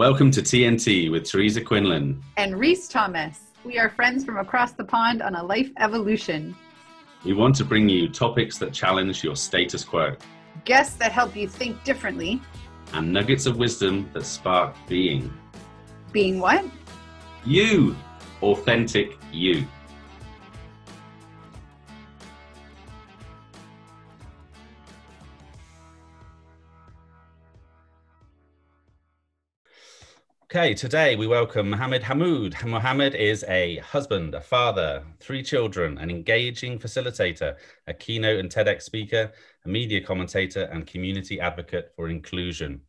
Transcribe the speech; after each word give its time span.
Welcome 0.00 0.30
to 0.30 0.40
TNT 0.40 1.10
with 1.10 1.28
Teresa 1.28 1.60
Quinlan 1.60 2.24
and 2.38 2.58
Reese 2.58 2.88
Thomas. 2.88 3.38
We 3.64 3.78
are 3.78 3.90
friends 3.90 4.24
from 4.24 4.38
across 4.38 4.72
the 4.72 4.82
pond 4.82 5.20
on 5.20 5.34
a 5.34 5.44
life 5.44 5.70
evolution. 5.76 6.56
We 7.22 7.34
want 7.34 7.54
to 7.56 7.66
bring 7.66 7.86
you 7.86 8.08
topics 8.08 8.56
that 8.60 8.72
challenge 8.72 9.22
your 9.22 9.36
status 9.36 9.84
quo, 9.84 10.16
guests 10.64 10.96
that 10.96 11.12
help 11.12 11.36
you 11.36 11.46
think 11.46 11.84
differently, 11.84 12.40
and 12.94 13.12
nuggets 13.12 13.44
of 13.44 13.58
wisdom 13.58 14.08
that 14.14 14.24
spark 14.24 14.74
being. 14.88 15.30
Being 16.12 16.40
what? 16.40 16.64
You, 17.44 17.94
authentic 18.40 19.18
you. 19.30 19.66
Okay, 30.52 30.74
today 30.74 31.14
we 31.14 31.28
welcome 31.28 31.70
Mohammed 31.70 32.02
Hamoud. 32.02 32.66
Mohammed 32.66 33.14
is 33.14 33.44
a 33.46 33.76
husband, 33.76 34.34
a 34.34 34.40
father, 34.40 35.04
three 35.20 35.44
children, 35.44 35.96
an 35.98 36.10
engaging 36.10 36.76
facilitator, 36.76 37.54
a 37.86 37.94
keynote 37.94 38.40
and 38.40 38.50
TEDx 38.50 38.82
speaker, 38.82 39.30
a 39.64 39.68
media 39.68 40.00
commentator, 40.00 40.64
and 40.72 40.88
community 40.88 41.38
advocate 41.38 41.92
for 41.94 42.08
inclusion. 42.08 42.80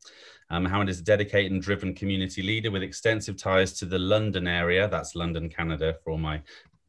Um, 0.49 0.63
Mohammed 0.63 0.89
is 0.89 1.01
a 1.01 1.03
dedicated 1.03 1.51
and 1.51 1.61
driven 1.61 1.93
community 1.93 2.41
leader 2.41 2.71
with 2.71 2.81
extensive 2.81 3.37
ties 3.37 3.73
to 3.73 3.85
the 3.85 3.99
London 3.99 4.47
area, 4.47 4.87
that's 4.87 5.13
London, 5.13 5.47
Canada, 5.47 5.97
for 6.03 6.13
all 6.13 6.17
my 6.17 6.41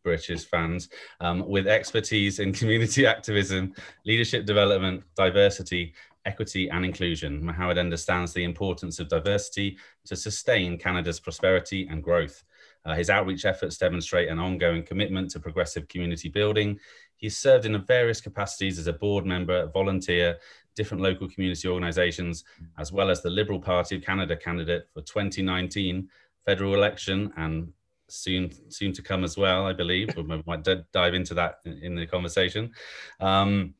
British 0.02 0.46
fans, 0.46 0.88
um, 1.20 1.46
with 1.46 1.66
expertise 1.66 2.38
in 2.38 2.50
community 2.60 3.04
activism, 3.04 3.74
leadership 4.06 4.46
development, 4.46 5.04
diversity, 5.16 5.92
equity 6.24 6.68
and 6.68 6.84
inclusion, 6.84 7.44
Mohammed 7.44 7.78
understands 7.78 8.32
the 8.32 8.44
importance 8.44 8.98
of 8.98 9.08
diversity 9.08 9.76
to 10.04 10.16
sustain 10.16 10.78
Canada's 10.78 11.20
prosperity 11.20 11.86
and 11.90 12.02
growth. 12.02 12.44
Uh, 12.84 12.94
his 12.94 13.10
outreach 13.10 13.44
efforts 13.44 13.78
demonstrate 13.78 14.28
an 14.28 14.38
ongoing 14.38 14.82
commitment 14.82 15.30
to 15.30 15.40
progressive 15.40 15.88
community 15.88 16.28
building. 16.28 16.78
He's 17.16 17.36
served 17.36 17.64
in 17.64 17.80
various 17.84 18.20
capacities 18.20 18.78
as 18.78 18.88
a 18.88 18.92
board 18.92 19.24
member, 19.24 19.66
volunteer, 19.68 20.38
different 20.74 21.02
local 21.02 21.28
community 21.28 21.68
organizations, 21.68 22.44
as 22.78 22.90
well 22.92 23.10
as 23.10 23.22
the 23.22 23.30
Liberal 23.30 23.60
Party 23.60 23.96
of 23.96 24.02
Canada 24.02 24.36
candidate 24.36 24.88
for 24.92 25.02
2019 25.02 26.08
federal 26.44 26.74
election 26.74 27.32
and 27.36 27.72
soon 28.08 28.50
soon 28.70 28.92
to 28.92 29.02
come 29.02 29.24
as 29.24 29.36
well, 29.36 29.66
I 29.66 29.72
believe. 29.72 30.14
we 30.16 30.42
might 30.46 30.66
dive 30.92 31.14
into 31.14 31.34
that 31.34 31.60
in, 31.64 31.94
the 31.94 32.06
conversation. 32.06 32.72
Um, 33.20 33.74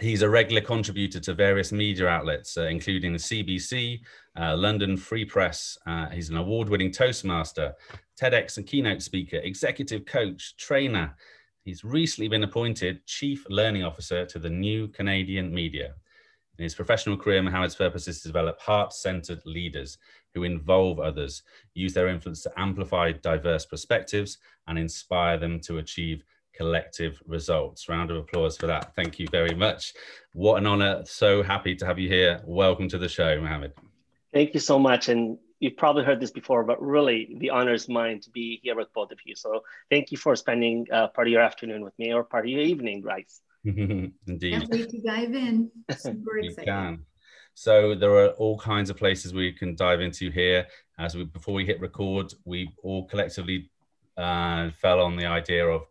He's 0.00 0.22
a 0.22 0.30
regular 0.30 0.60
contributor 0.60 1.18
to 1.18 1.34
various 1.34 1.72
media 1.72 2.06
outlets, 2.06 2.56
uh, 2.56 2.66
including 2.66 3.12
the 3.12 3.18
CBC, 3.18 4.00
uh, 4.38 4.56
London 4.56 4.96
Free 4.96 5.24
Press. 5.24 5.76
Uh, 5.86 6.08
he's 6.10 6.30
an 6.30 6.36
award 6.36 6.68
winning 6.68 6.92
Toastmaster, 6.92 7.74
TEDx 8.20 8.58
and 8.58 8.66
keynote 8.66 9.02
speaker, 9.02 9.38
executive 9.38 10.06
coach, 10.06 10.56
trainer. 10.56 11.16
He's 11.64 11.82
recently 11.82 12.28
been 12.28 12.44
appointed 12.44 13.04
Chief 13.06 13.44
Learning 13.48 13.82
Officer 13.82 14.24
to 14.26 14.38
the 14.38 14.48
New 14.48 14.86
Canadian 14.86 15.52
Media. 15.52 15.94
In 16.58 16.62
his 16.62 16.76
professional 16.76 17.16
career, 17.16 17.42
Mohammed's 17.42 17.74
purpose 17.74 18.06
is 18.06 18.22
to 18.22 18.28
develop 18.28 18.60
heart 18.60 18.92
centered 18.92 19.40
leaders 19.46 19.98
who 20.32 20.44
involve 20.44 21.00
others, 21.00 21.42
use 21.74 21.92
their 21.92 22.08
influence 22.08 22.42
to 22.42 22.52
amplify 22.56 23.10
diverse 23.12 23.66
perspectives, 23.66 24.38
and 24.68 24.78
inspire 24.78 25.38
them 25.38 25.58
to 25.60 25.78
achieve 25.78 26.22
collective 26.58 27.22
results. 27.26 27.88
Round 27.88 28.10
of 28.10 28.16
applause 28.16 28.56
for 28.56 28.66
that. 28.66 28.94
Thank 28.96 29.18
you 29.18 29.28
very 29.30 29.54
much. 29.54 29.94
What 30.32 30.58
an 30.58 30.66
honor. 30.66 31.02
So 31.06 31.42
happy 31.42 31.76
to 31.76 31.86
have 31.86 31.98
you 31.98 32.08
here. 32.08 32.42
Welcome 32.44 32.88
to 32.88 32.98
the 32.98 33.08
show, 33.08 33.40
Mohammed. 33.40 33.72
Thank 34.34 34.54
you 34.54 34.60
so 34.60 34.78
much. 34.78 35.08
And 35.08 35.38
you've 35.60 35.76
probably 35.76 36.04
heard 36.04 36.20
this 36.20 36.32
before, 36.32 36.64
but 36.64 36.82
really 36.82 37.36
the 37.38 37.50
honor 37.50 37.74
is 37.74 37.88
mine 37.88 38.20
to 38.22 38.30
be 38.30 38.60
here 38.62 38.74
with 38.74 38.92
both 38.92 39.12
of 39.12 39.18
you. 39.24 39.36
So 39.36 39.62
thank 39.88 40.10
you 40.10 40.18
for 40.18 40.34
spending 40.34 40.86
uh, 40.92 41.08
part 41.08 41.28
of 41.28 41.32
your 41.32 41.42
afternoon 41.42 41.84
with 41.84 41.96
me 41.98 42.12
or 42.12 42.24
part 42.24 42.44
of 42.44 42.50
your 42.50 42.60
evening, 42.60 43.02
Reese. 43.02 43.40
Indeed. 43.64 44.52
Can't 44.52 44.68
wait 44.68 44.90
to 44.90 45.00
dive 45.00 45.34
in. 45.34 45.70
Super 45.96 46.38
excited. 46.38 46.64
Can. 46.66 47.04
So 47.54 47.94
there 47.94 48.12
are 48.12 48.28
all 48.30 48.58
kinds 48.58 48.90
of 48.90 48.96
places 48.96 49.32
we 49.32 49.52
can 49.52 49.76
dive 49.76 50.00
into 50.00 50.30
here. 50.30 50.66
As 50.98 51.16
we 51.16 51.24
before 51.24 51.54
we 51.54 51.64
hit 51.64 51.80
record, 51.80 52.32
we 52.44 52.70
all 52.82 53.04
collectively 53.06 53.70
uh, 54.16 54.70
fell 54.70 55.00
on 55.00 55.16
the 55.16 55.26
idea 55.26 55.66
of 55.66 55.82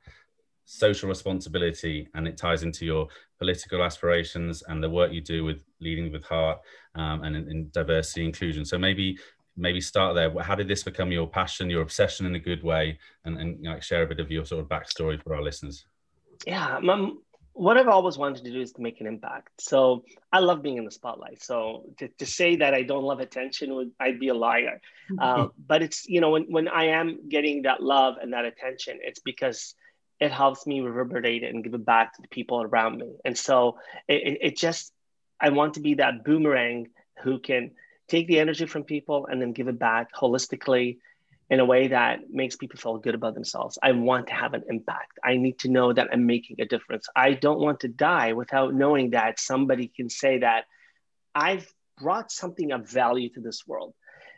social 0.67 1.07
responsibility 1.07 2.09
and 2.13 2.28
it 2.28 2.38
ties 2.38 2.61
into 2.61 2.85
your 2.85 3.07
political 3.39 3.81
aspirations 3.81 4.63
and 4.67 4.83
the 4.83 4.89
work 4.89 5.13
you 5.13 5.22
do 5.22 5.45
with 5.45 5.63
leading 5.79 6.11
with 6.11 6.23
heart 6.25 6.59
um, 6.95 7.23
and 7.23 7.38
in, 7.38 7.50
in, 7.50 7.69
diversity 7.72 8.25
inclusion. 8.25 8.66
So 8.66 8.77
maybe 8.77 9.17
maybe 9.56 9.79
start 9.79 10.13
there. 10.13 10.29
How 10.44 10.56
did 10.56 10.67
this 10.67 10.83
become 10.83 11.09
your 11.11 11.25
passion 11.25 11.69
your 11.69 11.81
obsession 11.81 12.25
in 12.25 12.35
a 12.35 12.39
good 12.39 12.63
way? 12.63 13.00
And, 13.23 13.38
and 13.38 13.66
like 13.66 13.81
share 13.81 14.03
a 14.03 14.07
bit 14.07 14.19
of 14.19 14.29
your 14.29 14.44
sort 14.44 14.61
of 14.61 14.67
backstory 14.67 15.23
for 15.23 15.33
our 15.35 15.41
listeners. 15.41 15.85
Yeah 16.45 16.79
mom, 16.83 17.22
what 17.53 17.77
i've 17.77 17.88
always 17.88 18.17
wanted 18.17 18.44
to 18.44 18.51
do 18.51 18.61
is 18.61 18.73
to 18.73 18.81
make 18.81 19.00
an 19.00 19.07
impact. 19.07 19.61
So 19.61 20.03
i 20.33 20.39
love 20.39 20.61
being 20.61 20.77
in 20.77 20.83
the 20.83 20.91
spotlight. 20.91 21.41
So 21.41 21.85
to, 22.00 22.09
to 22.09 22.25
say 22.25 22.57
that 22.57 22.73
i 22.73 22.83
don't 22.83 23.06
love 23.06 23.22
attention 23.22 23.73
would 23.73 23.91
i'd 24.01 24.19
be 24.19 24.27
a 24.27 24.35
liar. 24.35 24.81
Mm-hmm. 25.09 25.19
uh, 25.22 25.47
but 25.66 25.81
it's 25.81 26.09
you 26.09 26.19
know 26.19 26.31
when, 26.31 26.44
when 26.50 26.67
i 26.67 26.88
am 26.88 27.29
getting 27.29 27.61
that 27.61 27.81
love 27.81 28.16
and 28.22 28.33
that 28.33 28.44
attention 28.44 29.00
it's 29.01 29.22
because 29.22 29.73
it 30.19 30.31
helps 30.31 30.66
me 30.66 30.81
reverberate 30.81 31.44
it 31.44 31.53
and 31.53 31.63
give 31.63 31.73
it 31.73 31.85
back 31.85 32.16
to 32.16 32.22
the 32.22 32.28
people 32.28 32.61
around 32.61 32.97
me. 32.97 33.13
And 33.23 33.38
so 33.38 33.78
it, 34.07 34.39
it 34.41 34.57
just, 34.57 34.91
I 35.39 35.50
want 35.50 35.75
to 35.75 35.79
be 35.79 35.95
that 35.95 36.23
boomerang 36.23 36.88
who 37.23 37.39
can 37.39 37.72
take 38.07 38.27
the 38.27 38.39
energy 38.39 38.66
from 38.66 38.83
people 38.83 39.27
and 39.29 39.41
then 39.41 39.51
give 39.51 39.67
it 39.67 39.77
back 39.77 40.13
holistically 40.13 40.97
in 41.50 41.59
a 41.59 41.66
way 41.66 41.88
that 41.88 42.29
makes 42.29 42.56
people 42.56 42.79
feel 42.79 42.97
good 42.97 43.16
about 43.16 43.33
themselves. 43.33 43.77
I 43.81 43.91
want 43.94 44.27
to 44.27 44.33
have 44.33 44.53
an 44.53 44.63
impact. 44.69 45.19
I 45.23 45.38
need 45.38 45.59
to 45.59 45.69
know 45.69 45.94
that 45.94 46.09
I'm 46.11 46.25
making 46.25 46.59
a 46.59 46.66
difference. 46.66 47.07
I 47.16 47.33
don't 47.33 47.59
want 47.59 47.81
to 47.81 47.88
die 47.88 48.33
without 48.33 48.73
knowing 48.73 49.11
that 49.11 49.39
somebody 49.39 49.91
can 49.95 50.09
say 50.09 50.39
that 50.39 50.66
I've 51.33 51.72
brought 52.01 52.31
something 52.31 52.72
of 52.72 52.89
value 52.89 53.29
to 53.29 53.39
this 53.39 53.66
world. 53.66 53.94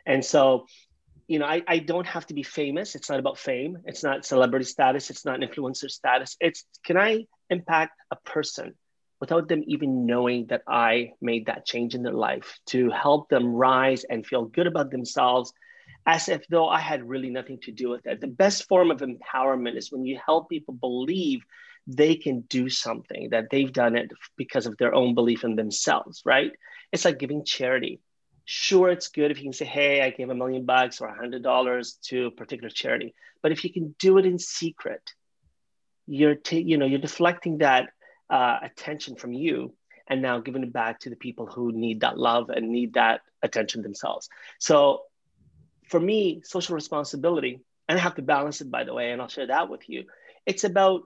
And 0.06 0.24
so 0.24 0.66
you 1.30 1.38
know, 1.38 1.46
I, 1.46 1.62
I 1.68 1.78
don't 1.78 2.08
have 2.08 2.26
to 2.26 2.34
be 2.34 2.42
famous. 2.42 2.96
It's 2.96 3.08
not 3.08 3.20
about 3.20 3.38
fame. 3.38 3.78
It's 3.84 4.02
not 4.02 4.24
celebrity 4.24 4.64
status. 4.64 5.10
It's 5.10 5.24
not 5.24 5.38
influencer 5.38 5.88
status. 5.88 6.36
It's 6.40 6.64
can 6.84 6.96
I 6.96 7.26
impact 7.48 7.92
a 8.10 8.16
person 8.16 8.74
without 9.20 9.46
them 9.46 9.62
even 9.68 10.06
knowing 10.06 10.46
that 10.46 10.62
I 10.66 11.12
made 11.20 11.46
that 11.46 11.64
change 11.64 11.94
in 11.94 12.02
their 12.02 12.14
life 12.14 12.58
to 12.70 12.90
help 12.90 13.28
them 13.28 13.54
rise 13.54 14.02
and 14.02 14.26
feel 14.26 14.46
good 14.46 14.66
about 14.66 14.90
themselves 14.90 15.52
as 16.04 16.28
if 16.28 16.42
though 16.48 16.68
I 16.68 16.80
had 16.80 17.08
really 17.08 17.30
nothing 17.30 17.60
to 17.62 17.70
do 17.70 17.90
with 17.90 18.04
it. 18.06 18.20
The 18.20 18.26
best 18.26 18.66
form 18.66 18.90
of 18.90 19.00
empowerment 19.00 19.76
is 19.76 19.92
when 19.92 20.04
you 20.04 20.18
help 20.26 20.48
people 20.48 20.74
believe 20.74 21.42
they 21.86 22.16
can 22.16 22.40
do 22.48 22.68
something, 22.68 23.28
that 23.30 23.50
they've 23.52 23.72
done 23.72 23.94
it 23.94 24.10
because 24.36 24.66
of 24.66 24.76
their 24.78 24.96
own 24.96 25.14
belief 25.14 25.44
in 25.44 25.54
themselves, 25.54 26.22
right? 26.24 26.50
It's 26.90 27.04
like 27.04 27.20
giving 27.20 27.44
charity 27.44 28.00
Sure, 28.52 28.88
it's 28.88 29.06
good 29.06 29.30
if 29.30 29.36
you 29.36 29.44
can 29.44 29.52
say, 29.52 29.64
hey, 29.64 30.02
I 30.02 30.10
gave 30.10 30.28
a 30.28 30.34
million 30.34 30.64
bucks 30.64 31.00
or 31.00 31.06
a 31.06 31.14
hundred 31.14 31.44
dollars 31.44 32.00
to 32.06 32.26
a 32.26 32.30
particular 32.32 32.68
charity. 32.68 33.14
But 33.44 33.52
if 33.52 33.62
you 33.62 33.72
can 33.72 33.94
do 34.00 34.18
it 34.18 34.26
in 34.26 34.40
secret, 34.40 35.14
you're 36.08 36.34
t- 36.34 36.60
you 36.60 36.76
know 36.76 36.84
you're 36.84 36.98
deflecting 36.98 37.58
that 37.58 37.90
uh, 38.28 38.58
attention 38.60 39.14
from 39.14 39.32
you 39.32 39.72
and 40.08 40.20
now 40.20 40.40
giving 40.40 40.64
it 40.64 40.72
back 40.72 40.98
to 41.00 41.10
the 41.10 41.14
people 41.14 41.46
who 41.46 41.70
need 41.70 42.00
that 42.00 42.18
love 42.18 42.50
and 42.50 42.70
need 42.70 42.94
that 42.94 43.20
attention 43.40 43.82
themselves. 43.82 44.28
So 44.58 45.02
for 45.88 46.00
me, 46.00 46.40
social 46.42 46.74
responsibility, 46.74 47.60
and 47.88 48.00
I 48.00 48.02
have 48.02 48.16
to 48.16 48.22
balance 48.22 48.60
it 48.60 48.68
by 48.68 48.82
the 48.82 48.92
way, 48.92 49.12
and 49.12 49.22
I'll 49.22 49.28
share 49.28 49.46
that 49.46 49.70
with 49.70 49.88
you. 49.88 50.06
It's 50.44 50.64
about 50.64 51.02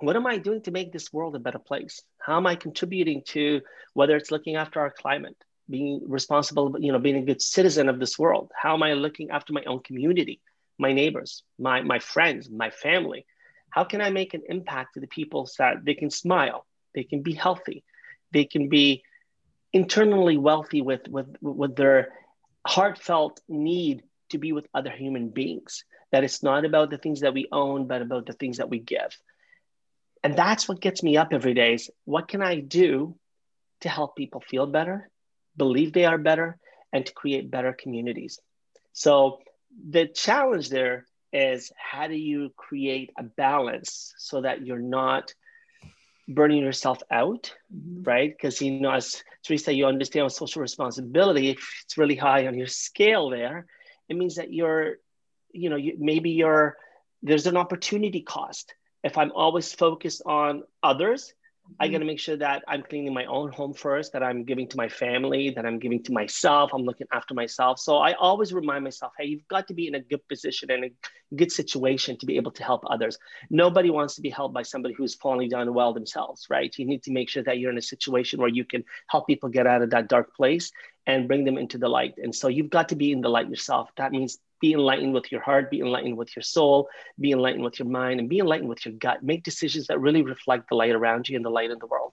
what 0.00 0.16
am 0.16 0.26
I 0.26 0.36
doing 0.36 0.60
to 0.64 0.70
make 0.70 0.92
this 0.92 1.14
world 1.14 1.34
a 1.34 1.38
better 1.38 1.58
place? 1.58 2.02
How 2.20 2.36
am 2.36 2.46
I 2.46 2.56
contributing 2.56 3.22
to 3.28 3.62
whether 3.94 4.16
it's 4.16 4.30
looking 4.30 4.56
after 4.56 4.80
our 4.80 4.90
climate, 4.90 5.42
being 5.68 6.02
responsible, 6.06 6.76
you 6.78 6.92
know, 6.92 6.98
being 6.98 7.16
a 7.16 7.22
good 7.22 7.42
citizen 7.42 7.88
of 7.88 7.98
this 7.98 8.18
world? 8.18 8.50
How 8.60 8.74
am 8.74 8.82
I 8.82 8.94
looking 8.94 9.30
after 9.30 9.52
my 9.52 9.64
own 9.64 9.80
community, 9.80 10.40
my 10.78 10.92
neighbors, 10.92 11.42
my, 11.58 11.82
my 11.82 11.98
friends, 11.98 12.48
my 12.50 12.70
family? 12.70 13.26
How 13.70 13.84
can 13.84 14.00
I 14.00 14.10
make 14.10 14.34
an 14.34 14.42
impact 14.48 14.94
to 14.94 15.00
the 15.00 15.06
people 15.06 15.46
so 15.46 15.62
that 15.64 15.84
they 15.84 15.94
can 15.94 16.10
smile, 16.10 16.66
they 16.94 17.04
can 17.04 17.22
be 17.22 17.34
healthy, 17.34 17.84
they 18.32 18.44
can 18.44 18.68
be 18.68 19.02
internally 19.72 20.38
wealthy 20.38 20.80
with, 20.80 21.06
with, 21.08 21.26
with 21.42 21.76
their 21.76 22.12
heartfelt 22.66 23.40
need 23.48 24.02
to 24.30 24.38
be 24.38 24.52
with 24.52 24.66
other 24.74 24.90
human 24.90 25.28
beings? 25.28 25.84
That 26.12 26.24
it's 26.24 26.42
not 26.42 26.64
about 26.64 26.90
the 26.90 26.98
things 26.98 27.20
that 27.20 27.34
we 27.34 27.46
own, 27.52 27.86
but 27.86 28.00
about 28.00 28.26
the 28.26 28.32
things 28.32 28.56
that 28.56 28.70
we 28.70 28.78
give. 28.78 29.16
And 30.24 30.36
that's 30.36 30.68
what 30.68 30.80
gets 30.80 31.02
me 31.02 31.16
up 31.16 31.28
every 31.32 31.54
day 31.54 31.74
is 31.74 31.90
what 32.04 32.28
can 32.28 32.42
I 32.42 32.60
do 32.60 33.16
to 33.82 33.88
help 33.88 34.16
people 34.16 34.40
feel 34.40 34.66
better, 34.66 35.08
believe 35.58 35.92
they 35.92 36.06
are 36.06 36.18
better, 36.18 36.58
and 36.92 37.04
to 37.04 37.12
create 37.12 37.50
better 37.50 37.72
communities. 37.72 38.40
So 38.92 39.40
the 39.90 40.06
challenge 40.06 40.70
there 40.70 41.04
is 41.32 41.70
how 41.76 42.08
do 42.08 42.16
you 42.16 42.50
create 42.56 43.10
a 43.18 43.22
balance 43.22 44.14
so 44.16 44.40
that 44.40 44.64
you're 44.64 44.78
not 44.78 45.34
burning 46.26 46.62
yourself 46.62 46.98
out, 47.10 47.54
mm-hmm. 47.74 48.02
right? 48.02 48.30
Because 48.34 48.60
you 48.60 48.80
know, 48.80 48.92
as 48.92 49.22
Teresa, 49.44 49.72
you 49.72 49.86
understand 49.86 50.30
social 50.32 50.62
responsibility. 50.62 51.50
If 51.50 51.82
it's 51.84 51.98
really 51.98 52.16
high 52.16 52.46
on 52.46 52.56
your 52.56 52.66
scale 52.66 53.30
there, 53.30 53.66
it 54.08 54.16
means 54.16 54.36
that 54.36 54.52
you're, 54.52 54.96
you 55.52 55.70
know, 55.70 55.76
you, 55.76 55.96
maybe 55.98 56.30
you're, 56.30 56.76
there's 57.22 57.46
an 57.46 57.56
opportunity 57.56 58.20
cost. 58.20 58.74
If 59.02 59.16
I'm 59.16 59.32
always 59.32 59.72
focused 59.72 60.22
on 60.26 60.64
others, 60.82 61.34
I 61.80 61.86
got 61.86 61.92
to 61.92 61.98
mm-hmm. 61.98 62.06
make 62.06 62.18
sure 62.18 62.36
that 62.36 62.64
I'm 62.66 62.82
cleaning 62.82 63.14
my 63.14 63.24
own 63.26 63.52
home 63.52 63.72
first, 63.72 64.12
that 64.12 64.22
I'm 64.22 64.44
giving 64.44 64.68
to 64.68 64.76
my 64.76 64.88
family, 64.88 65.50
that 65.50 65.64
I'm 65.64 65.78
giving 65.78 66.02
to 66.04 66.12
myself, 66.12 66.70
I'm 66.74 66.82
looking 66.82 67.06
after 67.12 67.34
myself. 67.34 67.78
So 67.78 67.98
I 67.98 68.14
always 68.14 68.52
remind 68.52 68.84
myself, 68.84 69.12
hey, 69.18 69.26
you've 69.26 69.46
got 69.48 69.68
to 69.68 69.74
be 69.74 69.86
in 69.86 69.94
a 69.94 70.00
good 70.00 70.26
position 70.28 70.70
and 70.70 70.86
a 70.86 70.90
good 71.36 71.52
situation 71.52 72.16
to 72.18 72.26
be 72.26 72.36
able 72.36 72.50
to 72.52 72.64
help 72.64 72.82
others. 72.88 73.18
Nobody 73.50 73.90
wants 73.90 74.14
to 74.16 74.22
be 74.22 74.30
helped 74.30 74.54
by 74.54 74.62
somebody 74.62 74.94
who's 74.94 75.14
falling 75.14 75.50
down 75.50 75.72
well 75.72 75.92
themselves, 75.92 76.46
right? 76.50 76.76
You 76.76 76.86
need 76.86 77.02
to 77.04 77.12
make 77.12 77.28
sure 77.28 77.42
that 77.44 77.58
you're 77.58 77.70
in 77.70 77.78
a 77.78 77.82
situation 77.82 78.40
where 78.40 78.48
you 78.48 78.64
can 78.64 78.84
help 79.08 79.26
people 79.26 79.48
get 79.48 79.66
out 79.66 79.82
of 79.82 79.90
that 79.90 80.08
dark 80.08 80.34
place 80.34 80.72
and 81.06 81.28
bring 81.28 81.44
them 81.44 81.58
into 81.58 81.78
the 81.78 81.88
light. 81.88 82.14
And 82.18 82.34
so 82.34 82.48
you've 82.48 82.70
got 82.70 82.88
to 82.90 82.96
be 82.96 83.12
in 83.12 83.20
the 83.20 83.28
light 83.30 83.48
yourself. 83.48 83.90
That 83.96 84.12
means 84.12 84.38
be 84.60 84.72
enlightened 84.72 85.14
with 85.14 85.30
your 85.30 85.40
heart, 85.40 85.70
be 85.70 85.80
enlightened 85.80 86.16
with 86.16 86.34
your 86.34 86.42
soul, 86.42 86.88
be 87.18 87.32
enlightened 87.32 87.64
with 87.64 87.78
your 87.78 87.88
mind, 87.88 88.20
and 88.20 88.28
be 88.28 88.38
enlightened 88.38 88.68
with 88.68 88.84
your 88.84 88.94
gut. 88.94 89.22
Make 89.22 89.42
decisions 89.42 89.86
that 89.86 90.00
really 90.00 90.22
reflect 90.22 90.68
the 90.68 90.76
light 90.76 90.94
around 90.94 91.28
you 91.28 91.36
and 91.36 91.44
the 91.44 91.50
light 91.50 91.70
in 91.70 91.78
the 91.78 91.86
world. 91.86 92.12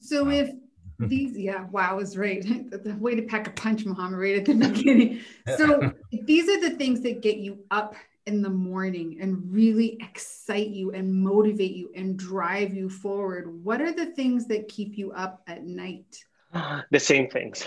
So 0.00 0.28
if 0.28 0.50
these, 0.98 1.36
yeah, 1.36 1.66
wow, 1.70 1.98
is 1.98 2.16
right. 2.16 2.44
The 2.70 2.96
way 2.98 3.14
to 3.14 3.22
pack 3.22 3.46
a 3.46 3.50
punch, 3.50 3.84
Muhammad, 3.84 4.18
right 4.18 4.36
at 4.36 4.44
the 4.44 4.54
beginning. 4.68 5.20
So 5.56 5.92
these 6.12 6.48
are 6.48 6.60
the 6.60 6.76
things 6.76 7.00
that 7.02 7.22
get 7.22 7.38
you 7.38 7.64
up 7.70 7.94
in 8.26 8.40
the 8.40 8.50
morning 8.50 9.18
and 9.20 9.52
really 9.52 9.98
excite 10.00 10.68
you 10.68 10.92
and 10.92 11.14
motivate 11.14 11.72
you 11.72 11.90
and 11.94 12.16
drive 12.16 12.72
you 12.74 12.88
forward. 12.88 13.62
What 13.64 13.80
are 13.80 13.92
the 13.92 14.06
things 14.06 14.46
that 14.46 14.68
keep 14.68 14.96
you 14.96 15.12
up 15.12 15.42
at 15.46 15.64
night? 15.64 16.24
The 16.90 17.00
same 17.00 17.28
things. 17.28 17.66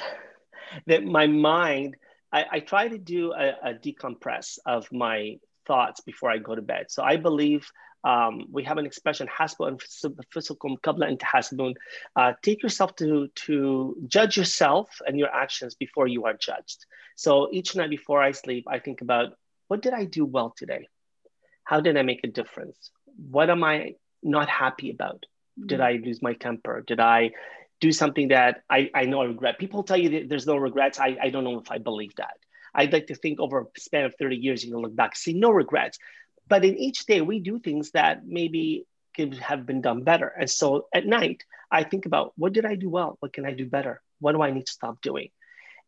That 0.85 1.03
my 1.03 1.27
mind 1.27 1.97
I, 2.31 2.45
I 2.51 2.59
try 2.59 2.88
to 2.88 2.97
do 2.97 3.33
a, 3.33 3.69
a, 3.69 3.74
decompress 3.74 4.59
of 4.65 4.91
my 4.91 5.38
thoughts 5.65 6.01
before 6.01 6.29
I 6.29 6.38
go 6.38 6.56
to 6.56 6.62
bed. 6.62 6.88
So 6.89 7.03
I 7.03 7.18
believe 7.18 7.69
um, 8.03 8.47
we 8.51 8.63
have 8.63 8.77
an 8.77 8.85
expression, 8.85 9.27
hasbun 9.27 9.68
and 9.68 10.25
physical 10.31 10.77
qabla 10.77 11.07
and 11.07 11.19
hasbun. 11.19 11.74
Uh, 12.15 12.33
take 12.41 12.63
yourself 12.63 12.95
to, 12.97 13.27
to 13.35 13.95
judge 14.07 14.38
yourself 14.38 14.89
and 15.06 15.18
your 15.18 15.33
actions 15.33 15.75
before 15.75 16.07
you 16.07 16.25
are 16.25 16.33
judged. 16.33 16.85
So 17.15 17.50
each 17.51 17.75
night 17.75 17.89
before 17.89 18.21
I 18.21 18.31
sleep, 18.31 18.65
I 18.68 18.80
think 18.80 19.01
about 19.01 19.33
what 19.68 19.81
did 19.81 19.94
I 19.94 20.06
do 20.06 20.25
well 20.25 20.53
today? 20.56 20.88
How 21.63 21.81
did 21.81 21.97
I 21.97 22.01
make 22.03 22.21
a 22.23 22.27
difference? 22.27 22.91
What 23.30 23.50
am 23.50 23.63
I 23.63 23.95
not 24.23 24.47
happy 24.47 24.89
about? 24.91 25.25
Did 25.59 25.80
mm-hmm. 25.80 26.03
I 26.03 26.06
lose 26.06 26.21
my 26.21 26.33
temper? 26.33 26.83
Did 26.85 27.00
I 27.00 27.31
do 27.79 27.91
something 27.91 28.29
that 28.29 28.63
I, 28.69 28.89
I 28.94 29.06
know 29.06 29.21
I 29.21 29.25
regret. 29.25 29.59
People 29.59 29.83
tell 29.83 29.97
you 29.97 30.09
that 30.09 30.29
there's 30.29 30.47
no 30.47 30.57
regrets. 30.57 31.00
I, 31.00 31.18
I 31.21 31.29
don't 31.29 31.44
know 31.44 31.59
if 31.59 31.71
I 31.71 31.77
believe 31.77 32.15
that. 32.15 32.38
I'd 32.74 32.94
like 32.94 33.07
to 33.07 33.15
think 33.15 33.39
over 33.39 33.62
a 33.62 33.79
span 33.79 34.06
of 34.06 34.15
30 34.15 34.35
years, 34.35 34.63
you 34.63 34.71
can 34.71 34.81
look 34.81 34.95
back, 34.95 35.15
see 35.15 35.33
no 35.33 35.50
regrets. 35.51 35.97
But 36.47 36.65
in 36.65 36.77
each 36.77 37.06
day, 37.06 37.21
we 37.21 37.39
do 37.39 37.59
things 37.59 37.91
that 37.91 38.25
maybe 38.25 38.85
could 39.15 39.35
have 39.35 39.65
been 39.65 39.81
done 39.81 40.03
better. 40.03 40.27
And 40.27 40.50
so 40.50 40.88
at 40.94 41.06
night, 41.06 41.44
I 41.71 41.83
think 41.83 42.06
about 42.06 42.33
what 42.38 42.53
did 42.53 42.65
I 42.65 42.75
do 42.75 42.89
well? 42.89 43.18
What 43.19 43.33
can 43.33 43.45
I 43.45 43.51
do 43.51 43.65
better? 43.65 44.01
What 44.19 44.33
do 44.33 44.41
I 44.41 44.51
need 44.51 44.65
to 44.68 44.71
stop 44.71 45.01
doing? 45.01 45.30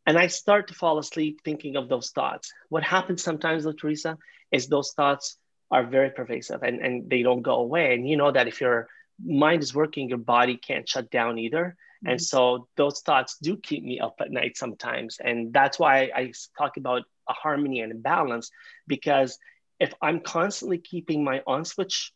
And 0.05 0.17
I 0.17 0.27
start 0.27 0.67
to 0.67 0.73
fall 0.73 0.97
asleep 0.97 1.41
thinking 1.43 1.75
of 1.75 1.87
those 1.87 2.09
thoughts. 2.09 2.51
What 2.69 2.83
happens 2.83 3.23
sometimes, 3.23 3.63
though, 3.63 3.71
Teresa, 3.73 4.17
is 4.51 4.67
those 4.67 4.91
thoughts 4.93 5.37
are 5.71 5.85
very 5.85 6.09
pervasive 6.09 6.63
and, 6.63 6.79
and 6.79 7.09
they 7.09 7.21
don't 7.21 7.43
go 7.43 7.57
away. 7.57 7.93
And 7.93 8.09
you 8.09 8.17
know 8.17 8.31
that 8.31 8.47
if 8.47 8.59
you're 8.59 8.87
mind 9.25 9.63
is 9.63 9.73
working, 9.73 10.09
your 10.09 10.17
body 10.17 10.57
can't 10.57 10.87
shut 10.87 11.09
down 11.11 11.37
either. 11.37 11.75
Mm-hmm. 12.03 12.11
And 12.11 12.21
so 12.21 12.67
those 12.75 13.01
thoughts 13.01 13.37
do 13.41 13.57
keep 13.57 13.83
me 13.83 13.99
up 13.99 14.15
at 14.19 14.31
night 14.31 14.57
sometimes. 14.57 15.17
And 15.23 15.53
that's 15.53 15.79
why 15.79 16.11
I 16.15 16.33
talk 16.57 16.77
about 16.77 17.03
a 17.27 17.33
harmony 17.33 17.81
and 17.81 17.91
a 17.91 17.95
balance 17.95 18.51
because 18.87 19.37
if 19.79 19.93
I'm 20.01 20.19
constantly 20.19 20.77
keeping 20.77 21.23
my 21.23 21.41
on 21.45 21.63
switch 21.63 22.11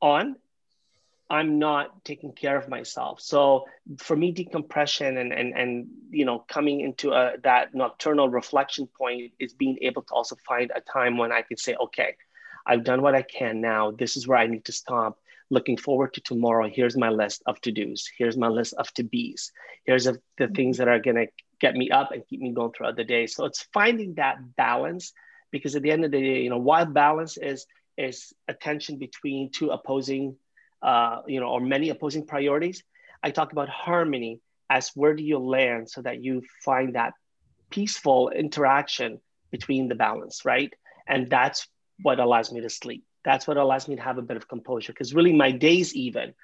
on, 0.00 0.36
I'm 1.28 1.60
not 1.60 2.04
taking 2.04 2.32
care 2.32 2.56
of 2.56 2.68
myself. 2.68 3.20
So 3.20 3.66
for 3.98 4.16
me, 4.16 4.32
decompression 4.32 5.16
and 5.16 5.32
and 5.32 5.56
and 5.56 5.86
you 6.10 6.24
know 6.24 6.40
coming 6.40 6.80
into 6.80 7.12
a, 7.12 7.34
that 7.44 7.72
nocturnal 7.72 8.28
reflection 8.28 8.88
point 8.88 9.32
is 9.38 9.52
being 9.54 9.78
able 9.82 10.02
to 10.02 10.14
also 10.14 10.36
find 10.46 10.72
a 10.74 10.80
time 10.80 11.16
when 11.18 11.30
I 11.30 11.42
can 11.42 11.56
say, 11.56 11.76
okay, 11.80 12.16
I've 12.66 12.82
done 12.82 13.00
what 13.00 13.14
I 13.14 13.22
can 13.22 13.60
now. 13.60 13.92
This 13.92 14.16
is 14.16 14.26
where 14.26 14.38
I 14.38 14.48
need 14.48 14.64
to 14.64 14.72
stop 14.72 15.18
looking 15.50 15.76
forward 15.76 16.14
to 16.14 16.20
tomorrow. 16.20 16.68
Here's 16.68 16.96
my 16.96 17.10
list 17.10 17.42
of 17.46 17.60
to 17.62 17.72
dos. 17.72 18.08
Here's 18.16 18.36
my 18.36 18.48
list 18.48 18.74
of 18.74 18.92
to 18.94 19.02
be's. 19.02 19.52
Here's 19.84 20.06
a, 20.06 20.12
the 20.38 20.44
mm-hmm. 20.44 20.54
things 20.54 20.78
that 20.78 20.88
are 20.88 21.00
going 21.00 21.16
to 21.16 21.26
get 21.60 21.74
me 21.74 21.90
up 21.90 22.12
and 22.12 22.26
keep 22.26 22.40
me 22.40 22.52
going 22.52 22.72
throughout 22.72 22.96
the 22.96 23.04
day. 23.04 23.26
So 23.26 23.44
it's 23.44 23.66
finding 23.74 24.14
that 24.14 24.56
balance 24.56 25.12
because 25.50 25.74
at 25.76 25.82
the 25.82 25.90
end 25.90 26.04
of 26.04 26.12
the 26.12 26.20
day, 26.20 26.42
you 26.42 26.50
know, 26.50 26.58
while 26.58 26.86
balance 26.86 27.36
is 27.36 27.66
is 27.98 28.32
attention 28.48 28.96
between 28.96 29.50
two 29.50 29.70
opposing, 29.70 30.36
uh, 30.80 31.20
you 31.26 31.40
know, 31.40 31.48
or 31.48 31.60
many 31.60 31.90
opposing 31.90 32.24
priorities. 32.24 32.82
I 33.22 33.30
talk 33.30 33.52
about 33.52 33.68
harmony 33.68 34.40
as 34.70 34.92
where 34.94 35.14
do 35.14 35.22
you 35.22 35.38
land 35.38 35.90
so 35.90 36.00
that 36.00 36.24
you 36.24 36.42
find 36.64 36.94
that 36.94 37.12
peaceful 37.68 38.30
interaction 38.30 39.20
between 39.50 39.88
the 39.88 39.94
balance, 39.96 40.44
right? 40.46 40.72
And 41.06 41.28
that's 41.28 41.68
what 42.00 42.20
allows 42.20 42.50
me 42.50 42.62
to 42.62 42.70
sleep 42.70 43.04
that's 43.24 43.46
what 43.46 43.56
allows 43.56 43.88
me 43.88 43.96
to 43.96 44.02
have 44.02 44.18
a 44.18 44.22
bit 44.22 44.36
of 44.36 44.48
composure 44.48 44.92
because 44.92 45.14
really 45.14 45.32
my 45.32 45.50
days 45.50 45.94
even 45.94 46.34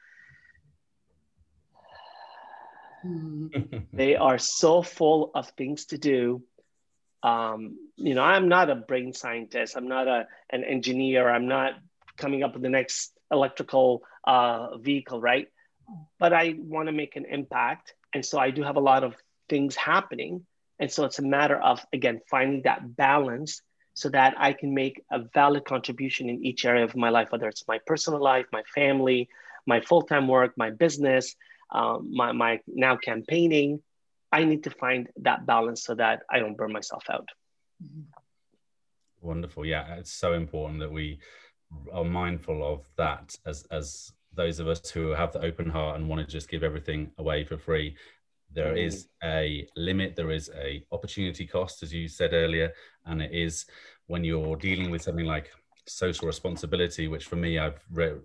they 3.92 4.16
are 4.16 4.38
so 4.38 4.82
full 4.82 5.30
of 5.34 5.48
things 5.50 5.86
to 5.86 5.98
do. 5.98 6.42
Um, 7.22 7.76
you 7.96 8.14
know 8.14 8.22
i'm 8.22 8.48
not 8.48 8.70
a 8.70 8.74
brain 8.74 9.12
scientist 9.12 9.76
i'm 9.76 9.88
not 9.88 10.06
a, 10.06 10.26
an 10.50 10.64
engineer 10.64 11.28
i'm 11.28 11.48
not 11.48 11.72
coming 12.16 12.42
up 12.42 12.54
with 12.54 12.62
the 12.62 12.68
next 12.68 13.12
electrical 13.30 14.02
uh, 14.26 14.78
vehicle 14.78 15.20
right? 15.20 15.48
But 16.18 16.32
i 16.32 16.54
want 16.58 16.88
to 16.88 16.92
make 16.92 17.16
an 17.16 17.24
impact 17.24 17.94
and 18.14 18.24
so 18.24 18.38
i 18.38 18.50
do 18.50 18.62
have 18.62 18.76
a 18.76 18.80
lot 18.80 19.02
of 19.04 19.14
things 19.48 19.74
happening 19.76 20.46
and 20.78 20.90
so 20.90 21.04
it's 21.04 21.18
a 21.18 21.22
matter 21.22 21.56
of 21.56 21.84
again 21.92 22.20
finding 22.28 22.62
that 22.62 22.96
balance 22.96 23.62
so 23.96 24.10
that 24.10 24.34
I 24.36 24.52
can 24.52 24.74
make 24.74 25.02
a 25.10 25.20
valid 25.32 25.64
contribution 25.64 26.28
in 26.28 26.44
each 26.44 26.66
area 26.66 26.84
of 26.84 26.94
my 26.94 27.08
life, 27.08 27.32
whether 27.32 27.48
it's 27.48 27.66
my 27.66 27.80
personal 27.86 28.22
life, 28.22 28.44
my 28.52 28.62
family, 28.74 29.30
my 29.66 29.80
full 29.80 30.02
time 30.02 30.28
work, 30.28 30.52
my 30.58 30.70
business, 30.70 31.34
um, 31.72 32.10
my, 32.12 32.30
my 32.32 32.60
now 32.66 32.96
campaigning. 32.96 33.80
I 34.30 34.44
need 34.44 34.64
to 34.64 34.70
find 34.70 35.08
that 35.22 35.46
balance 35.46 35.82
so 35.82 35.94
that 35.94 36.24
I 36.30 36.40
don't 36.40 36.58
burn 36.58 36.72
myself 36.72 37.04
out. 37.10 37.30
Wonderful. 39.22 39.64
Yeah, 39.64 39.94
it's 39.94 40.12
so 40.12 40.34
important 40.34 40.80
that 40.80 40.92
we 40.92 41.18
are 41.90 42.04
mindful 42.04 42.62
of 42.70 42.86
that 42.98 43.34
as, 43.46 43.64
as 43.70 44.12
those 44.34 44.60
of 44.60 44.68
us 44.68 44.90
who 44.90 45.12
have 45.12 45.32
the 45.32 45.40
open 45.40 45.70
heart 45.70 45.96
and 45.96 46.06
want 46.06 46.20
to 46.20 46.30
just 46.30 46.50
give 46.50 46.62
everything 46.62 47.12
away 47.16 47.44
for 47.44 47.56
free 47.56 47.96
there 48.52 48.74
mm. 48.74 48.86
is 48.86 49.08
a 49.22 49.66
limit 49.76 50.16
there 50.16 50.30
is 50.30 50.50
a 50.56 50.84
opportunity 50.92 51.46
cost 51.46 51.82
as 51.82 51.92
you 51.92 52.08
said 52.08 52.32
earlier 52.32 52.72
and 53.06 53.20
it 53.20 53.32
is 53.32 53.66
when 54.06 54.24
you're 54.24 54.56
dealing 54.56 54.90
with 54.90 55.02
something 55.02 55.26
like 55.26 55.50
social 55.86 56.26
responsibility 56.26 57.08
which 57.08 57.26
for 57.26 57.36
me 57.36 57.58
i've 57.58 57.80
re- 57.92 58.16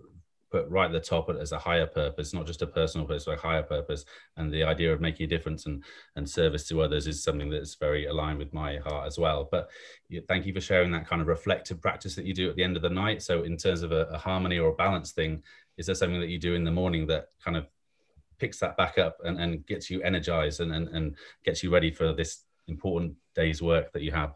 put 0.51 0.70
right 0.70 0.88
at 0.88 0.92
the 0.92 1.00
top 1.00 1.30
as 1.30 1.54
a 1.54 1.58
higher 1.58 1.88
purpose 1.88 2.34
not 2.34 2.46
just 2.46 2.62
a 2.62 2.68
personal 2.68 3.08
purpose 3.08 3.25
but 3.25 3.38
a 3.38 3.42
higher 3.42 3.63
purpose. 3.63 4.06
And 4.38 4.51
the 4.51 4.63
idea 4.63 4.94
of 4.94 5.01
making 5.01 5.24
a 5.24 5.30
difference 5.30 5.66
and, 5.66 5.84
and 6.16 6.30
service 6.30 6.68
to 6.68 6.82
others 6.82 7.08
is 7.08 7.24
something 7.24 7.50
that's 7.50 7.75
very 7.75 8.06
aligned 8.06 8.38
with 8.38 8.54
my 8.54 8.78
heart 8.78 9.08
as 9.08 9.18
well. 9.18 9.48
But 9.50 9.70
thank 10.28 10.46
you 10.46 10.54
for 10.54 10.62
sharing 10.62 10.92
that 10.92 11.08
kind 11.08 11.22
of 11.22 11.28
reflective 11.28 11.82
practice 11.82 12.16
that 12.16 12.25
you 12.25 12.34
do 12.34 12.50
at 12.50 12.56
the 12.56 12.63
end 12.63 12.75
of 12.75 12.84
the 12.84 12.90
night. 12.90 13.24
So 13.24 13.44
in 13.44 13.58
terms 13.58 13.82
of 13.82 13.92
a, 13.92 14.06
a 14.12 14.18
harmony 14.18 14.60
or 14.60 14.70
a 14.70 14.75
balance 14.75 15.12
thing 15.12 15.42
is 15.78 15.86
there 15.86 15.96
something 15.96 16.20
that 16.20 16.30
you 16.30 16.38
do 16.38 16.54
in 16.54 16.66
the 16.66 16.72
morning 16.72 17.08
that 17.08 17.30
kind 17.44 17.56
of 17.56 17.66
picks 18.42 18.60
that 18.60 18.76
back 18.76 18.98
up 18.98 19.18
and, 19.24 19.40
and 19.40 19.66
gets 19.68 19.90
you 19.90 20.02
energized 20.02 20.60
and, 20.60 20.74
and, 20.74 20.88
and 20.90 21.16
gets 21.46 21.62
you 21.64 21.72
ready 21.72 21.92
for 21.92 22.12
this 22.12 22.44
important 22.68 23.14
day's 23.36 23.62
work 23.62 23.94
that 23.94 24.02
you 24.02 24.12
have? 24.12 24.34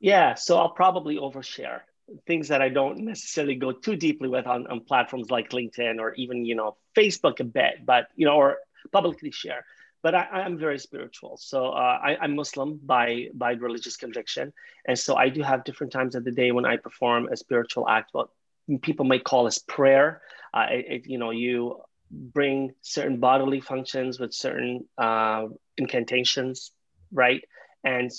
Yeah, 0.00 0.34
so 0.34 0.58
I'll 0.58 0.70
probably 0.70 1.16
overshare 1.16 1.82
things 2.26 2.48
that 2.48 2.62
I 2.62 2.70
don't 2.70 2.98
necessarily 2.98 3.54
go 3.54 3.70
too 3.70 3.94
deeply 3.94 4.28
with 4.28 4.46
on, 4.46 4.66
on 4.66 4.80
platforms 4.80 5.30
like 5.30 5.50
LinkedIn 5.50 6.00
or 6.00 6.14
even, 6.14 6.44
you 6.44 6.54
know, 6.54 6.76
Facebook 6.96 7.40
a 7.40 7.44
bit, 7.44 7.84
but, 7.84 8.08
you 8.16 8.26
know, 8.26 8.34
or 8.34 8.56
publicly 8.90 9.30
share. 9.30 9.64
But 10.02 10.16
I, 10.16 10.44
am 10.44 10.58
very 10.58 10.80
spiritual. 10.80 11.36
So 11.36 11.66
uh, 11.66 11.98
I, 12.02 12.24
am 12.24 12.34
Muslim 12.34 12.80
by, 12.82 13.28
by 13.34 13.52
religious 13.52 13.96
conviction. 13.96 14.52
And 14.86 14.98
so 14.98 15.14
I 15.14 15.28
do 15.28 15.42
have 15.42 15.62
different 15.62 15.92
times 15.92 16.16
of 16.16 16.24
the 16.24 16.32
day 16.32 16.50
when 16.50 16.64
I 16.64 16.76
perform 16.76 17.28
a 17.28 17.36
spiritual 17.36 17.88
act, 17.88 18.08
what 18.12 18.28
people 18.80 19.04
might 19.04 19.22
call 19.22 19.46
as 19.46 19.58
prayer. 19.58 20.22
Uh, 20.52 20.66
it, 20.70 21.06
you 21.06 21.18
know, 21.18 21.30
you 21.30 21.80
bring 22.12 22.74
certain 22.82 23.18
bodily 23.18 23.60
functions 23.60 24.20
with 24.20 24.34
certain 24.34 24.86
uh, 24.98 25.46
incantations, 25.78 26.72
right? 27.10 27.42
And 27.84 28.10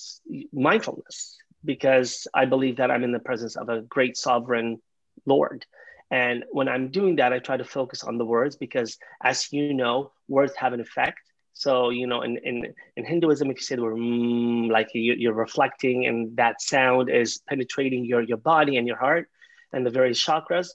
mindfulness, 0.51 1.37
because 1.63 2.27
I 2.33 2.45
believe 2.45 2.77
that 2.77 2.91
I'm 2.91 3.03
in 3.03 3.11
the 3.11 3.19
presence 3.19 3.55
of 3.55 3.69
a 3.69 3.81
great 3.81 4.17
sovereign 4.17 4.81
Lord. 5.25 5.65
And 6.11 6.43
when 6.51 6.67
I'm 6.67 6.89
doing 6.89 7.15
that, 7.17 7.33
I 7.33 7.39
try 7.39 7.57
to 7.57 7.63
focus 7.63 8.03
on 8.03 8.17
the 8.17 8.25
words 8.25 8.55
because, 8.55 8.97
as 9.23 9.51
you 9.51 9.73
know, 9.73 10.11
words 10.27 10.53
have 10.57 10.73
an 10.73 10.79
effect. 10.79 11.19
So, 11.53 11.89
you 11.89 12.07
know, 12.07 12.23
in, 12.23 12.37
in, 12.37 12.73
in 12.97 13.05
Hinduism, 13.05 13.49
if 13.51 13.57
you 13.57 13.63
say 13.63 13.75
the 13.75 13.83
word 13.83 13.95
mm, 13.95 14.69
like 14.69 14.89
you, 14.93 15.13
you're 15.13 15.33
reflecting 15.33 16.07
and 16.07 16.35
that 16.37 16.61
sound 16.61 17.09
is 17.09 17.41
penetrating 17.47 18.05
your, 18.05 18.21
your 18.21 18.37
body 18.37 18.77
and 18.77 18.87
your 18.87 18.97
heart 18.97 19.29
and 19.71 19.85
the 19.85 19.91
various 19.91 20.23
chakras. 20.23 20.69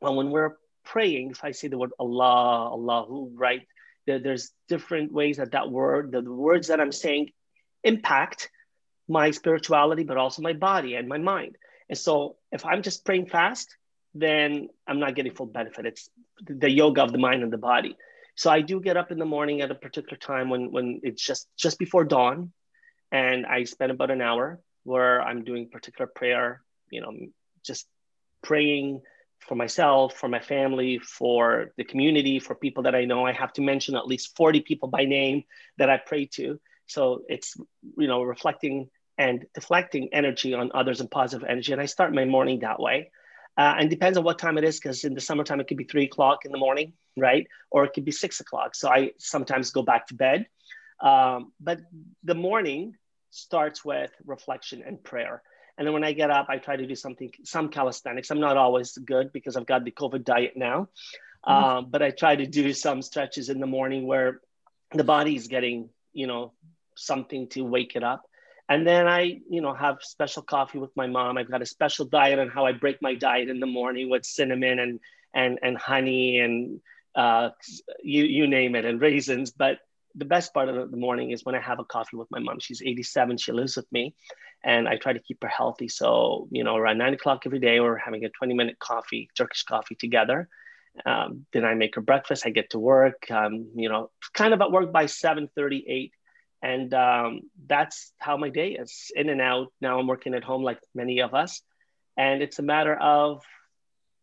Well, 0.00 0.16
when 0.16 0.30
we're 0.30 0.56
praying, 0.84 1.30
if 1.30 1.44
I 1.44 1.52
say 1.52 1.68
the 1.68 1.78
word 1.78 1.92
Allah, 1.98 2.70
Allahu, 2.72 3.30
right, 3.34 3.66
there, 4.06 4.18
there's 4.18 4.52
different 4.68 5.12
ways 5.12 5.38
that 5.38 5.52
that 5.52 5.70
word, 5.70 6.12
the, 6.12 6.22
the 6.22 6.32
words 6.32 6.68
that 6.68 6.80
I'm 6.80 6.92
saying 6.92 7.30
impact 7.82 8.50
my 9.08 9.30
spirituality, 9.30 10.04
but 10.04 10.16
also 10.16 10.42
my 10.42 10.52
body 10.52 10.94
and 10.94 11.08
my 11.08 11.18
mind. 11.18 11.56
And 11.88 11.98
so 11.98 12.36
if 12.52 12.64
I'm 12.64 12.82
just 12.82 13.04
praying 13.04 13.26
fast, 13.26 13.76
then 14.14 14.68
I'm 14.86 15.00
not 15.00 15.14
getting 15.14 15.34
full 15.34 15.46
benefit. 15.46 15.86
It's 15.86 16.08
the 16.46 16.70
yoga 16.70 17.02
of 17.02 17.12
the 17.12 17.18
mind 17.18 17.42
and 17.42 17.52
the 17.52 17.58
body. 17.58 17.96
So 18.36 18.50
I 18.50 18.60
do 18.60 18.80
get 18.80 18.96
up 18.96 19.12
in 19.12 19.18
the 19.18 19.24
morning 19.24 19.60
at 19.60 19.70
a 19.70 19.74
particular 19.74 20.16
time 20.16 20.50
when 20.50 20.72
when 20.72 21.00
it's 21.02 21.24
just 21.24 21.48
just 21.56 21.78
before 21.78 22.04
dawn, 22.04 22.52
and 23.12 23.46
I 23.46 23.64
spend 23.64 23.92
about 23.92 24.10
an 24.10 24.20
hour 24.20 24.60
where 24.82 25.22
I'm 25.22 25.44
doing 25.44 25.68
particular 25.68 26.10
prayer. 26.12 26.62
You 26.90 27.00
know, 27.00 27.12
just 27.64 27.86
praying 28.42 29.02
for 29.46 29.54
myself, 29.54 30.14
for 30.14 30.28
my 30.28 30.40
family, 30.40 30.98
for 30.98 31.72
the 31.76 31.84
community, 31.84 32.38
for 32.38 32.54
people 32.54 32.84
that 32.84 32.94
I 32.94 33.04
know. 33.04 33.26
I 33.26 33.32
have 33.32 33.52
to 33.54 33.62
mention 33.62 33.96
at 33.96 34.06
least 34.06 34.36
40 34.36 34.60
people 34.60 34.88
by 34.88 35.04
name 35.04 35.44
that 35.78 35.90
I 35.90 35.98
pray 35.98 36.26
to. 36.34 36.60
So 36.86 37.22
it's 37.28 37.56
you 37.96 38.06
know 38.06 38.22
reflecting 38.22 38.90
and 39.16 39.46
deflecting 39.54 40.08
energy 40.12 40.54
on 40.54 40.70
others 40.74 41.00
and 41.00 41.10
positive 41.10 41.46
energy. 41.48 41.72
And 41.72 41.80
I 41.80 41.86
start 41.86 42.12
my 42.12 42.24
morning 42.24 42.60
that 42.60 42.80
way. 42.80 43.10
Uh, 43.56 43.74
and 43.78 43.88
depends 43.88 44.18
on 44.18 44.24
what 44.24 44.36
time 44.36 44.58
it 44.58 44.64
is, 44.64 44.80
because 44.80 45.04
in 45.04 45.14
the 45.14 45.20
summertime 45.20 45.60
it 45.60 45.68
could 45.68 45.76
be 45.76 45.84
three 45.84 46.04
o'clock 46.04 46.44
in 46.44 46.50
the 46.50 46.58
morning, 46.58 46.92
right? 47.16 47.46
Or 47.70 47.84
it 47.84 47.92
could 47.94 48.04
be 48.04 48.10
six 48.10 48.40
o'clock. 48.40 48.74
So 48.74 48.88
I 48.88 49.12
sometimes 49.18 49.70
go 49.70 49.82
back 49.82 50.08
to 50.08 50.14
bed. 50.14 50.46
Um, 51.00 51.52
but 51.60 51.78
the 52.24 52.34
morning 52.34 52.96
starts 53.30 53.84
with 53.84 54.10
reflection 54.26 54.82
and 54.84 55.02
prayer. 55.02 55.42
And 55.76 55.86
then 55.86 55.92
when 55.92 56.04
I 56.04 56.12
get 56.12 56.30
up, 56.30 56.46
I 56.48 56.58
try 56.58 56.76
to 56.76 56.86
do 56.86 56.94
something, 56.94 57.32
some 57.44 57.68
calisthenics. 57.68 58.30
I'm 58.30 58.40
not 58.40 58.56
always 58.56 58.96
good 58.96 59.32
because 59.32 59.56
I've 59.56 59.66
got 59.66 59.84
the 59.84 59.90
COVID 59.90 60.24
diet 60.24 60.52
now. 60.56 60.88
Mm-hmm. 61.46 61.64
Um, 61.64 61.86
but 61.90 62.02
I 62.02 62.10
try 62.10 62.36
to 62.36 62.46
do 62.46 62.72
some 62.72 63.02
stretches 63.02 63.48
in 63.48 63.60
the 63.60 63.66
morning 63.66 64.06
where 64.06 64.40
the 64.92 65.04
body 65.04 65.34
is 65.36 65.48
getting, 65.48 65.90
you 66.12 66.26
know, 66.26 66.52
something 66.96 67.48
to 67.48 67.62
wake 67.62 67.96
it 67.96 68.04
up. 68.04 68.22
And 68.68 68.86
then 68.86 69.06
I, 69.06 69.40
you 69.50 69.60
know, 69.60 69.74
have 69.74 69.98
special 70.00 70.42
coffee 70.42 70.78
with 70.78 70.90
my 70.96 71.06
mom. 71.06 71.36
I've 71.36 71.50
got 71.50 71.60
a 71.60 71.66
special 71.66 72.06
diet 72.06 72.38
on 72.38 72.48
how 72.48 72.64
I 72.64 72.72
break 72.72 73.02
my 73.02 73.14
diet 73.14 73.50
in 73.50 73.60
the 73.60 73.66
morning 73.66 74.08
with 74.08 74.24
cinnamon 74.24 74.78
and 74.78 75.00
and 75.34 75.58
and 75.62 75.76
honey 75.76 76.38
and 76.38 76.80
uh, 77.14 77.50
you 78.02 78.24
you 78.24 78.46
name 78.46 78.74
it 78.74 78.86
and 78.86 79.00
raisins. 79.00 79.50
But 79.50 79.78
the 80.14 80.24
best 80.24 80.54
part 80.54 80.68
of 80.68 80.90
the 80.90 80.96
morning 80.96 81.30
is 81.30 81.44
when 81.44 81.54
I 81.54 81.60
have 81.60 81.80
a 81.80 81.84
coffee 81.84 82.16
with 82.16 82.30
my 82.30 82.38
mom. 82.38 82.60
She's 82.60 82.82
87. 82.82 83.36
She 83.38 83.52
lives 83.52 83.76
with 83.76 83.90
me, 83.92 84.14
and 84.62 84.88
I 84.88 84.96
try 84.96 85.12
to 85.12 85.18
keep 85.18 85.42
her 85.42 85.48
healthy. 85.48 85.88
So 85.88 86.48
you 86.50 86.64
know, 86.64 86.76
around 86.76 86.98
nine 86.98 87.14
o'clock 87.14 87.42
every 87.46 87.60
day, 87.60 87.80
we're 87.80 87.96
having 87.96 88.24
a 88.24 88.30
20 88.30 88.54
minute 88.54 88.78
coffee, 88.78 89.28
Turkish 89.36 89.64
coffee 89.64 89.94
together. 89.94 90.48
Um, 91.04 91.46
then 91.52 91.64
I 91.64 91.74
make 91.74 91.96
her 91.96 92.00
breakfast. 92.00 92.46
I 92.46 92.50
get 92.50 92.70
to 92.70 92.78
work. 92.78 93.28
Um, 93.30 93.70
you 93.74 93.88
know, 93.88 94.10
kind 94.32 94.54
of 94.54 94.60
at 94.60 94.70
work 94.70 94.92
by 94.92 95.06
7:38 95.06 96.10
and 96.64 96.94
um, 96.94 97.42
that's 97.66 98.12
how 98.18 98.38
my 98.38 98.48
day 98.48 98.70
is 98.70 99.12
in 99.14 99.28
and 99.28 99.40
out 99.40 99.68
now 99.80 99.98
i'm 99.98 100.06
working 100.06 100.34
at 100.34 100.42
home 100.42 100.62
like 100.62 100.80
many 100.94 101.20
of 101.20 101.34
us 101.34 101.60
and 102.16 102.42
it's 102.42 102.58
a 102.58 102.62
matter 102.62 102.94
of 102.96 103.42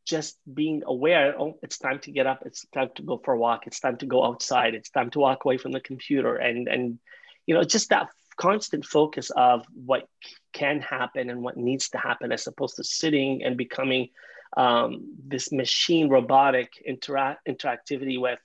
just 0.05 0.37
being 0.51 0.83
aware 0.85 1.35
oh 1.39 1.57
it's 1.61 1.77
time 1.77 1.99
to 1.99 2.11
get 2.11 2.25
up 2.27 2.43
it's 2.45 2.65
time 2.73 2.89
to 2.95 3.03
go 3.03 3.17
for 3.23 3.33
a 3.33 3.37
walk 3.37 3.67
it's 3.67 3.79
time 3.79 3.97
to 3.97 4.05
go 4.05 4.23
outside 4.23 4.73
it's 4.73 4.89
time 4.89 5.09
to 5.09 5.19
walk 5.19 5.45
away 5.45 5.57
from 5.57 5.71
the 5.71 5.79
computer 5.79 6.35
and 6.35 6.67
and 6.67 6.99
you 7.45 7.53
know 7.53 7.63
just 7.63 7.89
that 7.89 8.09
constant 8.37 8.85
focus 8.85 9.29
of 9.31 9.65
what 9.73 10.07
can 10.53 10.81
happen 10.81 11.29
and 11.29 11.43
what 11.43 11.57
needs 11.57 11.89
to 11.89 11.97
happen 11.97 12.31
as 12.31 12.47
opposed 12.47 12.75
to 12.75 12.83
sitting 12.83 13.43
and 13.43 13.57
becoming 13.57 14.09
um, 14.57 15.13
this 15.27 15.51
machine 15.51 16.09
robotic 16.09 16.73
interact 16.85 17.47
interactivity 17.47 18.19
with 18.19 18.39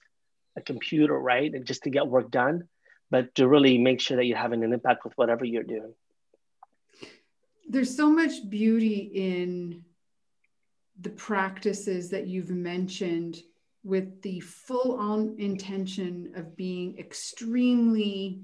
a 0.56 0.60
computer 0.60 1.18
right 1.18 1.54
and 1.54 1.64
just 1.64 1.84
to 1.84 1.90
get 1.90 2.06
work 2.06 2.30
done 2.30 2.68
but 3.10 3.34
to 3.36 3.46
really 3.46 3.78
make 3.78 4.00
sure 4.00 4.16
that 4.16 4.24
you're 4.24 4.36
having 4.36 4.64
an 4.64 4.72
impact 4.72 5.04
with 5.04 5.12
whatever 5.16 5.44
you're 5.44 5.62
doing. 5.62 5.94
There's 7.68 7.96
so 7.96 8.10
much 8.10 8.48
beauty 8.48 9.10
in 9.14 9.84
the 11.00 11.10
practices 11.10 12.10
that 12.10 12.26
you've 12.26 12.50
mentioned 12.50 13.42
with 13.84 14.20
the 14.22 14.40
full 14.40 14.98
on 14.98 15.36
intention 15.38 16.32
of 16.34 16.56
being 16.56 16.98
extremely 16.98 18.40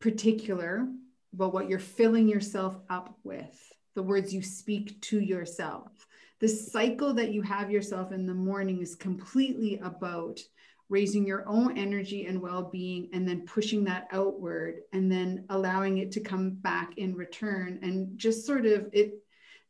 particular 0.00 0.88
about 1.34 1.52
what 1.52 1.68
you're 1.68 1.78
filling 1.78 2.28
yourself 2.28 2.78
up 2.88 3.18
with, 3.24 3.72
the 3.94 4.02
words 4.02 4.32
you 4.32 4.42
speak 4.42 5.00
to 5.02 5.20
yourself. 5.20 6.06
The 6.40 6.48
cycle 6.48 7.12
that 7.14 7.32
you 7.32 7.42
have 7.42 7.70
yourself 7.70 8.12
in 8.12 8.26
the 8.26 8.34
morning 8.34 8.80
is 8.80 8.94
completely 8.94 9.78
about 9.82 10.40
raising 10.88 11.26
your 11.26 11.46
own 11.48 11.76
energy 11.76 12.26
and 12.26 12.40
well-being 12.40 13.08
and 13.12 13.26
then 13.26 13.44
pushing 13.44 13.84
that 13.84 14.06
outward 14.12 14.76
and 14.92 15.10
then 15.10 15.44
allowing 15.50 15.98
it 15.98 16.12
to 16.12 16.20
come 16.20 16.50
back 16.50 16.96
in 16.96 17.14
return 17.14 17.78
and 17.82 18.16
just 18.16 18.46
sort 18.46 18.66
of 18.66 18.88
it 18.92 19.14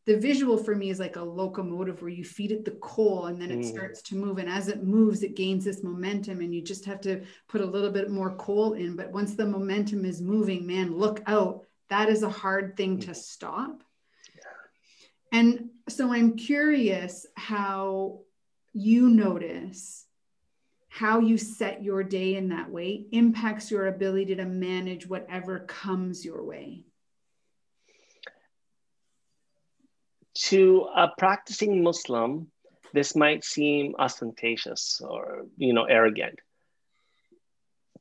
the 0.06 0.16
visual 0.16 0.56
for 0.56 0.74
me 0.74 0.90
is 0.90 1.00
like 1.00 1.16
a 1.16 1.22
locomotive 1.22 2.00
where 2.00 2.10
you 2.10 2.24
feed 2.24 2.52
it 2.52 2.64
the 2.64 2.70
coal 2.72 3.26
and 3.26 3.42
then 3.42 3.50
it 3.50 3.58
mm. 3.58 3.68
starts 3.68 4.00
to 4.02 4.14
move. 4.14 4.38
And 4.38 4.48
as 4.48 4.68
it 4.68 4.84
moves 4.84 5.24
it 5.24 5.34
gains 5.34 5.64
this 5.64 5.82
momentum 5.82 6.40
and 6.40 6.54
you 6.54 6.62
just 6.62 6.84
have 6.84 7.00
to 7.02 7.22
put 7.48 7.60
a 7.60 7.66
little 7.66 7.90
bit 7.90 8.08
more 8.08 8.36
coal 8.36 8.74
in. 8.74 8.94
But 8.94 9.10
once 9.10 9.34
the 9.34 9.46
momentum 9.46 10.04
is 10.04 10.22
moving 10.22 10.66
man 10.66 10.96
look 10.96 11.22
out. 11.26 11.64
That 11.88 12.08
is 12.08 12.22
a 12.22 12.30
hard 12.30 12.76
thing 12.76 13.00
to 13.00 13.14
stop. 13.14 13.82
And 15.32 15.70
so 15.88 16.12
i'm 16.12 16.36
curious 16.36 17.26
how 17.36 18.20
you 18.72 19.08
notice 19.08 20.06
how 20.88 21.20
you 21.20 21.36
set 21.36 21.84
your 21.84 22.02
day 22.02 22.36
in 22.36 22.48
that 22.48 22.70
way. 22.70 23.06
Impacts 23.12 23.70
your 23.70 23.88
ability 23.88 24.34
to 24.36 24.46
manage 24.46 25.06
whatever 25.06 25.58
comes 25.60 26.24
your 26.24 26.42
way. 26.42 26.84
To 30.44 30.88
a 30.94 31.08
practicing 31.16 31.82
Muslim, 31.82 32.50
this 32.92 33.16
might 33.16 33.44
seem 33.44 33.94
ostentatious 33.98 35.00
or 35.02 35.46
you 35.56 35.72
know 35.72 35.84
arrogant 35.84 36.38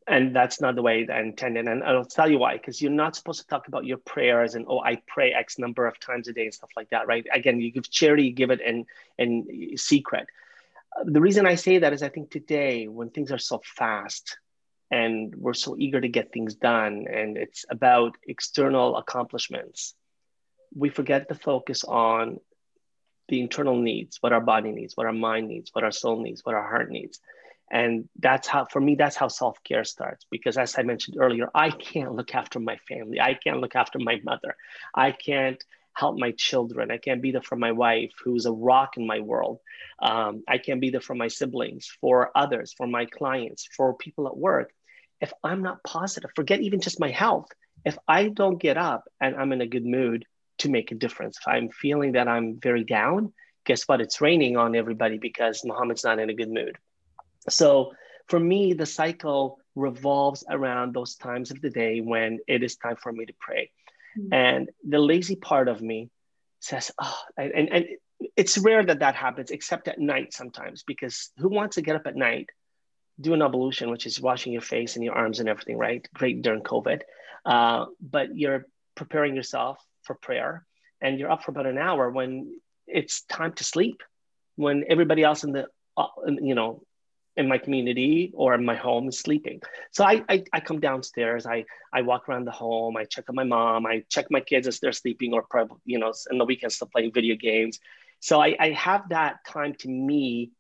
and 0.08 0.36
that's 0.36 0.62
not 0.62 0.76
the 0.76 0.84
way 0.84 1.08
I 1.12 1.20
intended. 1.20 1.68
And 1.68 1.84
I'll 1.84 2.06
tell 2.06 2.30
you 2.30 2.38
why, 2.38 2.58
because 2.58 2.80
you're 2.80 2.92
not 2.92 3.16
supposed 3.16 3.42
to 3.42 3.48
talk 3.48 3.68
about 3.68 3.86
your 3.86 3.98
prayers 3.98 4.54
and 4.54 4.66
oh, 4.70 4.80
I 4.80 5.02
pray 5.08 5.34
X 5.34 5.58
number 5.58 5.88
of 5.88 6.00
times 6.00 6.28
a 6.28 6.34
day 6.34 6.44
and 6.44 6.54
stuff 6.54 6.70
like 6.76 6.92
that, 6.92 7.08
right? 7.08 7.26
Again, 7.34 7.60
you 7.60 7.72
give 7.72 7.90
charity, 7.90 8.26
you 8.26 8.34
give 8.34 8.52
it 8.52 8.62
in 8.62 8.86
in 9.18 9.78
secret 9.78 10.28
the 11.04 11.22
reason 11.22 11.46
I 11.46 11.56
say 11.56 11.80
that 11.80 11.94
is 11.94 12.04
I 12.04 12.10
think 12.10 12.32
today, 12.32 12.88
when 12.88 13.10
things 13.10 13.32
are 13.32 13.38
so 13.38 13.62
fast 13.64 14.38
and 14.92 15.36
we're 15.36 15.54
so 15.54 15.76
eager 15.78 16.00
to 16.00 16.08
get 16.08 16.32
things 16.32 16.56
done 16.56 17.06
and 17.12 17.38
it's 17.38 17.66
about 17.70 18.16
external 18.28 18.96
accomplishments, 18.98 19.94
we 20.76 20.90
forget 20.90 21.30
to 21.30 21.36
focus 21.36 21.84
on 21.84 22.40
the 23.28 23.42
internal 23.42 23.76
needs, 23.76 24.18
what 24.22 24.34
our 24.34 24.42
body 24.42 24.72
needs, 24.72 24.96
what 24.96 25.08
our 25.08 25.14
mind 25.14 25.48
needs, 25.48 25.72
what 25.74 25.84
our 25.84 25.92
soul 25.92 26.22
needs, 26.22 26.42
what 26.44 26.54
our 26.56 26.68
heart 26.68 26.92
needs. 26.92 27.20
And 27.72 28.08
that's 28.20 28.48
how, 28.48 28.66
for 28.66 28.80
me, 28.80 28.96
that's 28.96 29.16
how 29.16 29.28
self 29.28 29.64
care 29.64 29.84
starts. 29.84 30.26
Because 30.30 30.58
as 30.58 30.78
I 30.78 30.84
mentioned 30.84 31.18
earlier, 31.20 31.50
I 31.56 31.72
can't 31.72 32.14
look 32.14 32.36
after 32.36 32.60
my 32.60 32.78
family. 32.88 33.20
I 33.20 33.34
can't 33.34 33.60
look 33.60 33.76
after 33.76 33.98
my 33.98 34.22
mother. 34.24 34.56
I 34.94 35.12
can't 35.12 35.64
help 35.94 36.20
my 36.20 36.32
children. 36.32 36.92
I 36.92 36.98
can't 36.98 37.22
be 37.22 37.32
there 37.32 37.42
for 37.42 37.56
my 37.56 37.72
wife, 37.72 38.12
who's 38.24 38.46
a 38.46 38.52
rock 38.52 38.98
in 38.98 39.08
my 39.08 39.22
world. 39.22 39.60
Um, 40.00 40.44
I 40.48 40.58
can't 40.58 40.82
be 40.82 40.90
there 40.92 41.02
for 41.02 41.16
my 41.16 41.30
siblings, 41.30 41.88
for 42.02 42.32
others, 42.36 42.74
for 42.78 42.86
my 42.86 43.06
clients, 43.06 43.68
for 43.76 43.96
people 43.96 44.28
at 44.28 44.38
work. 44.38 44.72
If 45.22 45.32
I'm 45.44 45.64
not 45.64 45.84
positive, 45.84 46.32
forget 46.36 46.60
even 46.62 46.82
just 46.82 47.00
my 47.00 47.10
health. 47.10 47.48
If 47.86 47.98
I 48.08 48.28
don't 48.28 48.62
get 48.62 48.78
up 48.78 49.06
and 49.22 49.36
I'm 49.36 49.54
in 49.54 49.62
a 49.62 49.68
good 49.68 49.86
mood 49.86 50.26
to 50.60 50.70
make 50.70 50.92
a 50.92 50.96
difference, 50.96 51.38
if 51.40 51.48
I'm 51.48 51.70
feeling 51.70 52.14
that 52.14 52.28
I'm 52.28 52.60
very 52.60 52.84
down, 52.84 53.34
guess 53.66 53.84
what? 53.88 54.02
It's 54.02 54.22
raining 54.22 54.58
on 54.58 54.76
everybody 54.76 55.18
because 55.18 55.66
Muhammad's 55.66 56.04
not 56.04 56.20
in 56.20 56.30
a 56.30 56.34
good 56.34 56.52
mood. 56.52 56.78
So 57.50 57.94
for 58.28 58.40
me, 58.40 58.74
the 58.74 58.86
cycle 58.86 59.60
revolves 59.76 60.44
around 60.50 60.94
those 60.94 61.16
times 61.16 61.52
of 61.52 61.62
the 61.62 61.70
day 61.70 62.00
when 62.00 62.40
it 62.48 62.64
is 62.64 62.76
time 62.76 62.96
for 62.96 63.12
me 63.12 63.26
to 63.26 63.34
pray. 63.40 63.72
Mm-hmm. 64.18 64.34
And 64.34 64.70
the 64.88 65.00
lazy 65.00 65.36
part 65.36 65.68
of 65.68 65.82
me 65.82 66.10
says, 66.60 66.92
oh, 67.00 67.20
and, 67.38 67.70
and 67.70 67.86
it's 68.36 68.58
rare 68.58 68.84
that 68.86 69.00
that 69.00 69.16
happens, 69.16 69.52
except 69.52 69.88
at 69.88 70.00
night 70.00 70.34
sometimes, 70.34 70.84
because 70.84 71.32
who 71.38 71.50
wants 71.50 71.76
to 71.76 71.82
get 71.82 71.96
up 71.96 72.08
at 72.08 72.16
night, 72.16 72.50
do 73.20 73.34
an 73.34 73.42
ablution, 73.42 73.92
which 73.92 74.06
is 74.06 74.22
washing 74.22 74.54
your 74.54 74.62
face 74.62 74.96
and 74.96 75.04
your 75.04 75.14
arms 75.14 75.40
and 75.40 75.50
everything, 75.50 75.78
right? 75.78 76.08
Great 76.14 76.42
during 76.42 76.62
COVID. 76.62 77.02
Uh, 77.46 77.86
but 78.02 78.36
you're 78.36 78.66
preparing 78.96 79.36
yourself 79.36 79.78
for 80.06 80.16
prayer 80.16 80.66
and 81.02 81.20
you're 81.20 81.32
up 81.32 81.44
for 81.44 81.52
about 81.52 81.66
an 81.66 81.78
hour 81.78 82.10
when 82.10 82.60
it's 82.88 83.22
time 83.24 83.54
to 83.54 83.64
sleep, 83.64 84.02
when 84.56 84.86
everybody 84.90 85.24
else 85.24 85.44
in 85.44 85.52
the, 85.52 85.68
uh, 85.98 86.08
you 86.28 86.56
know, 86.56 86.82
in 87.38 87.50
my 87.50 87.58
community 87.58 88.32
or 88.34 88.54
in 88.56 88.64
my 88.64 88.76
home 88.76 89.10
is 89.10 89.20
sleeping. 89.20 89.60
So 89.92 90.06
I, 90.06 90.24
I, 90.30 90.44
I, 90.54 90.60
come 90.62 90.80
downstairs, 90.80 91.46
I, 91.46 91.66
I 91.92 92.02
walk 92.02 92.30
around 92.30 92.46
the 92.46 92.52
home, 92.52 92.96
I 92.96 93.04
check 93.04 93.26
on 93.28 93.36
my 93.36 93.44
mom, 93.44 93.86
I 93.86 94.04
check 94.10 94.28
my 94.30 94.40
kids 94.40 94.68
as 94.68 94.80
they're 94.80 94.94
sleeping 94.94 95.34
or, 95.34 95.44
probably, 95.44 95.78
you 95.86 96.00
know, 96.00 96.14
in 96.32 96.38
the 96.38 96.46
weekends 96.46 96.78
to 96.80 96.86
playing 96.86 97.12
video 97.12 97.36
games. 97.36 97.80
So 98.22 98.42
I, 98.42 98.56
I 98.58 98.70
have 98.70 99.10
that 99.10 99.46
time 99.46 99.76
to 99.80 99.90
me 99.90 100.52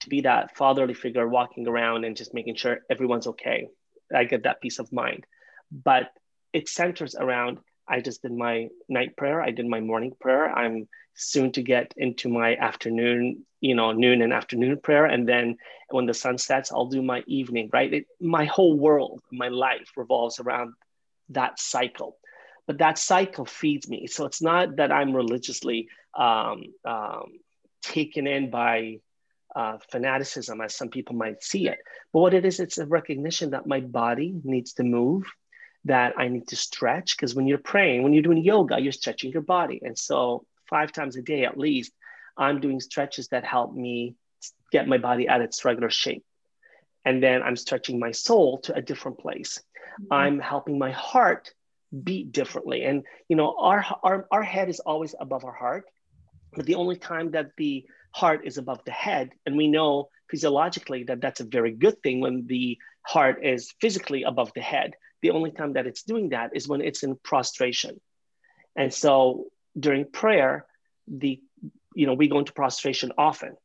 to 0.00 0.08
be 0.08 0.22
that 0.22 0.56
fatherly 0.56 0.94
figure 0.94 1.28
walking 1.28 1.68
around 1.68 2.04
and 2.04 2.16
just 2.16 2.34
making 2.34 2.56
sure 2.56 2.80
everyone's 2.90 3.28
okay. 3.28 3.68
I 4.14 4.24
get 4.24 4.42
that 4.42 4.60
peace 4.60 4.78
of 4.80 4.92
mind. 4.92 5.26
But 5.70 6.10
it 6.52 6.68
centers 6.68 7.14
around 7.14 7.58
I 7.88 8.00
just 8.00 8.22
did 8.22 8.32
my 8.32 8.68
night 8.88 9.16
prayer, 9.16 9.40
I 9.40 9.50
did 9.50 9.66
my 9.66 9.80
morning 9.80 10.12
prayer. 10.20 10.50
I'm 10.50 10.88
soon 11.14 11.52
to 11.52 11.62
get 11.62 11.94
into 11.96 12.28
my 12.28 12.56
afternoon, 12.56 13.44
you 13.60 13.74
know, 13.74 13.92
noon 13.92 14.22
and 14.22 14.32
afternoon 14.32 14.80
prayer. 14.80 15.04
And 15.04 15.28
then 15.28 15.56
when 15.90 16.06
the 16.06 16.14
sun 16.14 16.38
sets, 16.38 16.72
I'll 16.72 16.86
do 16.86 17.02
my 17.02 17.22
evening, 17.26 17.70
right? 17.72 17.92
It, 17.92 18.06
my 18.20 18.46
whole 18.46 18.76
world, 18.76 19.20
my 19.30 19.48
life 19.48 19.90
revolves 19.96 20.40
around 20.40 20.74
that 21.30 21.60
cycle. 21.60 22.16
But 22.66 22.78
that 22.78 22.98
cycle 22.98 23.44
feeds 23.44 23.88
me. 23.88 24.06
So 24.06 24.24
it's 24.24 24.42
not 24.42 24.76
that 24.76 24.90
I'm 24.90 25.14
religiously 25.14 25.88
um, 26.18 26.64
um, 26.84 27.38
taken 27.82 28.26
in 28.26 28.50
by 28.50 29.00
uh, 29.54 29.78
fanaticism, 29.90 30.60
as 30.60 30.74
some 30.74 30.88
people 30.88 31.14
might 31.14 31.42
see 31.42 31.68
it. 31.68 31.78
But 32.12 32.20
what 32.20 32.34
it 32.34 32.44
is, 32.44 32.58
it's 32.58 32.78
a 32.78 32.86
recognition 32.86 33.50
that 33.50 33.66
my 33.66 33.80
body 33.80 34.34
needs 34.42 34.72
to 34.74 34.82
move, 34.82 35.24
that 35.84 36.14
I 36.18 36.28
need 36.28 36.48
to 36.48 36.56
stretch. 36.56 37.16
Because 37.16 37.34
when 37.34 37.46
you're 37.46 37.58
praying, 37.58 38.02
when 38.02 38.12
you're 38.12 38.22
doing 38.22 38.42
yoga, 38.42 38.80
you're 38.80 38.92
stretching 38.92 39.32
your 39.32 39.42
body. 39.42 39.80
And 39.82 39.98
so, 39.98 40.44
five 40.68 40.92
times 40.92 41.16
a 41.16 41.22
day 41.22 41.44
at 41.44 41.58
least, 41.58 41.92
I'm 42.36 42.60
doing 42.60 42.80
stretches 42.80 43.28
that 43.28 43.44
help 43.44 43.74
me 43.74 44.16
get 44.72 44.88
my 44.88 44.98
body 44.98 45.28
at 45.28 45.40
its 45.40 45.64
regular 45.64 45.90
shape. 45.90 46.24
And 47.04 47.22
then 47.22 47.42
I'm 47.42 47.56
stretching 47.56 47.98
my 47.98 48.12
soul 48.12 48.58
to 48.62 48.74
a 48.74 48.82
different 48.82 49.18
place. 49.18 49.62
Mm-hmm. 50.00 50.12
I'm 50.12 50.38
helping 50.40 50.78
my 50.78 50.90
heart 50.90 51.52
beat 52.02 52.32
differently. 52.32 52.84
And, 52.84 53.04
you 53.28 53.36
know, 53.36 53.56
our, 53.58 53.84
our, 54.02 54.26
our 54.30 54.42
head 54.42 54.68
is 54.68 54.80
always 54.80 55.14
above 55.20 55.44
our 55.44 55.52
heart. 55.52 55.84
But 56.54 56.66
the 56.66 56.76
only 56.76 56.96
time 56.96 57.32
that 57.32 57.50
the 57.56 57.84
heart 58.12 58.42
is 58.44 58.58
above 58.58 58.80
the 58.84 58.92
head. 58.92 59.32
And 59.44 59.56
we 59.56 59.68
know 59.68 60.08
physiologically 60.30 61.04
that 61.04 61.20
that's 61.20 61.40
a 61.40 61.44
very 61.44 61.72
good 61.72 62.02
thing 62.02 62.20
when 62.20 62.46
the 62.46 62.78
heart 63.02 63.44
is 63.44 63.72
physically 63.80 64.22
above 64.22 64.52
the 64.54 64.62
head. 64.62 64.94
The 65.24 65.30
only 65.30 65.52
time 65.52 65.72
that 65.72 65.86
it's 65.86 66.02
doing 66.02 66.28
that 66.36 66.50
is 66.54 66.68
when 66.68 66.82
it's 66.82 67.02
in 67.02 67.16
prostration. 67.16 67.98
And 68.76 68.92
so 68.92 69.46
during 69.74 70.04
prayer, 70.04 70.66
the 71.08 71.40
you 71.94 72.06
know 72.06 72.12
we 72.12 72.28
go 72.28 72.40
into 72.40 72.52
prostration 72.52 73.10
often. 73.16 73.56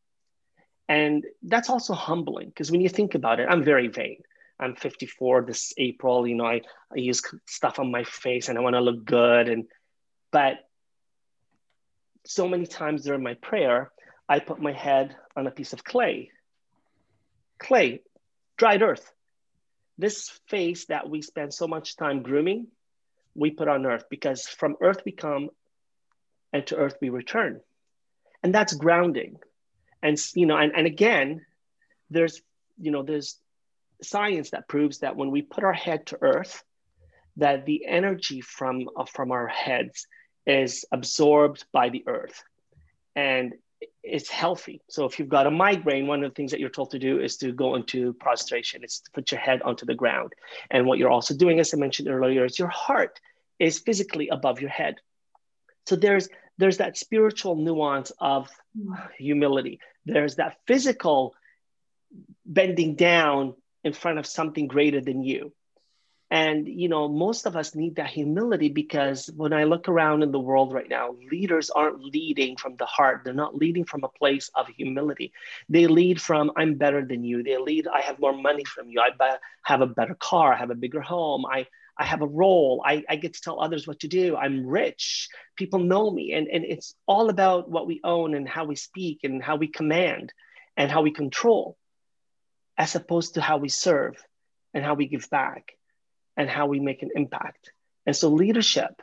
And 0.88 1.26
that's 1.44 1.70
also 1.70 1.94
humbling 1.94 2.48
because 2.48 2.72
when 2.72 2.80
you 2.80 2.88
think 2.88 3.14
about 3.14 3.42
it, 3.42 3.48
I'm 3.50 3.66
very 3.66 3.90
vain. 3.90 4.22
I'm 4.58 4.74
54 4.74 5.42
this 5.42 5.74
April, 5.78 6.26
you 6.26 6.36
know, 6.36 6.46
I, 6.46 6.62
I 6.96 7.00
use 7.00 7.22
stuff 7.46 7.78
on 7.78 7.92
my 7.92 8.06
face 8.06 8.48
and 8.48 8.58
I 8.58 8.62
want 8.62 8.76
to 8.76 8.82
look 8.82 9.04
good. 9.04 9.50
And 9.50 9.66
but 10.32 10.60
so 12.26 12.48
many 12.48 12.68
times 12.68 13.04
during 13.04 13.22
my 13.22 13.34
prayer, 13.34 13.92
I 14.30 14.40
put 14.40 14.62
my 14.62 14.72
head 14.72 15.14
on 15.36 15.46
a 15.46 15.52
piece 15.52 15.74
of 15.74 15.84
clay. 15.84 16.32
Clay, 17.58 18.02
dried 18.56 18.82
earth. 18.82 19.12
This 20.00 20.30
face 20.48 20.86
that 20.86 21.10
we 21.10 21.22
spend 21.22 21.54
so 21.54 21.68
much 21.68 21.98
time 21.98 22.24
grooming, 22.24 22.68
we 23.36 23.52
put 23.52 23.68
on 23.68 23.86
earth 23.86 24.06
because 24.10 24.48
from 24.48 24.78
earth 24.82 25.02
we 25.06 25.12
come 25.12 25.50
and 26.54 26.66
to 26.68 26.78
earth 26.78 26.96
we 27.02 27.10
return. 27.10 27.60
And 28.42 28.56
that's 28.56 28.74
grounding. 28.74 29.40
And 30.02 30.18
you 30.34 30.46
know, 30.46 30.56
and, 30.56 30.72
and 30.74 30.88
again, 30.88 31.46
there's 32.10 32.42
you 32.80 32.92
know, 32.92 33.04
there's 33.04 33.38
science 34.02 34.52
that 34.52 34.70
proves 34.70 35.00
that 35.00 35.18
when 35.18 35.32
we 35.32 35.42
put 35.42 35.66
our 35.66 35.74
head 35.74 36.06
to 36.08 36.18
earth, 36.22 36.64
that 37.36 37.66
the 37.66 37.86
energy 37.86 38.40
from 38.40 38.88
uh, 38.96 39.04
from 39.04 39.34
our 39.34 39.48
heads 39.48 40.08
is 40.48 40.86
absorbed 40.94 41.66
by 41.74 41.90
the 41.90 42.06
earth. 42.08 42.42
And 43.18 43.54
it's 44.04 44.30
healthy. 44.30 44.82
So 44.90 45.06
if 45.06 45.20
you've 45.20 45.30
got 45.30 45.48
a 45.48 45.52
migraine, 45.52 46.08
one 46.08 46.24
of 46.24 46.32
the 46.32 46.36
things 46.36 46.52
that 46.52 46.60
you're 46.60 46.70
told 46.70 46.92
to 46.92 47.00
do 47.00 47.20
is 47.20 47.38
to 47.38 47.52
go 47.52 47.76
into 47.76 48.14
prostration. 48.14 48.84
It's 48.84 49.02
to 49.02 49.12
put 49.12 49.32
your 49.32 49.40
head 49.40 49.62
onto 49.62 49.86
the 49.86 49.96
ground. 49.96 50.34
And 50.70 50.86
what 50.86 50.98
you're 50.98 51.12
also 51.12 51.36
doing, 51.36 51.60
as 51.60 51.74
I 51.74 51.78
mentioned 51.78 52.10
earlier, 52.10 52.46
is 52.46 52.60
your 52.60 52.70
heart 52.70 53.20
is 53.60 53.80
physically 53.80 54.30
above 54.30 54.62
your 54.62 54.70
head. 54.70 54.96
So 55.86 55.96
there's 55.96 56.30
there's 56.58 56.78
that 56.78 56.98
spiritual 56.98 57.56
nuance 57.56 58.12
of 58.20 58.50
humility. 59.18 59.80
There's 60.06 60.36
that 60.36 60.58
physical 60.68 61.34
bending 62.46 62.96
down 62.96 63.56
in 63.84 63.94
front 63.94 64.20
of 64.20 64.26
something 64.26 64.68
greater 64.68 65.00
than 65.00 65.24
you. 65.24 65.54
And, 66.32 66.68
you 66.68 66.90
know, 66.90 67.08
most 67.08 67.48
of 67.48 67.56
us 67.56 67.74
need 67.74 67.96
that 67.96 68.12
humility 68.12 68.70
because 68.70 69.32
when 69.36 69.52
I 69.52 69.64
look 69.64 69.90
around 69.90 70.22
in 70.22 70.32
the 70.32 70.40
world 70.40 70.72
right 70.72 70.88
now, 70.88 71.16
leaders 71.32 71.72
aren't 71.72 72.04
leading 72.04 72.56
from 72.56 72.76
the 72.76 72.86
heart. 72.86 73.22
They're 73.24 73.34
not 73.34 73.56
leading 73.56 73.84
from 73.84 74.04
a 74.04 74.10
place 74.10 74.52
of 74.54 74.68
humility. 74.68 75.34
They 75.70 75.88
lead 75.88 76.22
from, 76.22 76.52
I'm 76.56 76.76
better 76.76 77.04
than 77.04 77.24
you. 77.24 77.42
They 77.42 77.58
lead, 77.58 77.88
I 77.88 78.02
have 78.02 78.20
more 78.20 78.34
money 78.34 78.64
from 78.64 78.90
you. 78.90 79.02
I 79.02 79.38
have 79.64 79.82
a 79.82 79.88
better 79.88 80.14
car. 80.14 80.54
I 80.54 80.58
have 80.58 80.70
a 80.70 80.76
bigger 80.76 81.02
home. 81.02 81.48
I, 81.48 81.66
I 81.98 82.06
have 82.06 82.22
a 82.22 82.28
role. 82.28 82.84
I, 82.86 83.04
I 83.10 83.16
get 83.16 83.34
to 83.34 83.42
tell 83.42 83.60
others 83.60 83.88
what 83.88 84.02
to 84.02 84.08
do. 84.08 84.38
I'm 84.38 84.68
rich. 84.68 85.30
People 85.56 85.80
know 85.80 86.12
me. 86.12 86.34
And, 86.34 86.48
and 86.48 86.64
it's 86.64 86.94
all 87.08 87.32
about 87.32 87.72
what 87.72 87.88
we 87.88 88.02
own 88.04 88.36
and 88.36 88.48
how 88.48 88.66
we 88.66 88.76
speak 88.76 89.22
and 89.24 89.42
how 89.42 89.56
we 89.56 89.68
command 89.68 90.32
and 90.78 90.92
how 90.92 91.02
we 91.02 91.10
control, 91.10 91.76
as 92.78 92.94
opposed 92.94 93.34
to 93.34 93.42
how 93.42 93.58
we 93.58 93.68
serve 93.68 94.24
and 94.76 94.86
how 94.86 94.94
we 94.94 95.08
give 95.08 95.28
back 95.32 95.74
and 96.40 96.50
how 96.50 96.66
we 96.66 96.80
make 96.80 97.04
an 97.04 97.12
impact. 97.16 97.72
And 98.06 98.16
so 98.16 98.30
leadership 98.30 99.02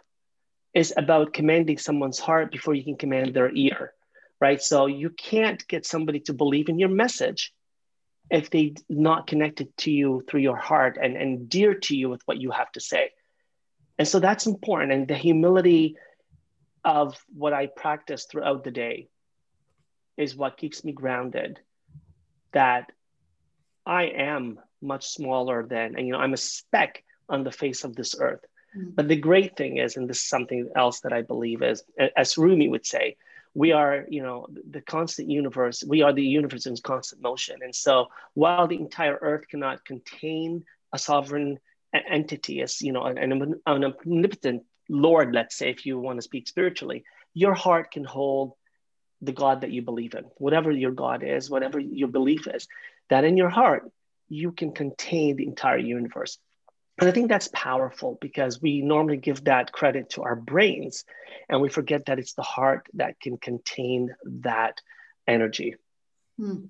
is 0.72 0.94
about 0.96 1.35
commanding 1.35 1.77
someone's 1.77 2.18
heart 2.18 2.51
before 2.51 2.75
you 2.75 2.83
can 2.83 2.96
command 2.96 3.35
their 3.35 3.55
ear, 3.55 3.92
right? 4.40 4.61
So 4.61 4.87
you 4.87 5.11
can't 5.11 5.64
get 5.68 5.85
somebody 5.85 6.20
to 6.20 6.33
believe 6.33 6.70
in 6.70 6.79
your 6.79 6.88
message 6.88 7.53
if 8.31 8.49
they're 8.49 8.70
not 8.88 9.27
connected 9.27 9.68
to 9.77 9.90
you 9.90 10.25
through 10.27 10.40
your 10.40 10.57
heart 10.57 10.99
and, 11.01 11.14
and 11.14 11.49
dear 11.49 11.75
to 11.75 11.94
you 11.94 12.09
with 12.09 12.22
what 12.25 12.40
you 12.40 12.51
have 12.51 12.72
to 12.72 12.81
say. 12.81 13.11
And 13.99 14.09
so 14.09 14.18
that's 14.18 14.46
important. 14.46 14.92
And 14.92 15.07
the 15.07 15.14
humility 15.14 15.96
of 16.85 17.22
what 17.35 17.53
I 17.53 17.66
practice 17.66 18.25
throughout 18.25 18.64
the 18.64 18.70
day 18.70 19.09
is 20.16 20.35
what 20.35 20.57
keeps 20.57 20.83
me 20.85 20.92
grounded 20.92 21.61
that 22.53 22.90
I 23.85 24.05
am 24.05 24.59
much 24.81 25.09
smaller 25.09 25.66
than, 25.66 25.96
and 25.96 26.07
you 26.07 26.12
know, 26.14 26.18
I'm 26.18 26.33
a 26.33 26.38
speck 26.38 27.03
on 27.29 27.45
the 27.45 27.53
face 27.53 27.85
of 27.85 27.97
this 27.97 28.15
earth. 28.19 28.45
Mm-hmm. 28.77 28.91
But 28.95 29.09
the 29.09 29.17
great 29.17 29.57
thing 29.57 29.79
is, 29.79 29.97
and 29.97 30.09
this 30.09 30.19
is 30.19 30.29
something 30.29 30.71
else 30.77 31.01
that 31.01 31.12
I 31.12 31.23
believe 31.23 31.62
is, 31.62 31.83
as 32.17 32.39
Rumi 32.39 32.69
would 32.69 32.87
say, 32.87 33.17
we 33.55 33.73
are, 33.73 34.05
you 34.11 34.23
know, 34.23 34.47
the 34.71 34.83
constant 34.83 35.31
universe. 35.31 35.83
We 35.83 36.03
are 36.03 36.12
the 36.12 36.23
universe 36.23 36.67
in 36.67 36.77
constant 36.77 37.23
motion. 37.23 37.57
And 37.62 37.75
so, 37.75 38.09
while 38.35 38.67
the 38.67 38.77
entire 38.77 39.19
earth 39.21 39.49
cannot 39.49 39.85
contain 39.85 40.65
a 40.93 40.99
sovereign 40.99 41.59
entity, 41.95 42.61
as 42.61 42.83
you 42.83 42.93
know, 42.93 43.05
an, 43.05 43.17
an 43.19 43.62
omnipotent 43.67 44.65
Lord, 44.89 45.35
let's 45.35 45.57
say, 45.57 45.71
if 45.71 45.87
you 45.87 45.99
want 45.99 46.19
to 46.19 46.23
speak 46.23 46.47
spiritually, 46.49 47.05
your 47.33 47.55
heart 47.55 47.91
can 47.91 48.05
hold 48.05 48.53
the 49.23 49.33
God 49.33 49.62
that 49.62 49.73
you 49.73 49.83
believe 49.83 50.15
in, 50.15 50.25
whatever 50.37 50.71
your 50.71 50.93
God 50.93 51.23
is, 51.25 51.51
whatever 51.51 51.81
your 51.81 52.09
belief 52.09 52.47
is. 52.47 52.69
That 53.09 53.25
in 53.25 53.37
your 53.37 53.49
heart, 53.49 53.91
you 54.29 54.53
can 54.53 54.73
contain 54.73 55.37
the 55.37 55.47
entire 55.47 55.79
universe. 55.79 56.39
And 56.98 57.09
I 57.09 57.12
think 57.12 57.28
that's 57.28 57.48
powerful 57.52 58.16
because 58.20 58.62
we 58.62 58.80
normally 58.80 59.18
give 59.18 59.44
that 59.44 59.70
credit 59.72 60.11
to 60.11 60.22
our 60.22 60.37
brains 60.37 61.04
and 61.48 61.61
we 61.61 61.68
forget 61.68 62.06
that 62.06 62.18
it's 62.18 62.32
the 62.32 62.42
heart 62.42 62.88
that 62.94 63.20
can 63.20 63.37
contain 63.37 64.14
that 64.24 64.80
energy. 65.26 65.76
Hmm. 66.38 66.64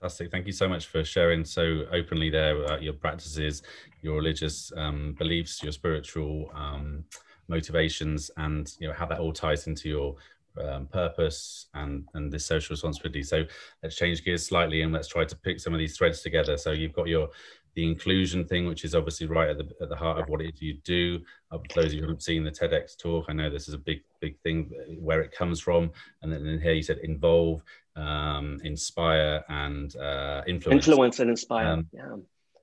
Fantastic. 0.00 0.30
Thank 0.30 0.46
you 0.46 0.52
so 0.52 0.68
much 0.68 0.86
for 0.86 1.04
sharing 1.04 1.44
so 1.44 1.84
openly 1.92 2.28
there 2.28 2.64
uh, 2.72 2.78
your 2.78 2.92
practices, 2.92 3.62
your 4.02 4.16
religious 4.16 4.72
um, 4.76 5.14
beliefs, 5.16 5.62
your 5.62 5.70
spiritual 5.70 6.50
um, 6.54 7.04
motivations, 7.46 8.28
and 8.36 8.72
you 8.80 8.88
know 8.88 8.94
how 8.94 9.06
that 9.06 9.20
all 9.20 9.32
ties 9.32 9.68
into 9.68 9.88
your 9.88 10.16
um, 10.60 10.86
purpose 10.86 11.68
and 11.74 12.04
and 12.14 12.32
this 12.32 12.44
social 12.44 12.74
responsibility. 12.74 13.22
So 13.22 13.44
let's 13.82 13.94
change 13.94 14.24
gears 14.24 14.44
slightly 14.44 14.82
and 14.82 14.92
let's 14.92 15.08
try 15.08 15.24
to 15.24 15.36
pick 15.36 15.60
some 15.60 15.72
of 15.72 15.78
these 15.78 15.96
threads 15.96 16.20
together. 16.20 16.56
So 16.56 16.72
you've 16.72 16.92
got 16.92 17.06
your 17.06 17.28
the 17.74 17.88
inclusion 17.88 18.44
thing, 18.44 18.66
which 18.66 18.84
is 18.84 18.94
obviously 18.94 19.26
right 19.26 19.50
at 19.50 19.58
the, 19.58 19.68
at 19.80 19.88
the 19.88 19.96
heart 19.96 20.20
of 20.20 20.28
what 20.28 20.40
it 20.40 20.54
is 20.54 20.62
you 20.62 20.74
do. 20.84 21.20
Uh, 21.50 21.58
for 21.70 21.82
those 21.82 21.86
of 21.86 21.94
you 21.94 22.00
who 22.00 22.06
haven't 22.06 22.22
seen 22.22 22.44
the 22.44 22.50
TEDx 22.50 22.96
talk, 22.96 23.26
I 23.28 23.32
know 23.32 23.48
this 23.48 23.68
is 23.68 23.74
a 23.74 23.78
big, 23.78 24.02
big 24.20 24.38
thing 24.40 24.70
where 24.98 25.22
it 25.22 25.32
comes 25.32 25.60
from. 25.60 25.90
And 26.20 26.32
then, 26.32 26.60
here 26.62 26.72
you 26.72 26.82
said 26.82 26.98
involve, 26.98 27.62
um, 27.96 28.60
inspire, 28.64 29.42
and 29.48 29.94
uh, 29.96 30.42
influence. 30.46 30.86
Influence 30.86 31.20
and 31.20 31.30
inspire. 31.30 31.66
Um, 31.66 31.86
yeah. 31.92 32.16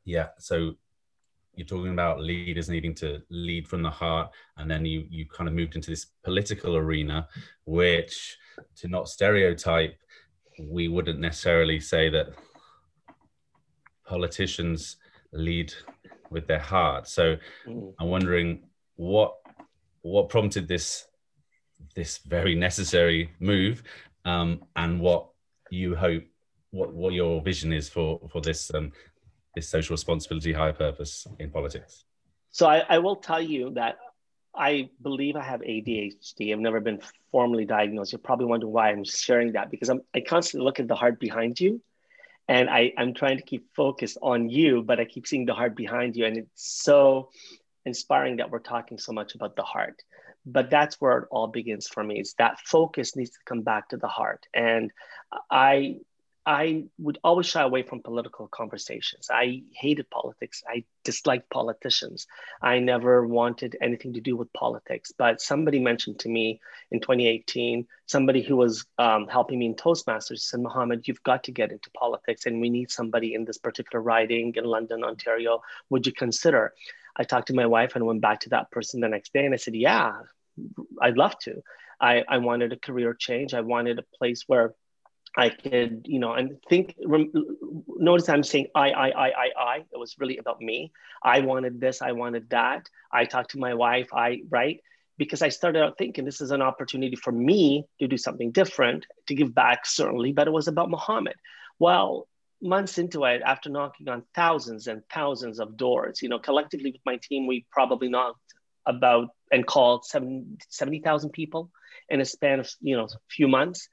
Yeah. 0.06 0.28
So 0.38 0.76
you're 1.56 1.68
talking 1.68 1.92
about 1.92 2.22
leaders 2.22 2.70
needing 2.70 2.96
to 2.96 3.22
lead 3.30 3.68
from 3.68 3.82
the 3.82 3.90
heart, 3.90 4.32
and 4.58 4.70
then 4.70 4.86
you 4.86 5.06
you 5.10 5.26
kind 5.26 5.48
of 5.48 5.54
moved 5.56 5.76
into 5.76 5.90
this 5.90 6.08
political 6.24 6.78
arena, 6.78 7.28
which 7.66 8.38
to 8.78 8.88
not 8.88 9.10
stereotype, 9.10 9.98
we 10.62 10.88
wouldn't 10.88 11.20
necessarily 11.20 11.80
say 11.80 12.10
that 12.10 12.30
politicians 14.10 14.98
lead 15.32 15.72
with 16.32 16.48
their 16.48 16.60
heart. 16.60 17.08
So 17.08 17.38
mm. 17.68 17.94
I'm 18.00 18.10
wondering 18.10 18.64
what 18.96 19.36
what 20.02 20.30
prompted 20.30 20.68
this 20.68 21.06
this 21.96 22.20
very 22.20 22.56
necessary 22.56 23.32
move, 23.40 23.84
um, 24.26 24.64
and 24.76 25.00
what 25.00 25.30
you 25.70 25.96
hope 25.96 26.24
what 26.72 26.94
what 26.94 27.14
your 27.14 27.42
vision 27.42 27.72
is 27.72 27.88
for 27.88 28.20
for 28.32 28.42
this 28.42 28.74
um, 28.74 28.92
this 29.56 29.70
social 29.70 29.94
responsibility 29.94 30.52
higher 30.52 30.74
purpose 30.74 31.28
in 31.40 31.50
politics. 31.52 32.06
So 32.52 32.68
I, 32.68 32.84
I 32.90 32.98
will 32.98 33.16
tell 33.16 33.42
you 33.42 33.72
that 33.76 33.98
I 34.56 34.90
believe 35.02 35.36
I 35.36 35.44
have 35.44 35.62
ADHD. 35.62 36.52
I've 36.52 36.60
never 36.60 36.80
been 36.80 37.00
formally 37.32 37.66
diagnosed. 37.66 38.12
You're 38.12 38.20
probably 38.20 38.48
wondering 38.48 38.74
why 38.74 38.90
I'm 38.90 39.04
sharing 39.04 39.54
that 39.54 39.70
because 39.70 39.90
I'm, 39.90 40.02
I 40.16 40.22
constantly 40.22 40.66
look 40.66 40.80
at 40.80 40.88
the 40.88 40.96
heart 40.96 41.20
behind 41.20 41.60
you 41.60 41.80
and 42.50 42.68
I, 42.68 42.92
I'm 42.98 43.14
trying 43.14 43.38
to 43.38 43.44
keep 43.44 43.68
focused 43.76 44.18
on 44.24 44.50
you, 44.50 44.82
but 44.82 45.00
I 45.00 45.06
keep 45.06 45.28
seeing 45.28 45.46
the 45.46 45.54
heart 45.54 45.76
behind 45.76 46.16
you. 46.16 46.26
And 46.26 46.36
it's 46.36 46.50
so 46.84 47.30
inspiring 47.86 48.38
that 48.38 48.50
we're 48.50 48.60
talking 48.60 48.98
so 48.98 49.14
much 49.14 49.36
about 49.36 49.56
the 49.56 49.62
heart. 49.62 50.02
But 50.48 50.72
that's 50.72 50.96
where 51.00 51.20
it 51.20 51.28
all 51.30 51.48
begins 51.48 51.88
for 51.88 52.04
me. 52.04 52.20
Is 52.20 52.34
that 52.40 52.60
focus 52.62 53.16
needs 53.16 53.30
to 53.30 53.40
come 53.46 53.62
back 53.62 53.90
to 53.90 53.98
the 53.98 54.08
heart. 54.08 54.48
And 54.52 54.90
I 55.52 55.98
I 56.50 56.86
would 56.98 57.20
always 57.24 57.46
shy 57.46 57.62
away 57.62 57.84
from 57.84 58.02
political 58.02 58.48
conversations. 58.48 59.30
I 59.32 59.62
hated 59.72 60.10
politics. 60.10 60.64
I 60.68 60.84
disliked 61.04 61.48
politicians. 61.52 62.26
I 62.60 62.80
never 62.80 63.28
wanted 63.28 63.78
anything 63.80 64.14
to 64.14 64.20
do 64.20 64.36
with 64.36 64.52
politics. 64.54 65.14
But 65.16 65.42
somebody 65.42 65.78
mentioned 65.80 66.18
to 66.22 66.28
me 66.28 66.60
in 66.90 67.02
2018, 67.02 67.86
somebody 68.08 68.42
who 68.42 68.56
was 68.56 68.84
um, 68.98 69.28
helping 69.28 69.60
me 69.60 69.68
in 69.68 69.76
Toastmasters 69.76 70.40
said, 70.40 70.62
Mohammed, 70.62 71.08
you've 71.08 71.22
got 71.22 71.44
to 71.44 71.52
get 71.52 71.72
into 71.72 71.92
politics 71.92 72.48
and 72.48 72.60
we 72.60 72.72
need 72.72 72.90
somebody 72.90 73.36
in 73.36 73.46
this 73.46 73.60
particular 73.60 74.02
riding 74.02 74.52
in 74.56 74.64
London, 74.64 75.04
Ontario. 75.04 75.62
Would 75.92 76.08
you 76.08 76.14
consider? 76.14 76.74
I 77.16 77.26
talked 77.26 77.50
to 77.50 77.54
my 77.54 77.68
wife 77.68 77.96
and 77.96 78.08
went 78.08 78.22
back 78.22 78.40
to 78.42 78.50
that 78.50 78.72
person 78.72 79.02
the 79.02 79.08
next 79.08 79.34
day 79.34 79.46
and 79.46 79.54
I 79.54 79.58
said, 79.58 79.76
Yeah, 79.76 80.14
I'd 81.00 81.16
love 81.16 81.38
to. 81.42 81.62
I, 82.02 82.24
I 82.28 82.40
wanted 82.40 82.74
a 82.74 82.78
career 82.78 83.14
change. 83.14 83.54
I 83.54 83.62
wanted 83.62 84.00
a 84.00 84.18
place 84.18 84.46
where 84.48 84.74
I 85.38 85.50
could, 85.50 86.06
you 86.06 86.20
know, 86.20 86.34
and 86.34 86.58
think, 86.68 86.96
rem, 87.06 87.32
notice 87.98 88.30
I'm 88.30 88.44
saying 88.44 88.68
I, 88.76 88.90
I, 88.92 89.08
I, 89.10 89.28
I, 89.28 89.50
I. 89.58 89.76
It 89.92 90.00
was 90.00 90.16
really 90.20 90.38
about 90.38 90.62
me. 90.62 90.92
I 91.24 91.42
wanted 91.42 91.80
this, 91.80 92.02
I 92.02 92.14
wanted 92.14 92.50
that. 92.50 92.88
I 93.12 93.26
talked 93.26 93.52
to 93.52 93.60
my 93.60 93.74
wife, 93.74 94.10
I, 94.14 94.42
right? 94.50 94.82
Because 95.18 95.42
I 95.42 95.50
started 95.50 95.84
out 95.84 95.98
thinking 95.98 96.26
this 96.26 96.42
is 96.42 96.52
an 96.52 96.62
opportunity 96.62 97.16
for 97.16 97.32
me 97.32 97.86
to 98.00 98.08
do 98.08 98.18
something 98.18 98.52
different, 98.52 99.06
to 99.28 99.36
give 99.36 99.54
back, 99.54 99.86
certainly, 99.86 100.32
but 100.32 100.48
it 100.48 100.52
was 100.52 100.68
about 100.68 100.90
Muhammad. 100.90 101.36
Well, 101.78 102.28
months 102.62 102.98
into 102.98 103.24
it, 103.26 103.42
after 103.46 103.70
knocking 103.70 104.10
on 104.10 104.24
thousands 104.36 104.88
and 104.88 105.04
thousands 105.14 105.60
of 105.60 105.78
doors, 105.78 106.22
you 106.22 106.30
know, 106.30 106.40
collectively 106.40 106.92
with 106.92 107.02
my 107.06 107.18
team, 107.18 107.48
we 107.48 107.66
probably 107.72 108.10
knocked 108.10 108.40
about 108.86 109.30
and 109.52 109.66
called 109.66 110.06
70,000 110.06 111.30
people 111.32 111.72
in 112.10 112.22
a 112.22 112.26
span 112.26 112.60
of, 112.60 112.70
you 112.82 112.98
know, 112.98 113.06
a 113.06 113.18
few 113.30 113.48
months. 113.48 113.90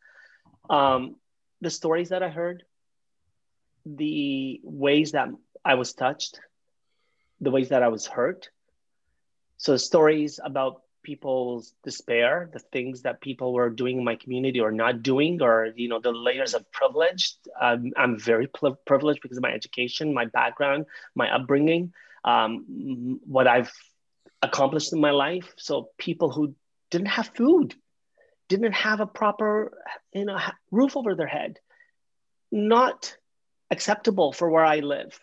Um, 0.68 1.16
the 1.61 1.71
stories 1.71 2.11
that 2.11 2.23
I 2.23 2.29
heard, 2.29 2.64
the 3.85 4.61
ways 4.62 5.12
that 5.12 5.29
I 5.64 5.75
was 5.75 5.95
touched, 5.95 6.40
the 7.40 7.51
ways 7.51 7.69
that 7.71 7.83
I 7.83 7.88
was 7.88 8.07
hurt. 8.07 8.51
So 9.59 9.77
stories 9.77 10.40
about 10.42 10.83
people's 11.03 11.73
despair, 11.85 12.51
the 12.53 12.59
things 12.59 13.03
that 13.03 13.21
people 13.21 13.53
were 13.53 13.71
doing 13.71 13.99
in 13.99 14.05
my 14.05 14.16
community 14.16 14.61
or 14.61 14.73
not 14.73 15.03
doing, 15.03 15.40
or 15.40 15.73
you 15.77 15.88
know 15.88 16.01
the 16.01 16.11
layers 16.11 16.53
of 16.53 16.71
privilege. 16.73 17.35
I'm 17.61 18.19
very 18.19 18.49
privileged 18.87 19.23
because 19.23 19.38
of 19.38 19.42
my 19.42 19.53
education, 19.53 20.12
my 20.12 20.27
background, 20.27 20.87
my 21.14 21.33
upbringing, 21.33 21.92
um, 22.25 23.21
what 23.25 23.47
I've 23.47 23.73
accomplished 24.42 24.92
in 24.92 25.01
my 25.01 25.12
life. 25.12 25.55
So 25.57 25.90
people 25.97 26.31
who 26.31 26.55
didn't 26.90 27.09
have 27.09 27.29
food, 27.29 27.75
didn't 28.48 28.72
have 28.72 29.00
a 29.00 29.06
proper 29.06 29.76
you 30.12 30.24
know 30.24 30.38
roof 30.70 30.96
over 30.96 31.14
their 31.14 31.26
head. 31.26 31.59
Not 32.52 33.16
acceptable 33.70 34.32
for 34.32 34.48
where 34.48 34.64
i 34.64 34.78
live 34.78 35.18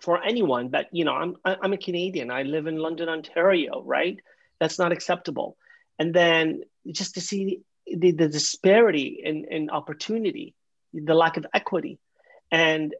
for 0.00 0.22
anyone 0.22 0.68
but 0.68 0.86
you 0.92 1.04
know 1.04 1.14
i'm 1.14 1.36
i'm 1.44 1.72
a 1.72 1.78
canadian. 1.78 2.30
I 2.30 2.42
live 2.42 2.66
in 2.66 2.76
london 2.76 3.08
ontario 3.08 3.82
right? 3.82 4.18
That's 4.60 4.78
not 4.78 4.92
acceptable. 4.92 5.56
And 5.98 6.14
then 6.14 6.62
just 6.90 7.14
to 7.14 7.20
see 7.20 7.62
the, 7.86 8.12
the 8.12 8.28
disparity 8.28 9.20
in, 9.22 9.46
in 9.50 9.70
opportunity 9.70 10.54
the 10.92 11.14
lack 11.14 11.36
of 11.36 11.46
equity. 11.52 11.98
And 12.50 12.94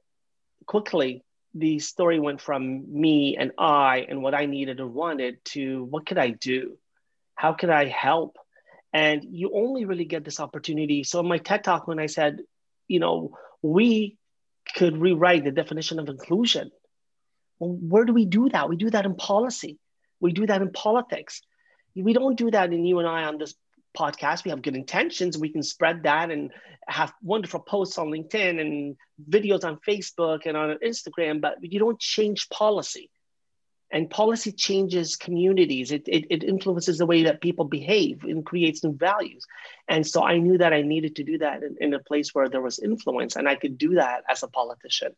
quickly 0.67 1.23
the 1.55 1.79
story 1.79 2.19
went 2.19 2.41
from 2.41 2.85
me 3.01 3.37
and 3.37 3.53
i 3.59 4.07
and 4.09 4.23
what 4.23 4.35
i 4.35 4.47
needed 4.47 4.81
and 4.81 4.93
wanted 4.93 5.45
to 5.45 5.85
what 5.85 6.07
could 6.07 6.19
i 6.19 6.31
do? 6.31 6.79
How 7.35 7.53
could 7.53 7.71
i 7.71 7.87
help 7.87 8.39
and 8.95 9.25
you 9.29 9.51
only 9.53 9.85
really 9.85 10.05
get 10.05 10.25
this 10.25 10.39
opportunity. 10.39 11.03
So 11.03 11.19
in 11.19 11.27
my 11.27 11.39
TED 11.39 11.65
talk, 11.65 11.89
when 11.89 11.99
I 11.99 12.07
said, 12.07 12.39
you 12.87 13.01
know, 13.01 13.37
we 13.61 14.17
could 14.77 14.97
rewrite 14.97 15.45
the 15.45 15.51
definition 15.51 15.99
of 15.99 16.09
inclusion. 16.09 16.71
Well, 17.59 17.73
where 17.73 18.05
do 18.05 18.15
we 18.15 18.25
do 18.25 18.49
that? 18.51 18.69
We 18.69 18.77
do 18.77 18.91
that 18.91 19.05
in 19.05 19.17
policy. 19.17 19.79
We 20.21 20.33
do 20.33 20.47
that 20.47 20.63
in 20.63 20.71
politics. 20.71 21.43
We 21.97 22.13
don't 22.13 22.39
do 22.39 22.53
that 22.53 22.73
in 22.73 22.85
you 22.85 23.01
and 23.01 23.09
I 23.09 23.25
on 23.25 23.39
this 23.39 23.55
podcast. 23.99 24.45
We 24.45 24.51
have 24.51 24.63
good 24.63 24.77
intentions. 24.77 25.37
We 25.37 25.49
can 25.49 25.65
spread 25.65 26.05
that 26.05 26.31
and 26.31 26.53
have 26.87 27.13
wonderful 27.21 27.61
posts 27.61 27.99
on 27.99 28.09
LinkedIn 28.09 28.61
and 28.61 28.97
videos 29.29 29.65
on 29.65 29.79
Facebook 29.87 30.47
and 30.47 30.57
on 30.57 30.79
Instagram, 30.85 31.41
but 31.41 31.57
you 31.61 31.81
don't 31.81 31.99
change 31.99 32.49
policy 32.49 33.11
and 33.91 34.11
policy 34.11 34.51
changes 34.51 35.17
communities. 35.17 35.93
It, 35.93 36.09
it, 36.09 36.27
it, 36.31 36.43
influences 36.43 36.99
the 36.99 37.07
way 37.07 37.25
that 37.25 37.41
people 37.41 37.65
behave 37.65 38.25
and 38.25 38.45
creates 38.45 38.83
new 38.83 38.93
values. 38.93 39.45
And 39.89 40.07
so 40.07 40.23
i 40.23 40.39
knew 40.39 40.59
that 40.59 40.73
i 40.73 40.83
needed 40.83 41.17
to 41.17 41.25
do 41.25 41.39
that 41.39 41.63
in, 41.63 41.77
in, 41.81 41.95
a 41.95 41.99
place 41.99 42.35
where 42.35 42.49
there 42.49 42.63
was 42.63 42.79
influence 42.79 43.37
and 43.37 43.49
i 43.49 43.55
could 43.55 43.79
do 43.79 43.95
that 43.95 44.25
as 44.31 44.43
a 44.43 44.49
politician. 44.49 45.15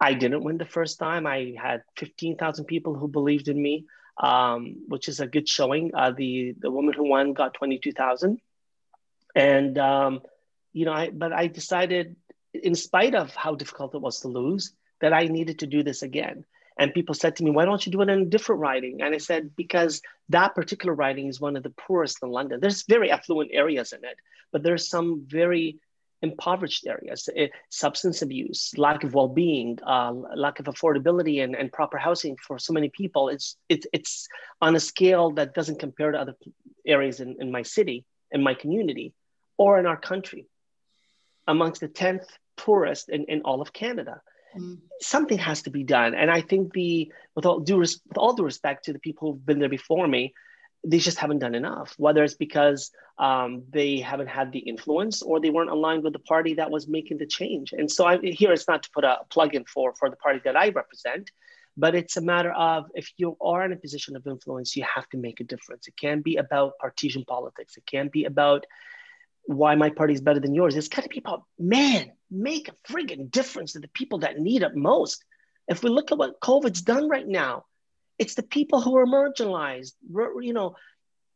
I 0.00 0.14
didn't 0.14 0.44
win 0.44 0.58
the 0.58 0.64
first 0.64 1.00
time. 1.00 1.26
I 1.26 1.56
had 1.60 1.82
15000 1.96 2.66
people 2.66 2.94
who 2.94 3.08
believed 3.08 3.48
in 3.48 3.60
me 3.60 3.86
um, 4.18 4.84
which 4.88 5.08
is 5.08 5.20
a 5.20 5.26
good 5.26 5.48
showing. 5.48 5.92
Uh, 5.94 6.10
the, 6.10 6.54
the 6.58 6.70
woman 6.70 6.92
who 6.92 7.08
won 7.08 7.32
got 7.32 7.54
22000 7.54 8.40
and 9.34 9.78
um, 9.78 10.20
you 10.72 10.84
know 10.84 10.92
i 10.92 11.10
but 11.10 11.32
i 11.32 11.46
decided 11.46 12.16
in 12.52 12.74
spite 12.74 13.14
of 13.14 13.34
how 13.34 13.54
difficult 13.54 13.94
it 13.94 14.00
was 14.00 14.20
to 14.20 14.28
lose 14.28 14.72
that 15.00 15.12
i 15.12 15.24
needed 15.24 15.60
to 15.60 15.66
do 15.66 15.82
this 15.82 16.02
again 16.02 16.44
and 16.78 16.94
people 16.94 17.14
said 17.14 17.36
to 17.36 17.44
me, 17.44 17.50
why 17.50 17.64
don't 17.64 17.84
you 17.84 17.90
do 17.90 18.02
it 18.02 18.08
in 18.08 18.22
a 18.22 18.24
different 18.24 18.60
riding? 18.60 19.02
And 19.02 19.14
I 19.14 19.18
said, 19.18 19.50
because 19.56 20.00
that 20.28 20.54
particular 20.54 20.94
riding 20.94 21.26
is 21.26 21.40
one 21.40 21.56
of 21.56 21.64
the 21.64 21.70
poorest 21.70 22.18
in 22.22 22.30
London. 22.30 22.60
There's 22.60 22.84
very 22.84 23.10
affluent 23.10 23.50
areas 23.52 23.92
in 23.92 24.04
it, 24.04 24.16
but 24.52 24.62
there's 24.62 24.88
some 24.88 25.24
very 25.26 25.78
impoverished 26.22 26.86
areas, 26.86 27.28
it, 27.34 27.52
substance 27.68 28.22
abuse, 28.22 28.72
lack 28.76 29.04
of 29.04 29.14
well-being, 29.14 29.78
uh, 29.86 30.12
lack 30.12 30.58
of 30.60 30.66
affordability 30.66 31.42
and, 31.42 31.54
and 31.54 31.72
proper 31.72 31.96
housing 31.96 32.36
for 32.36 32.58
so 32.58 32.72
many 32.72 32.88
people. 32.88 33.28
It's, 33.28 33.56
it's, 33.68 33.86
it's 33.92 34.28
on 34.60 34.74
a 34.74 34.80
scale 34.80 35.30
that 35.32 35.54
doesn't 35.54 35.78
compare 35.78 36.12
to 36.12 36.18
other 36.18 36.36
areas 36.86 37.20
in, 37.20 37.36
in 37.40 37.50
my 37.52 37.62
city, 37.62 38.04
in 38.30 38.42
my 38.42 38.54
community, 38.54 39.12
or 39.56 39.78
in 39.78 39.86
our 39.86 39.96
country, 39.96 40.46
amongst 41.46 41.80
the 41.80 41.88
10th 41.88 42.26
poorest 42.56 43.08
in, 43.08 43.24
in 43.24 43.42
all 43.42 43.60
of 43.60 43.72
Canada. 43.72 44.20
Something 45.00 45.38
has 45.38 45.62
to 45.62 45.70
be 45.70 45.84
done, 45.84 46.14
and 46.14 46.30
I 46.30 46.40
think 46.40 46.72
the 46.72 47.12
with 47.34 47.46
all 47.46 47.60
due 47.60 47.78
res- 47.78 48.00
with 48.08 48.18
all 48.18 48.34
due 48.34 48.44
respect 48.44 48.84
to 48.86 48.92
the 48.92 48.98
people 48.98 49.32
who've 49.32 49.46
been 49.46 49.58
there 49.58 49.68
before 49.68 50.08
me, 50.08 50.34
they 50.84 50.98
just 50.98 51.18
haven't 51.18 51.38
done 51.38 51.54
enough. 51.54 51.94
Whether 51.98 52.24
it's 52.24 52.34
because 52.34 52.90
um, 53.18 53.64
they 53.70 53.98
haven't 53.98 54.28
had 54.28 54.52
the 54.52 54.60
influence 54.60 55.22
or 55.22 55.40
they 55.40 55.50
weren't 55.50 55.70
aligned 55.70 56.04
with 56.04 56.12
the 56.12 56.20
party 56.20 56.54
that 56.54 56.70
was 56.70 56.88
making 56.88 57.18
the 57.18 57.26
change. 57.26 57.72
And 57.72 57.90
so 57.90 58.06
I, 58.06 58.18
here 58.18 58.52
it's 58.52 58.68
not 58.68 58.82
to 58.84 58.90
put 58.90 59.04
a 59.04 59.18
plug 59.30 59.54
in 59.54 59.64
for 59.64 59.94
for 59.94 60.10
the 60.10 60.16
party 60.16 60.40
that 60.44 60.56
I 60.56 60.68
represent, 60.70 61.30
but 61.76 61.94
it's 61.94 62.16
a 62.16 62.20
matter 62.20 62.52
of 62.52 62.86
if 62.94 63.12
you 63.16 63.36
are 63.40 63.64
in 63.64 63.72
a 63.72 63.76
position 63.76 64.16
of 64.16 64.26
influence, 64.26 64.76
you 64.76 64.84
have 64.94 65.08
to 65.10 65.16
make 65.16 65.40
a 65.40 65.44
difference. 65.44 65.86
It 65.86 65.96
can't 65.96 66.24
be 66.24 66.36
about 66.36 66.78
partisan 66.80 67.24
politics. 67.24 67.76
It 67.76 67.86
can't 67.86 68.10
be 68.10 68.24
about 68.24 68.66
why 69.48 69.74
my 69.76 69.88
party 69.88 70.12
is 70.12 70.20
better 70.20 70.40
than 70.40 70.54
yours. 70.54 70.76
It's 70.76 70.88
got 70.88 71.04
to 71.04 71.08
be 71.08 71.20
about, 71.20 71.42
man, 71.58 72.12
make 72.30 72.68
a 72.68 72.92
friggin' 72.92 73.30
difference 73.30 73.72
to 73.72 73.78
the 73.78 73.88
people 73.88 74.18
that 74.18 74.38
need 74.38 74.62
it 74.62 74.76
most. 74.76 75.24
If 75.66 75.82
we 75.82 75.88
look 75.88 76.12
at 76.12 76.18
what 76.18 76.38
COVID's 76.38 76.82
done 76.82 77.08
right 77.08 77.26
now, 77.26 77.64
it's 78.18 78.34
the 78.34 78.42
people 78.42 78.82
who 78.82 78.98
are 78.98 79.06
marginalized, 79.06 79.92
you 80.42 80.52
know, 80.52 80.76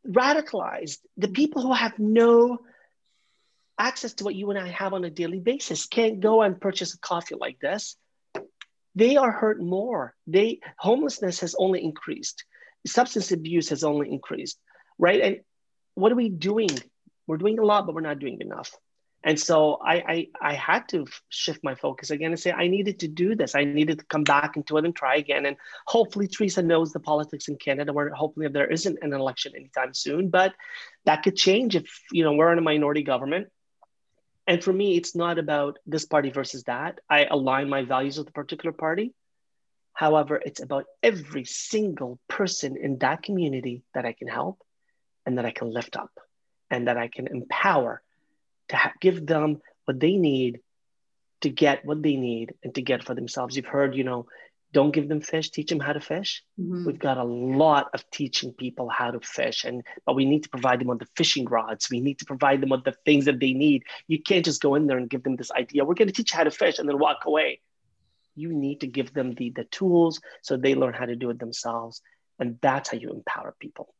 radicalized, 0.06 0.98
the 1.16 1.28
people 1.28 1.62
who 1.62 1.72
have 1.72 1.98
no 1.98 2.58
access 3.78 4.12
to 4.14 4.24
what 4.24 4.34
you 4.34 4.50
and 4.50 4.58
I 4.58 4.68
have 4.68 4.92
on 4.92 5.04
a 5.04 5.10
daily 5.10 5.40
basis, 5.40 5.86
can't 5.86 6.20
go 6.20 6.42
and 6.42 6.60
purchase 6.60 6.92
a 6.92 6.98
coffee 6.98 7.36
like 7.40 7.60
this. 7.60 7.96
They 8.94 9.16
are 9.16 9.32
hurt 9.32 9.58
more. 9.58 10.14
They 10.26 10.60
homelessness 10.76 11.40
has 11.40 11.54
only 11.58 11.82
increased. 11.82 12.44
Substance 12.86 13.32
abuse 13.32 13.70
has 13.70 13.84
only 13.84 14.12
increased, 14.12 14.58
right? 14.98 15.20
And 15.22 15.36
what 15.94 16.12
are 16.12 16.16
we 16.16 16.28
doing 16.28 16.68
we're 17.26 17.38
doing 17.38 17.58
a 17.58 17.64
lot, 17.64 17.86
but 17.86 17.94
we're 17.94 18.00
not 18.00 18.18
doing 18.18 18.40
enough. 18.40 18.72
And 19.24 19.38
so 19.38 19.78
I, 19.84 19.94
I, 19.94 20.28
I 20.40 20.54
had 20.54 20.88
to 20.88 21.06
shift 21.28 21.62
my 21.62 21.76
focus 21.76 22.10
again 22.10 22.32
and 22.32 22.40
say 22.40 22.50
I 22.50 22.66
needed 22.66 23.00
to 23.00 23.08
do 23.08 23.36
this. 23.36 23.54
I 23.54 23.64
needed 23.64 24.00
to 24.00 24.04
come 24.06 24.24
back 24.24 24.56
into 24.56 24.76
it 24.78 24.84
and 24.84 24.94
try 24.94 25.16
again. 25.16 25.46
And 25.46 25.56
hopefully 25.86 26.26
Teresa 26.26 26.62
knows 26.62 26.92
the 26.92 26.98
politics 26.98 27.46
in 27.46 27.56
Canada, 27.56 27.92
where 27.92 28.10
hopefully 28.10 28.48
there 28.48 28.70
isn't 28.70 28.98
an 29.00 29.12
election 29.12 29.52
anytime 29.54 29.94
soon. 29.94 30.28
But 30.28 30.54
that 31.04 31.22
could 31.22 31.36
change 31.36 31.76
if 31.76 32.00
you 32.10 32.24
know 32.24 32.32
we're 32.32 32.52
in 32.52 32.58
a 32.58 32.62
minority 32.62 33.02
government. 33.02 33.48
And 34.48 34.62
for 34.62 34.72
me, 34.72 34.96
it's 34.96 35.14
not 35.14 35.38
about 35.38 35.78
this 35.86 36.04
party 36.04 36.30
versus 36.30 36.64
that. 36.64 36.98
I 37.08 37.24
align 37.24 37.68
my 37.68 37.84
values 37.84 38.18
with 38.18 38.28
a 38.28 38.32
particular 38.32 38.72
party. 38.72 39.14
However, 39.92 40.42
it's 40.44 40.60
about 40.60 40.86
every 41.00 41.44
single 41.44 42.18
person 42.26 42.76
in 42.76 42.98
that 42.98 43.22
community 43.22 43.84
that 43.94 44.04
I 44.04 44.14
can 44.14 44.26
help 44.26 44.58
and 45.24 45.38
that 45.38 45.44
I 45.44 45.52
can 45.52 45.70
lift 45.70 45.96
up 45.96 46.10
and 46.72 46.88
that 46.88 46.96
I 46.96 47.06
can 47.06 47.28
empower 47.28 48.02
to 48.70 48.76
ha- 48.76 48.94
give 49.00 49.24
them 49.26 49.60
what 49.84 50.00
they 50.00 50.16
need 50.16 50.60
to 51.42 51.50
get 51.50 51.84
what 51.84 52.02
they 52.02 52.16
need 52.16 52.54
and 52.64 52.74
to 52.74 52.82
get 52.82 53.04
for 53.04 53.14
themselves. 53.14 53.56
You've 53.56 53.66
heard, 53.66 53.94
you 53.94 54.04
know, 54.04 54.26
don't 54.72 54.94
give 54.94 55.08
them 55.08 55.20
fish, 55.20 55.50
teach 55.50 55.68
them 55.68 55.80
how 55.80 55.92
to 55.92 56.00
fish. 56.00 56.42
Mm-hmm. 56.58 56.86
We've 56.86 56.98
got 56.98 57.18
a 57.18 57.24
lot 57.24 57.90
of 57.92 58.08
teaching 58.10 58.52
people 58.52 58.88
how 58.88 59.10
to 59.10 59.20
fish, 59.20 59.64
and 59.64 59.82
but 60.06 60.16
we 60.16 60.24
need 60.24 60.44
to 60.44 60.48
provide 60.48 60.80
them 60.80 60.88
with 60.88 61.00
the 61.00 61.08
fishing 61.14 61.44
rods. 61.44 61.90
We 61.90 62.00
need 62.00 62.18
to 62.20 62.24
provide 62.24 62.62
them 62.62 62.70
with 62.70 62.84
the 62.84 62.94
things 63.04 63.26
that 63.26 63.38
they 63.38 63.52
need. 63.52 63.82
You 64.06 64.22
can't 64.22 64.44
just 64.44 64.62
go 64.62 64.74
in 64.74 64.86
there 64.86 64.96
and 64.96 65.10
give 65.10 65.24
them 65.24 65.36
this 65.36 65.50
idea. 65.52 65.84
We're 65.84 65.94
going 65.94 66.08
to 66.08 66.14
teach 66.14 66.32
you 66.32 66.38
how 66.38 66.44
to 66.44 66.50
fish 66.50 66.78
and 66.78 66.88
then 66.88 66.98
walk 66.98 67.26
away. 67.26 67.60
You 68.34 68.50
need 68.50 68.80
to 68.80 68.86
give 68.86 69.12
them 69.12 69.34
the, 69.34 69.50
the 69.50 69.64
tools 69.64 70.22
so 70.40 70.56
they 70.56 70.74
learn 70.74 70.94
how 70.94 71.04
to 71.04 71.16
do 71.16 71.28
it 71.28 71.38
themselves. 71.38 72.00
And 72.38 72.58
that's 72.62 72.88
how 72.90 72.96
you 72.96 73.10
empower 73.10 73.54
people. 73.60 73.92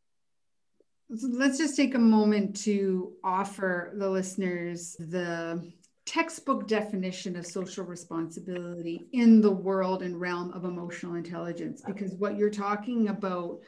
Let's 1.21 1.59
just 1.59 1.77
take 1.77 1.95
a 1.95 1.99
moment 1.99 2.57
to 2.63 3.13
offer 3.23 3.93
the 3.97 4.09
listeners 4.09 4.97
the 4.99 5.71
textbook 6.07 6.67
definition 6.67 7.37
of 7.37 7.45
social 7.45 7.85
responsibility 7.85 9.07
in 9.13 9.43
the 9.43 9.51
world 9.51 10.03
and 10.03 10.19
realm 10.19 10.53
of 10.53 10.65
emotional 10.65 11.17
intelligence 11.17 11.83
because 11.87 12.15
what 12.15 12.39
you're 12.39 12.51
talking 12.51 13.09
about 13.09 13.61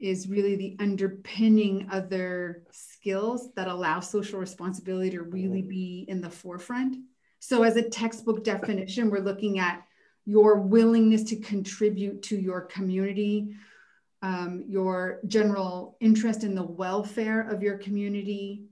is 0.00 0.28
really 0.28 0.54
the 0.54 0.76
underpinning 0.80 1.88
other 1.90 2.62
skills 2.70 3.48
that 3.54 3.68
allow 3.68 3.98
social 3.98 4.38
responsibility 4.38 5.10
to 5.10 5.22
really 5.22 5.62
be 5.62 6.04
in 6.08 6.20
the 6.20 6.30
forefront. 6.30 6.96
So 7.38 7.62
as 7.62 7.76
a 7.76 7.88
textbook 7.88 8.44
definition 8.44 9.10
we're 9.10 9.20
looking 9.20 9.58
at 9.58 9.82
your 10.26 10.60
willingness 10.60 11.24
to 11.24 11.36
contribute 11.36 12.22
to 12.24 12.36
your 12.36 12.60
community 12.60 13.56
um, 14.22 14.64
your 14.68 15.20
general 15.26 15.96
interest 16.00 16.44
in 16.44 16.54
the 16.54 16.62
welfare 16.62 17.40
of 17.40 17.62
your 17.62 17.76
community, 17.76 18.64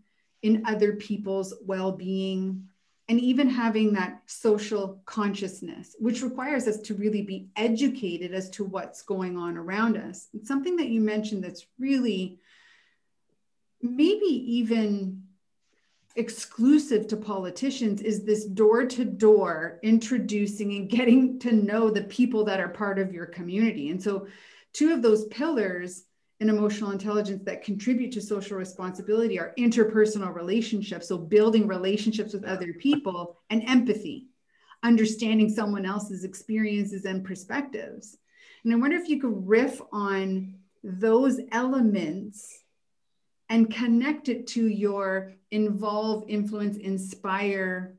in 0.43 0.63
other 0.67 0.95
people's 0.95 1.53
well 1.67 1.93
being, 1.93 2.69
and 3.09 3.19
even 3.19 3.51
having 3.51 3.93
that 3.93 4.23
social 4.27 5.03
consciousness, 5.05 5.97
which 5.99 6.23
requires 6.23 6.69
us 6.69 6.79
to 6.79 6.95
really 6.95 7.23
be 7.23 7.49
educated 7.57 8.33
as 8.33 8.49
to 8.51 8.65
what's 8.65 9.03
going 9.03 9.37
on 9.37 9.57
around 9.57 9.97
us. 9.97 10.29
It's 10.33 10.47
something 10.47 10.77
that 10.77 10.89
you 10.89 11.01
mentioned 11.01 11.43
that's 11.43 11.67
really 11.79 12.39
maybe 13.83 14.27
even 14.27 15.25
exclusive 16.17 17.07
to 17.09 17.17
politicians 17.17 18.01
is 18.03 18.25
this 18.25 18.45
door 18.45 18.85
to 18.85 19.05
door 19.05 19.79
introducing 19.83 20.73
and 20.73 20.89
getting 20.89 21.39
to 21.39 21.53
know 21.53 21.91
the 21.91 22.03
people 22.03 22.45
that 22.45 22.61
are 22.61 22.69
part 22.69 22.99
of 22.99 23.13
your 23.13 23.27
community. 23.27 23.91
And 23.91 24.03
so 24.03 24.27
two 24.73 24.93
of 24.93 25.03
those 25.03 25.27
pillars 25.27 26.05
in 26.41 26.49
emotional 26.49 26.91
intelligence 26.91 27.43
that 27.45 27.63
contribute 27.63 28.13
to 28.13 28.21
social 28.21 28.57
responsibility 28.57 29.39
are 29.39 29.53
interpersonal 29.59 30.35
relationships. 30.35 31.09
So, 31.09 31.19
building 31.19 31.67
relationships 31.67 32.33
with 32.33 32.45
other 32.45 32.73
people 32.73 33.37
and 33.51 33.63
empathy, 33.69 34.29
understanding 34.83 35.51
someone 35.51 35.85
else's 35.85 36.25
experiences 36.25 37.05
and 37.05 37.25
perspectives. 37.25 38.17
And 38.65 38.73
I 38.73 38.77
wonder 38.77 38.97
if 38.97 39.09
you 39.09 39.21
could 39.21 39.47
riff 39.47 39.81
on 39.93 40.55
those 40.83 41.41
elements 41.53 42.63
and 43.51 43.73
connect 43.73 44.29
it 44.29 44.47
to 44.47 44.67
your 44.67 45.35
involve, 45.51 46.25
influence, 46.29 46.77
inspire 46.77 47.97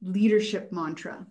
leadership 0.00 0.72
mantra. 0.72 1.26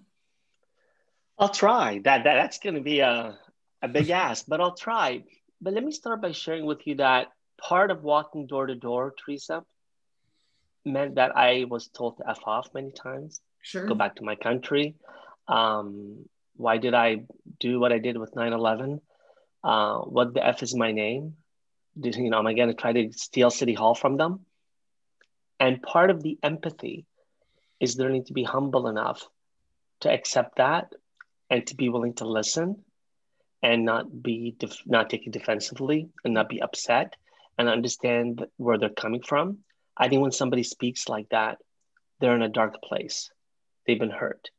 I'll 1.38 1.50
try. 1.50 2.00
That, 2.04 2.24
that 2.24 2.36
that's 2.36 2.60
going 2.60 2.76
to 2.76 2.82
be 2.82 3.00
a 3.00 3.38
a 3.82 3.88
big 3.88 4.10
ask, 4.10 4.46
but 4.48 4.62
I'll 4.62 4.76
try. 4.76 5.24
But 5.62 5.74
let 5.74 5.84
me 5.84 5.92
start 5.92 6.22
by 6.22 6.32
sharing 6.32 6.66
with 6.66 6.86
you 6.86 6.96
that 6.96 7.28
part 7.60 7.92
of 7.92 8.04
walking 8.04 8.48
door 8.48 8.68
to 8.68 8.76
door, 8.76 9.14
Teresa, 9.18 9.64
meant 10.86 11.16
that 11.16 11.36
I 11.36 11.66
was 11.70 11.88
told 11.88 12.18
to 12.18 12.30
F 12.30 12.40
off 12.46 12.70
many 12.74 12.92
times. 12.92 13.42
Sure. 13.62 13.86
Go 13.86 13.94
back 13.94 14.16
to 14.16 14.24
my 14.24 14.36
country. 14.36 14.96
Um, 15.48 16.26
why 16.56 16.78
did 16.78 16.94
I 16.94 17.24
do 17.60 17.80
what 17.80 17.92
I 17.92 18.00
did 18.00 18.18
with 18.18 18.36
9 18.36 18.54
11? 18.54 19.02
Uh, 19.64 20.00
what 20.00 20.34
the 20.34 20.46
F 20.46 20.64
is 20.64 20.76
my 20.76 20.92
name? 20.92 21.36
Did, 22.00 22.16
you 22.16 22.30
know, 22.30 22.40
am 22.40 22.48
I 22.48 22.54
going 22.54 22.70
to 22.70 22.74
try 22.74 22.94
to 22.94 23.12
steal 23.14 23.50
City 23.50 23.74
Hall 23.74 23.94
from 23.94 24.18
them? 24.18 24.46
And 25.60 25.82
part 25.82 26.10
of 26.10 26.24
the 26.24 26.40
empathy 26.42 27.06
is 27.80 27.98
learning 27.98 28.26
to 28.26 28.34
be 28.34 28.44
humble 28.44 28.88
enough 28.88 29.28
to 30.00 30.12
accept 30.12 30.58
that 30.58 30.94
and 31.50 31.66
to 31.68 31.76
be 31.76 31.90
willing 31.90 32.14
to 32.16 32.28
listen 32.28 32.84
and 33.64 33.86
not 33.86 34.22
be 34.22 34.56
def- 34.58 34.86
not 34.86 35.10
take 35.10 35.28
it 35.28 35.34
defensively 35.34 36.10
and 36.24 36.34
not 36.34 36.50
be 36.50 36.62
upset 36.62 37.16
and 37.58 37.70
understand 37.70 38.46
where 38.58 38.78
they're 38.78 38.90
coming 38.90 39.22
from. 39.22 39.60
I 39.96 40.08
think 40.08 40.22
when 40.22 40.32
somebody 40.32 40.64
speaks 40.64 41.08
like 41.08 41.30
that, 41.30 41.60
they're 42.20 42.36
in 42.36 42.42
a 42.42 42.50
dark 42.50 42.82
place. 42.82 43.30
They've 43.86 44.00
been 44.00 44.10
hurt. 44.10 44.50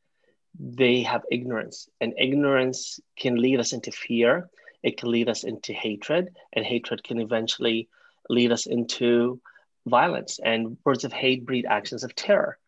They 0.59 1.03
have 1.03 1.23
ignorance, 1.31 1.89
and 2.01 2.15
ignorance 2.19 3.01
can 3.19 3.37
lead 3.37 3.59
us 3.59 3.73
into 3.73 3.91
fear. 3.91 4.51
It 4.83 4.99
can 4.99 5.11
lead 5.11 5.29
us 5.29 5.45
into 5.45 5.73
hatred, 5.73 6.37
and 6.53 6.65
hatred 6.65 7.03
can 7.03 7.21
eventually 7.21 7.89
lead 8.29 8.53
us 8.53 8.67
into 8.67 9.41
violence. 9.87 10.39
And 10.45 10.77
words 10.85 11.05
of 11.05 11.13
hate 11.13 11.47
breed 11.47 11.65
actions 11.67 12.05
of 12.05 12.15
terror. 12.15 12.59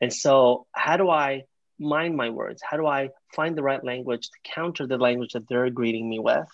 And 0.00 0.12
so, 0.12 0.66
how 0.72 0.96
do 0.96 1.08
I 1.08 1.44
mind 1.78 2.16
my 2.16 2.30
words? 2.30 2.62
How 2.62 2.76
do 2.76 2.86
I 2.86 3.10
find 3.34 3.56
the 3.56 3.62
right 3.62 3.82
language 3.82 4.28
to 4.30 4.50
counter 4.54 4.86
the 4.86 4.98
language 4.98 5.32
that 5.32 5.48
they're 5.48 5.70
greeting 5.70 6.08
me 6.08 6.18
with? 6.18 6.48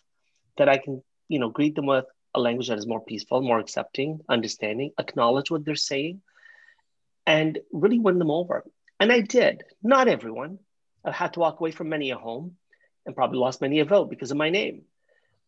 That 0.56 0.68
I 0.68 0.78
can, 0.78 1.02
you 1.28 1.38
know, 1.38 1.50
greet 1.50 1.74
them 1.74 1.86
with 1.86 2.04
a 2.34 2.40
language 2.40 2.68
that 2.68 2.78
is 2.78 2.86
more 2.86 3.04
peaceful, 3.04 3.40
more 3.40 3.58
accepting, 3.58 4.20
understanding, 4.28 4.92
acknowledge 4.98 5.50
what 5.50 5.64
they're 5.64 5.76
saying, 5.76 6.20
and 7.26 7.58
really 7.72 7.98
win 7.98 8.18
them 8.18 8.30
over. 8.30 8.64
And 9.00 9.12
I 9.12 9.20
did. 9.20 9.64
Not 9.82 10.08
everyone. 10.08 10.58
I've 11.04 11.14
had 11.14 11.34
to 11.34 11.40
walk 11.40 11.60
away 11.60 11.70
from 11.70 11.88
many 11.88 12.10
a 12.10 12.16
home 12.16 12.56
and 13.06 13.14
probably 13.14 13.38
lost 13.38 13.60
many 13.60 13.80
a 13.80 13.84
vote 13.84 14.10
because 14.10 14.30
of 14.30 14.36
my 14.36 14.50
name. 14.50 14.82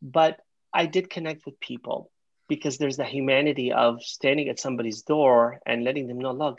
But 0.02 0.38
I 0.72 0.86
did 0.86 1.10
connect 1.10 1.46
with 1.46 1.58
people 1.58 2.10
because 2.48 2.78
there's 2.78 2.98
the 2.98 3.04
humanity 3.04 3.72
of 3.72 4.02
standing 4.02 4.48
at 4.48 4.60
somebody's 4.60 5.02
door 5.02 5.58
and 5.66 5.84
letting 5.84 6.06
them 6.06 6.18
know, 6.18 6.32
look, 6.32 6.58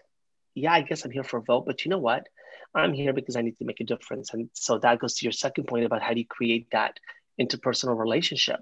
yeah, 0.56 0.74
I 0.74 0.82
guess 0.82 1.06
I'm 1.06 1.12
here 1.12 1.24
for 1.24 1.38
a 1.38 1.44
vote, 1.44 1.66
but 1.66 1.86
you 1.86 1.92
know 1.92 2.00
what? 2.00 2.28
I'm 2.76 2.94
here 2.94 3.14
because 3.14 3.36
I 3.36 3.42
need 3.42 3.58
to 3.58 3.66
make 3.66 3.80
a 3.80 3.86
difference. 3.86 4.34
And 4.34 4.50
so 4.54 4.78
that 4.80 5.00
goes 5.00 5.16
to 5.16 5.26
your 5.26 5.32
second 5.32 5.66
point 5.66 5.86
about 5.86 6.02
how 6.02 6.14
do 6.14 6.20
you 6.20 6.26
create 6.28 6.68
that 6.72 7.00
interpersonal 7.40 7.98
relationship. 7.98 8.62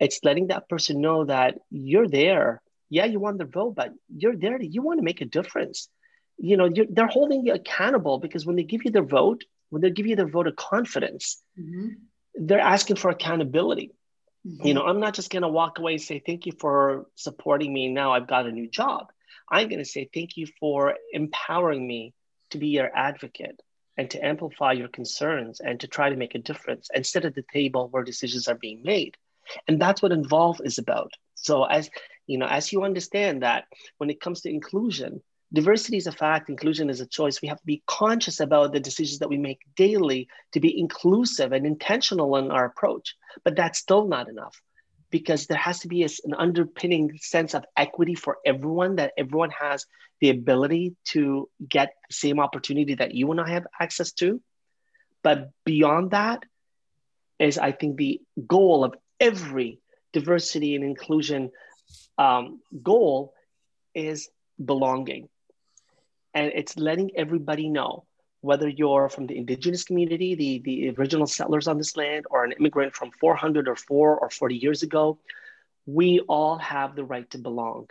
It's 0.00 0.20
letting 0.22 0.48
that 0.48 0.68
person 0.68 1.00
know 1.00 1.24
that 1.24 1.58
you're 1.70 2.08
there. 2.08 2.62
Yeah, 2.88 3.04
you 3.04 3.20
want 3.20 3.38
their 3.38 3.46
vote, 3.46 3.74
but 3.74 3.92
you're 4.14 4.36
there. 4.36 4.60
You 4.60 4.82
want 4.82 4.98
to 4.98 5.04
make 5.04 5.20
a 5.20 5.26
difference. 5.26 5.88
You 6.38 6.56
know, 6.56 6.70
they're 6.90 7.06
holding 7.06 7.44
you 7.44 7.54
accountable 7.54 8.18
because 8.18 8.46
when 8.46 8.56
they 8.56 8.62
give 8.62 8.84
you 8.84 8.90
their 8.90 9.02
vote, 9.02 9.44
when 9.70 9.82
they 9.82 9.90
give 9.90 10.06
you 10.06 10.16
their 10.16 10.28
vote 10.28 10.46
of 10.46 10.56
confidence, 10.56 11.42
mm-hmm. 11.58 11.88
they're 12.34 12.60
asking 12.60 12.96
for 12.96 13.10
accountability. 13.10 13.92
Mm-hmm. 14.46 14.66
You 14.66 14.74
know, 14.74 14.82
I'm 14.82 15.00
not 15.00 15.14
just 15.14 15.30
going 15.30 15.42
to 15.42 15.48
walk 15.48 15.78
away 15.78 15.94
and 15.94 16.02
say, 16.02 16.22
thank 16.24 16.46
you 16.46 16.52
for 16.58 17.06
supporting 17.16 17.72
me. 17.72 17.88
Now 17.88 18.12
I've 18.12 18.28
got 18.28 18.46
a 18.46 18.52
new 18.52 18.68
job. 18.68 19.08
I'm 19.50 19.68
going 19.68 19.80
to 19.80 19.84
say, 19.84 20.08
thank 20.12 20.36
you 20.36 20.46
for 20.60 20.94
empowering 21.12 21.86
me 21.86 22.14
to 22.50 22.58
be 22.58 22.68
your 22.68 22.90
advocate 22.94 23.60
and 23.96 24.10
to 24.10 24.24
amplify 24.24 24.72
your 24.72 24.88
concerns 24.88 25.60
and 25.60 25.80
to 25.80 25.88
try 25.88 26.08
to 26.08 26.16
make 26.16 26.34
a 26.34 26.38
difference 26.38 26.88
and 26.94 27.04
sit 27.04 27.24
at 27.24 27.34
the 27.34 27.44
table 27.52 27.88
where 27.90 28.04
decisions 28.04 28.48
are 28.48 28.54
being 28.54 28.82
made. 28.82 29.16
And 29.66 29.80
that's 29.80 30.02
what 30.02 30.12
involve 30.12 30.60
is 30.64 30.78
about. 30.78 31.12
So 31.34 31.64
as 31.64 31.90
you 32.26 32.38
know, 32.38 32.46
as 32.46 32.72
you 32.72 32.84
understand 32.84 33.42
that 33.42 33.64
when 33.96 34.10
it 34.10 34.20
comes 34.20 34.42
to 34.42 34.50
inclusion, 34.50 35.22
diversity 35.52 35.96
is 35.96 36.06
a 36.06 36.12
fact, 36.12 36.50
inclusion 36.50 36.90
is 36.90 37.00
a 37.00 37.06
choice. 37.06 37.40
We 37.40 37.48
have 37.48 37.58
to 37.58 37.66
be 37.66 37.82
conscious 37.86 38.40
about 38.40 38.72
the 38.72 38.80
decisions 38.80 39.18
that 39.20 39.30
we 39.30 39.38
make 39.38 39.60
daily 39.76 40.28
to 40.52 40.60
be 40.60 40.78
inclusive 40.78 41.52
and 41.52 41.66
intentional 41.66 42.36
in 42.36 42.50
our 42.50 42.66
approach. 42.66 43.16
But 43.44 43.56
that's 43.56 43.78
still 43.78 44.06
not 44.06 44.28
enough 44.28 44.60
because 45.10 45.46
there 45.46 45.58
has 45.58 45.80
to 45.80 45.88
be 45.88 46.04
a, 46.04 46.08
an 46.24 46.34
underpinning 46.34 47.18
sense 47.20 47.54
of 47.54 47.64
equity 47.76 48.14
for 48.14 48.38
everyone 48.44 48.96
that 48.96 49.12
everyone 49.16 49.50
has 49.50 49.86
the 50.20 50.30
ability 50.30 50.94
to 51.04 51.48
get 51.66 51.94
the 52.08 52.14
same 52.14 52.40
opportunity 52.40 52.94
that 52.94 53.14
you 53.14 53.30
and 53.30 53.40
I 53.40 53.50
have 53.50 53.66
access 53.80 54.12
to. 54.12 54.40
But 55.22 55.50
beyond 55.64 56.10
that 56.10 56.44
is, 57.38 57.58
I 57.58 57.72
think, 57.72 57.96
the 57.96 58.20
goal 58.46 58.84
of 58.84 58.94
every 59.20 59.80
diversity 60.12 60.74
and 60.74 60.84
inclusion 60.84 61.50
um, 62.16 62.60
goal 62.82 63.34
is 63.94 64.28
belonging. 64.62 65.28
And 66.34 66.52
it's 66.54 66.76
letting 66.76 67.12
everybody 67.16 67.68
know 67.68 68.04
whether 68.40 68.68
you're 68.68 69.08
from 69.08 69.26
the 69.26 69.36
indigenous 69.36 69.84
community, 69.84 70.34
the, 70.34 70.58
the 70.60 70.90
original 70.90 71.26
settlers 71.26 71.66
on 71.66 71.78
this 71.78 71.96
land, 71.96 72.26
or 72.30 72.44
an 72.44 72.52
immigrant 72.52 72.94
from 72.94 73.10
400 73.10 73.68
or 73.68 73.76
4 73.76 74.18
or 74.18 74.30
40 74.30 74.56
years 74.56 74.82
ago, 74.82 75.18
we 75.86 76.20
all 76.20 76.58
have 76.58 76.94
the 76.94 77.04
right 77.04 77.28
to 77.30 77.38
belong. 77.38 77.88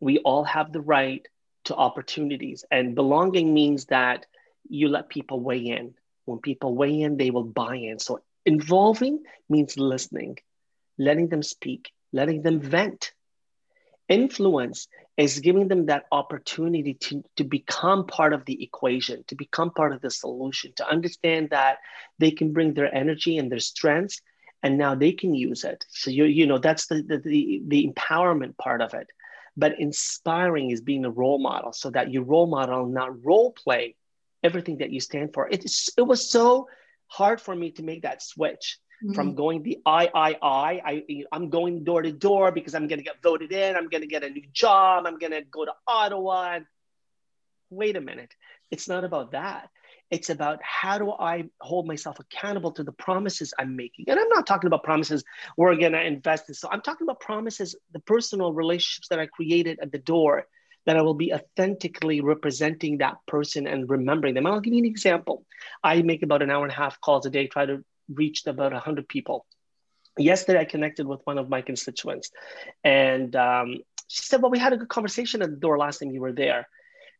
We 0.00 0.18
all 0.18 0.44
have 0.44 0.72
the 0.72 0.80
right 0.80 1.26
to 1.64 1.74
opportunities. 1.74 2.64
And 2.70 2.94
belonging 2.94 3.52
means 3.52 3.86
that 3.86 4.26
you 4.68 4.88
let 4.88 5.08
people 5.08 5.40
weigh 5.40 5.66
in. 5.66 5.94
When 6.24 6.38
people 6.38 6.74
weigh 6.74 7.00
in, 7.00 7.16
they 7.16 7.30
will 7.30 7.44
buy 7.44 7.76
in. 7.76 7.98
So 7.98 8.20
involving 8.46 9.22
means 9.48 9.76
listening, 9.76 10.38
letting 10.98 11.28
them 11.28 11.42
speak, 11.42 11.92
letting 12.12 12.42
them 12.42 12.60
vent. 12.60 13.12
Influence 14.12 14.88
is 15.16 15.40
giving 15.40 15.68
them 15.68 15.86
that 15.86 16.04
opportunity 16.12 16.94
to, 16.94 17.24
to 17.36 17.44
become 17.44 18.06
part 18.06 18.32
of 18.32 18.44
the 18.44 18.62
equation, 18.62 19.24
to 19.28 19.34
become 19.34 19.70
part 19.70 19.92
of 19.92 20.00
the 20.02 20.10
solution, 20.10 20.72
to 20.76 20.88
understand 20.88 21.50
that 21.50 21.78
they 22.18 22.30
can 22.30 22.52
bring 22.52 22.74
their 22.74 22.94
energy 22.94 23.38
and 23.38 23.50
their 23.50 23.58
strengths 23.58 24.20
and 24.62 24.78
now 24.78 24.94
they 24.94 25.12
can 25.12 25.34
use 25.34 25.64
it. 25.64 25.84
So 25.88 26.10
you 26.10 26.24
you 26.24 26.46
know 26.46 26.58
that's 26.58 26.86
the, 26.86 27.02
the 27.02 27.18
the, 27.18 27.62
the 27.66 27.92
empowerment 27.92 28.56
part 28.58 28.80
of 28.80 28.94
it. 28.94 29.08
But 29.56 29.78
inspiring 29.78 30.70
is 30.70 30.80
being 30.80 31.04
a 31.04 31.10
role 31.10 31.38
model 31.38 31.72
so 31.72 31.90
that 31.90 32.10
you 32.12 32.22
role 32.22 32.46
model, 32.46 32.86
not 32.86 33.24
role 33.24 33.52
play 33.52 33.96
everything 34.42 34.78
that 34.78 34.90
you 34.90 35.00
stand 35.00 35.32
for. 35.34 35.48
It, 35.48 35.64
it 35.96 36.02
was 36.02 36.30
so 36.30 36.68
hard 37.06 37.40
for 37.40 37.54
me 37.54 37.70
to 37.72 37.82
make 37.82 38.02
that 38.02 38.22
switch 38.22 38.78
mm-hmm. 39.02 39.14
from 39.14 39.34
going 39.34 39.62
the 39.62 39.78
I, 39.84 40.08
I, 40.14 40.36
I, 40.42 40.82
I, 40.84 41.24
I'm 41.32 41.50
going 41.50 41.84
door 41.84 42.02
to 42.02 42.12
door 42.12 42.52
because 42.52 42.74
I'm 42.74 42.88
going 42.88 42.98
to 42.98 43.04
get 43.04 43.22
voted 43.22 43.52
in. 43.52 43.76
I'm 43.76 43.88
going 43.88 44.02
to 44.02 44.06
get 44.06 44.24
a 44.24 44.30
new 44.30 44.44
job. 44.52 45.06
I'm 45.06 45.18
going 45.18 45.32
to 45.32 45.42
go 45.42 45.64
to 45.64 45.72
Ottawa. 45.86 46.60
Wait 47.70 47.96
a 47.96 48.00
minute. 48.00 48.34
It's 48.70 48.88
not 48.88 49.04
about 49.04 49.32
that. 49.32 49.70
It's 50.10 50.28
about 50.28 50.62
how 50.62 50.98
do 50.98 51.10
I 51.10 51.44
hold 51.60 51.86
myself 51.86 52.18
accountable 52.20 52.72
to 52.72 52.84
the 52.84 52.92
promises 52.92 53.54
I'm 53.58 53.76
making. 53.76 54.06
And 54.08 54.20
I'm 54.20 54.28
not 54.28 54.46
talking 54.46 54.66
about 54.66 54.84
promises 54.84 55.24
we're 55.56 55.74
going 55.76 55.92
to 55.92 56.04
invest 56.04 56.48
in. 56.48 56.54
So 56.54 56.68
I'm 56.70 56.82
talking 56.82 57.06
about 57.06 57.20
promises, 57.20 57.74
the 57.92 58.00
personal 58.00 58.52
relationships 58.52 59.08
that 59.08 59.18
I 59.18 59.26
created 59.26 59.78
at 59.80 59.90
the 59.90 59.98
door 59.98 60.46
that 60.84 60.96
I 60.96 61.02
will 61.02 61.14
be 61.14 61.32
authentically 61.32 62.20
representing 62.20 62.98
that 62.98 63.16
person 63.26 63.66
and 63.66 63.88
remembering 63.88 64.34
them. 64.34 64.46
And 64.46 64.54
I'll 64.54 64.60
give 64.60 64.74
you 64.74 64.80
an 64.80 64.84
example. 64.84 65.46
I 65.82 66.02
make 66.02 66.22
about 66.22 66.42
an 66.42 66.50
hour 66.50 66.64
and 66.64 66.72
a 66.72 66.76
half 66.76 67.00
calls 67.00 67.24
a 67.24 67.30
day, 67.30 67.46
try 67.46 67.66
to 67.66 67.84
reach 68.08 68.46
about 68.46 68.72
100 68.72 69.08
people. 69.08 69.46
Yesterday, 70.18 70.60
I 70.60 70.64
connected 70.64 71.06
with 71.06 71.20
one 71.24 71.38
of 71.38 71.48
my 71.48 71.62
constituents, 71.62 72.30
and 72.84 73.34
um, 73.34 73.78
she 74.08 74.22
said, 74.24 74.42
Well, 74.42 74.50
we 74.50 74.58
had 74.58 74.74
a 74.74 74.76
good 74.76 74.88
conversation 74.88 75.40
at 75.40 75.50
the 75.50 75.56
door 75.56 75.78
last 75.78 75.98
time 75.98 76.10
you 76.10 76.20
were 76.20 76.32
there. 76.32 76.68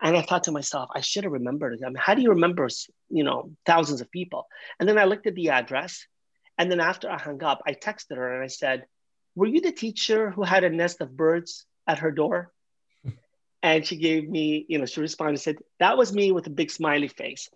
And 0.03 0.17
I 0.17 0.23
thought 0.23 0.45
to 0.45 0.53
myself, 0.53 0.91
I 0.95 1.01
should 1.01 1.23
have 1.25 1.33
remembered. 1.33 1.81
I 1.83 1.87
mean, 1.87 1.95
how 1.97 2.15
do 2.15 2.23
you 2.23 2.31
remember, 2.31 2.69
you 3.09 3.23
know, 3.23 3.53
thousands 3.65 4.01
of 4.01 4.11
people? 4.11 4.47
And 4.79 4.89
then 4.89 4.99
I 4.99 5.05
looked 5.05 5.29
at 5.29 5.37
the 5.37 5.51
address. 5.51 6.07
And 6.59 6.71
then 6.71 6.81
after 6.81 7.09
I 7.09 7.19
hung 7.19 7.43
up, 7.43 7.63
I 7.67 7.73
texted 7.73 8.17
her 8.17 8.35
and 8.35 8.45
I 8.45 8.49
said, 8.49 8.85
Were 9.37 9.47
you 9.47 9.61
the 9.61 9.73
teacher 9.73 10.31
who 10.31 10.43
had 10.43 10.65
a 10.65 10.71
nest 10.71 11.01
of 11.01 11.17
birds 11.17 11.67
at 11.87 12.01
her 12.01 12.11
door? 12.11 12.53
and 13.63 13.87
she 13.87 13.97
gave 13.97 14.29
me, 14.29 14.67
you 14.69 14.79
know, 14.79 14.87
she 14.87 15.01
responded 15.01 15.35
and 15.35 15.41
said, 15.41 15.57
That 15.79 15.97
was 15.97 16.13
me 16.13 16.33
with 16.33 16.47
a 16.49 16.51
big 16.51 16.71
smiley 16.71 17.09
face. 17.09 17.49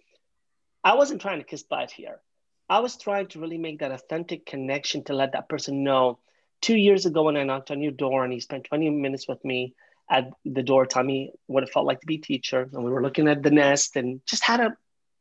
I 0.84 0.94
wasn't 0.94 1.20
trying 1.20 1.40
to 1.40 1.44
kiss 1.44 1.64
butt 1.64 1.90
here. 1.90 2.20
I 2.68 2.80
was 2.80 2.96
trying 2.96 3.28
to 3.28 3.40
really 3.40 3.58
make 3.58 3.80
that 3.80 3.92
authentic 3.92 4.46
connection 4.46 5.04
to 5.04 5.14
let 5.14 5.32
that 5.32 5.48
person 5.48 5.84
know. 5.84 6.18
Two 6.60 6.76
years 6.76 7.06
ago, 7.06 7.24
when 7.24 7.36
I 7.36 7.44
knocked 7.44 7.70
on 7.70 7.82
your 7.82 7.92
door 7.92 8.24
and 8.24 8.34
you 8.34 8.40
spent 8.40 8.64
20 8.64 8.90
minutes 8.90 9.28
with 9.28 9.44
me, 9.44 9.74
at 10.08 10.30
the 10.44 10.62
door, 10.62 10.86
tell 10.86 11.02
me 11.02 11.32
what 11.46 11.62
it 11.62 11.72
felt 11.72 11.86
like 11.86 12.00
to 12.00 12.06
be 12.06 12.16
a 12.16 12.20
teacher. 12.20 12.68
And 12.72 12.84
we 12.84 12.90
were 12.90 13.02
looking 13.02 13.28
at 13.28 13.42
the 13.42 13.50
nest 13.50 13.96
and 13.96 14.20
just 14.26 14.44
had 14.44 14.60
a 14.60 14.76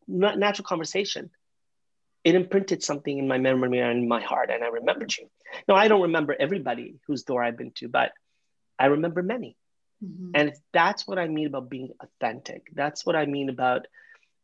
natural 0.08 0.66
conversation. 0.66 1.32
It 2.24 2.36
imprinted 2.36 2.84
something 2.84 3.18
in 3.18 3.28
my 3.28 3.38
memory 3.38 3.80
and 3.80 4.00
in 4.00 4.08
my 4.08 4.22
heart, 4.22 4.50
and 4.52 4.64
I 4.64 4.68
remembered 4.68 5.16
you. 5.18 5.30
Now, 5.68 5.76
I 5.76 5.88
don't 5.88 6.04
remember 6.04 6.36
everybody 6.40 6.96
whose 7.08 7.24
door 7.24 7.44
I've 7.44 7.58
been 7.58 7.72
to, 7.76 7.88
but 7.88 8.12
I 8.80 8.88
remember 8.88 9.22
many. 9.22 9.56
Mm-hmm. 10.04 10.32
And 10.34 10.54
that's 10.74 11.08
what 11.08 11.20
I 11.20 11.28
mean 11.28 11.48
about 11.48 11.70
being 11.70 11.92
authentic. 12.00 12.68
That's 12.74 13.06
what 13.06 13.16
I 13.16 13.26
mean 13.26 13.50
about 13.50 13.88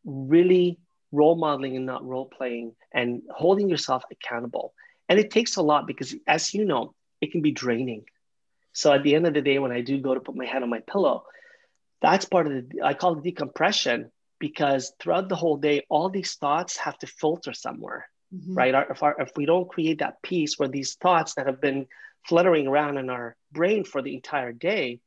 really 0.05 0.79
role 1.11 1.35
modeling 1.35 1.75
and 1.75 1.85
not 1.85 2.05
role 2.05 2.25
playing 2.25 2.73
and 2.93 3.21
holding 3.29 3.69
yourself 3.69 4.03
accountable. 4.11 4.73
And 5.09 5.19
it 5.19 5.31
takes 5.31 5.57
a 5.57 5.61
lot 5.61 5.87
because, 5.87 6.15
as 6.27 6.53
you 6.53 6.65
know, 6.65 6.93
it 7.19 7.31
can 7.31 7.41
be 7.41 7.51
draining. 7.51 8.05
So 8.73 8.93
at 8.93 9.03
the 9.03 9.15
end 9.15 9.27
of 9.27 9.33
the 9.33 9.41
day, 9.41 9.59
when 9.59 9.71
I 9.71 9.81
do 9.81 9.99
go 9.99 10.13
to 10.13 10.21
put 10.21 10.35
my 10.35 10.45
head 10.45 10.63
on 10.63 10.69
my 10.69 10.79
pillow, 10.79 11.25
that's 12.01 12.25
part 12.25 12.47
of 12.47 12.53
the, 12.53 12.81
I 12.83 12.93
call 12.93 13.17
it 13.17 13.23
decompression 13.23 14.11
because 14.39 14.93
throughout 14.99 15.29
the 15.29 15.35
whole 15.35 15.57
day, 15.57 15.85
all 15.89 16.09
these 16.09 16.35
thoughts 16.35 16.77
have 16.77 16.97
to 16.99 17.07
filter 17.07 17.53
somewhere, 17.53 18.07
mm-hmm. 18.33 18.55
right? 18.55 18.73
If, 18.89 19.03
our, 19.03 19.15
if 19.19 19.31
we 19.35 19.45
don't 19.45 19.69
create 19.69 19.99
that 19.99 20.21
peace 20.23 20.57
where 20.57 20.69
these 20.69 20.95
thoughts 20.95 21.35
that 21.35 21.45
have 21.45 21.61
been 21.61 21.87
fluttering 22.27 22.67
around 22.67 22.97
in 22.97 23.09
our 23.09 23.35
brain 23.51 23.83
for 23.83 24.01
the 24.01 24.15
entire 24.15 24.53
day, 24.53 24.99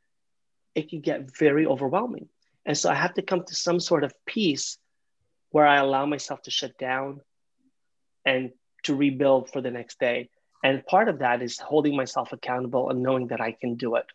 it 0.74 0.88
can 0.88 1.00
get 1.00 1.36
very 1.36 1.66
overwhelming. 1.66 2.28
And 2.66 2.76
so 2.76 2.90
I 2.90 2.94
have 2.94 3.14
to 3.14 3.22
come 3.22 3.44
to 3.44 3.54
some 3.54 3.80
sort 3.80 4.04
of 4.04 4.12
peace 4.26 4.78
where 5.54 5.68
I 5.68 5.76
allow 5.76 6.04
myself 6.04 6.42
to 6.42 6.50
shut 6.50 6.76
down 6.78 7.20
and 8.26 8.50
to 8.82 8.96
rebuild 8.96 9.52
for 9.52 9.60
the 9.60 9.70
next 9.70 10.00
day. 10.00 10.28
And 10.64 10.84
part 10.84 11.08
of 11.08 11.20
that 11.20 11.42
is 11.42 11.60
holding 11.60 11.94
myself 11.94 12.32
accountable 12.32 12.90
and 12.90 13.04
knowing 13.04 13.28
that 13.28 13.40
I 13.40 13.52
can 13.52 13.76
do 13.76 13.94
it. 13.94 14.06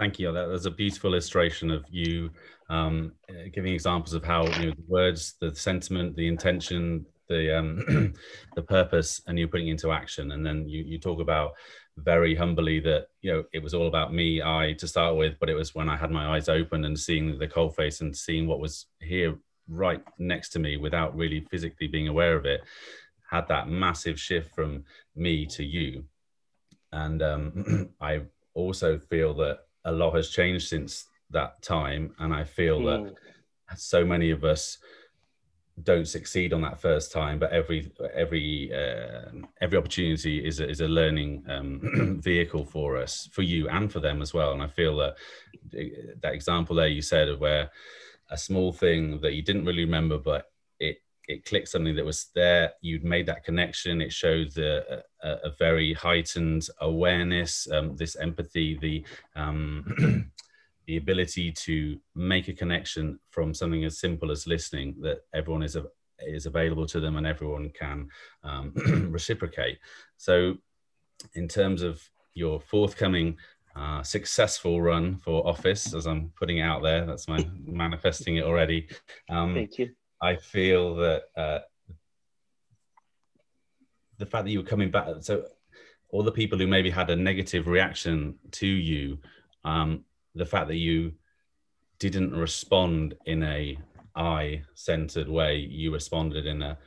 Thank 0.00 0.18
you. 0.18 0.32
That 0.32 0.48
was 0.48 0.66
a 0.66 0.70
beautiful 0.72 1.12
illustration 1.12 1.70
of 1.70 1.84
you 1.88 2.30
um, 2.68 3.12
giving 3.52 3.72
examples 3.72 4.14
of 4.14 4.24
how 4.24 4.46
you 4.58 4.66
know, 4.66 4.72
the 4.72 4.84
words, 4.88 5.34
the 5.40 5.54
sentiment, 5.54 6.16
the 6.16 6.26
intention, 6.26 7.06
the 7.28 7.58
um, 7.58 8.14
the 8.54 8.62
purpose, 8.62 9.20
and 9.26 9.38
you're 9.38 9.48
putting 9.48 9.68
into 9.68 9.92
action. 9.92 10.32
And 10.32 10.44
then 10.44 10.68
you 10.68 10.84
you 10.84 10.98
talk 10.98 11.20
about 11.20 11.52
very 11.96 12.34
humbly 12.34 12.80
that 12.80 13.08
you 13.22 13.32
know 13.32 13.44
it 13.52 13.62
was 13.62 13.74
all 13.74 13.86
about 13.86 14.12
me, 14.12 14.42
I 14.42 14.74
to 14.78 14.88
start 14.88 15.16
with, 15.16 15.38
but 15.38 15.48
it 15.48 15.54
was 15.54 15.74
when 15.74 15.88
I 15.88 15.96
had 15.96 16.10
my 16.10 16.36
eyes 16.36 16.48
open 16.48 16.84
and 16.84 16.98
seeing 16.98 17.38
the 17.38 17.48
cold 17.48 17.74
face 17.76 18.00
and 18.00 18.16
seeing 18.16 18.46
what 18.46 18.60
was 18.60 18.86
here 19.00 19.38
right 19.68 20.02
next 20.18 20.50
to 20.50 20.58
me 20.58 20.76
without 20.76 21.16
really 21.16 21.40
physically 21.50 21.86
being 21.86 22.08
aware 22.08 22.36
of 22.36 22.44
it 22.44 22.62
had 23.30 23.48
that 23.48 23.68
massive 23.68 24.20
shift 24.20 24.54
from 24.54 24.84
me 25.16 25.46
to 25.46 25.64
you. 25.64 26.04
And 26.92 27.22
um, 27.22 27.90
I 28.00 28.22
also 28.54 28.98
feel 28.98 29.34
that 29.34 29.60
a 29.84 29.92
lot 29.92 30.14
has 30.14 30.30
changed 30.30 30.68
since 30.68 31.06
that 31.30 31.62
time. 31.62 32.14
And 32.18 32.32
I 32.32 32.44
feel 32.44 32.80
mm. 32.80 32.84
that 32.84 33.10
hmm. 33.10 33.74
so 33.76 34.04
many 34.04 34.30
of 34.30 34.44
us 34.44 34.78
don't 35.82 36.06
succeed 36.06 36.52
on 36.52 36.62
that 36.62 36.80
first 36.80 37.10
time, 37.10 37.38
but 37.38 37.52
every 37.52 37.92
every 38.14 38.72
uh, 38.72 39.30
every 39.60 39.76
opportunity 39.76 40.44
is 40.46 40.60
a, 40.60 40.68
is 40.68 40.80
a 40.80 40.88
learning 40.88 41.44
um, 41.48 42.20
vehicle 42.22 42.64
for 42.64 42.96
us, 42.96 43.28
for 43.32 43.42
you 43.42 43.68
and 43.68 43.92
for 43.92 44.00
them 44.00 44.22
as 44.22 44.32
well. 44.32 44.52
And 44.52 44.62
I 44.62 44.68
feel 44.68 44.96
that 44.98 45.16
that 46.22 46.34
example 46.34 46.76
there 46.76 46.86
you 46.86 47.02
said 47.02 47.28
of 47.28 47.40
where 47.40 47.70
a 48.30 48.38
small 48.38 48.72
thing 48.72 49.20
that 49.20 49.34
you 49.34 49.42
didn't 49.42 49.64
really 49.64 49.84
remember, 49.84 50.18
but 50.18 50.50
it 50.78 50.98
it 51.26 51.44
clicked 51.44 51.68
something 51.68 51.96
that 51.96 52.04
was 52.04 52.26
there. 52.34 52.72
You'd 52.80 53.04
made 53.04 53.26
that 53.26 53.44
connection. 53.44 54.00
It 54.00 54.12
showed 54.12 54.52
the, 54.52 55.02
a, 55.22 55.28
a 55.44 55.50
very 55.58 55.92
heightened 55.92 56.68
awareness, 56.80 57.66
um, 57.72 57.96
this 57.96 58.14
empathy, 58.16 58.78
the 58.80 59.04
um, 59.34 60.30
the 60.86 60.96
ability 60.96 61.52
to 61.52 61.98
make 62.14 62.48
a 62.48 62.52
connection 62.52 63.18
from 63.30 63.54
something 63.54 63.84
as 63.84 63.98
simple 63.98 64.30
as 64.30 64.46
listening 64.46 64.94
that 65.00 65.20
everyone 65.34 65.62
is 65.62 65.76
a, 65.76 65.84
is 66.20 66.46
available 66.46 66.86
to 66.86 67.00
them 67.00 67.16
and 67.16 67.26
everyone 67.26 67.70
can 67.70 68.08
um, 68.42 68.72
reciprocate. 69.10 69.78
So, 70.16 70.56
in 71.34 71.48
terms 71.48 71.82
of 71.82 72.02
your 72.34 72.60
forthcoming 72.60 73.36
uh, 73.76 74.02
successful 74.02 74.82
run 74.82 75.16
for 75.16 75.46
office, 75.46 75.94
as 75.94 76.06
I'm 76.06 76.32
putting 76.36 76.58
it 76.58 76.62
out 76.62 76.82
there, 76.82 77.06
that's 77.06 77.28
my 77.28 77.46
manifesting 77.66 78.36
it 78.36 78.44
already. 78.44 78.88
Um, 79.28 79.54
Thank 79.54 79.78
you 79.78 79.90
I 80.24 80.36
feel 80.36 80.94
that 80.96 81.24
uh, 81.36 81.58
the 84.16 84.24
fact 84.24 84.44
that 84.44 84.50
you 84.50 84.60
were 84.60 84.66
coming 84.66 84.90
back, 84.90 85.06
so 85.20 85.44
all 86.08 86.22
the 86.22 86.32
people 86.32 86.58
who 86.58 86.66
maybe 86.66 86.88
had 86.88 87.10
a 87.10 87.16
negative 87.16 87.66
reaction 87.66 88.38
to 88.52 88.66
you, 88.66 89.18
um, 89.64 90.04
the 90.34 90.46
fact 90.46 90.68
that 90.68 90.76
you 90.76 91.12
didn't 91.98 92.34
respond 92.34 93.14
in 93.26 93.42
a 93.42 93.78
I 94.16 94.62
centered 94.74 95.28
way, 95.28 95.56
you 95.58 95.92
responded 95.92 96.46
in 96.46 96.62
a 96.62 96.78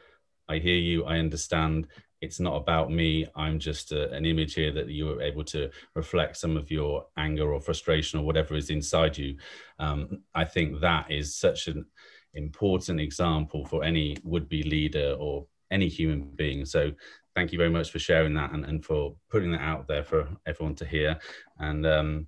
I 0.49 0.59
hear 0.59 0.77
you, 0.77 1.03
I 1.05 1.17
understand. 1.17 1.87
It's 2.21 2.39
not 2.39 2.55
about 2.55 2.91
me. 2.91 3.27
I'm 3.35 3.59
just 3.59 3.91
a, 3.91 4.09
an 4.11 4.25
image 4.25 4.53
here 4.53 4.71
that 4.71 4.87
you 4.87 5.05
were 5.07 5.21
able 5.21 5.43
to 5.45 5.69
reflect 5.93 6.37
some 6.37 6.57
of 6.57 6.71
your 6.71 7.05
anger 7.17 7.51
or 7.53 7.59
frustration 7.59 8.19
or 8.19 8.25
whatever 8.25 8.55
is 8.55 8.69
inside 8.69 9.17
you. 9.17 9.37
Um, 9.77 10.23
I 10.33 10.45
think 10.45 10.79
that 10.79 11.11
is 11.11 11.35
such 11.35 11.67
an 11.67 11.85
important 12.33 12.99
example 12.99 13.65
for 13.65 13.83
any 13.83 14.17
would-be 14.23 14.63
leader 14.63 15.15
or 15.19 15.45
any 15.69 15.89
human 15.89 16.29
being. 16.35 16.65
So 16.65 16.91
thank 17.35 17.51
you 17.51 17.57
very 17.57 17.69
much 17.69 17.91
for 17.91 17.99
sharing 17.99 18.33
that 18.35 18.51
and, 18.51 18.65
and 18.65 18.83
for 18.83 19.15
putting 19.29 19.51
that 19.51 19.61
out 19.61 19.87
there 19.87 20.03
for 20.03 20.27
everyone 20.47 20.75
to 20.75 20.85
hear. 20.85 21.19
And 21.59 21.85
um, 21.85 22.27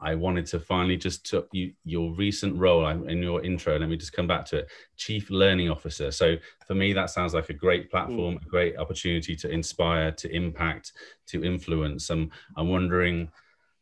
I 0.00 0.14
wanted 0.14 0.46
to 0.46 0.60
finally 0.60 0.96
just 0.96 1.26
took 1.26 1.48
you 1.52 1.72
your 1.84 2.14
recent 2.14 2.56
role 2.56 2.86
in 2.86 3.22
your 3.22 3.44
intro. 3.44 3.78
Let 3.78 3.88
me 3.88 3.96
just 3.96 4.12
come 4.12 4.26
back 4.26 4.44
to 4.46 4.58
it. 4.58 4.68
Chief 4.96 5.28
Learning 5.30 5.70
Officer. 5.70 6.10
So 6.10 6.36
for 6.66 6.74
me, 6.74 6.92
that 6.92 7.10
sounds 7.10 7.34
like 7.34 7.50
a 7.50 7.54
great 7.54 7.90
platform, 7.90 8.36
mm. 8.36 8.42
a 8.42 8.48
great 8.48 8.78
opportunity 8.78 9.34
to 9.36 9.50
inspire, 9.50 10.12
to 10.12 10.34
impact, 10.34 10.92
to 11.26 11.44
influence. 11.44 12.10
Um, 12.10 12.30
I'm 12.56 12.68
wondering, 12.68 13.30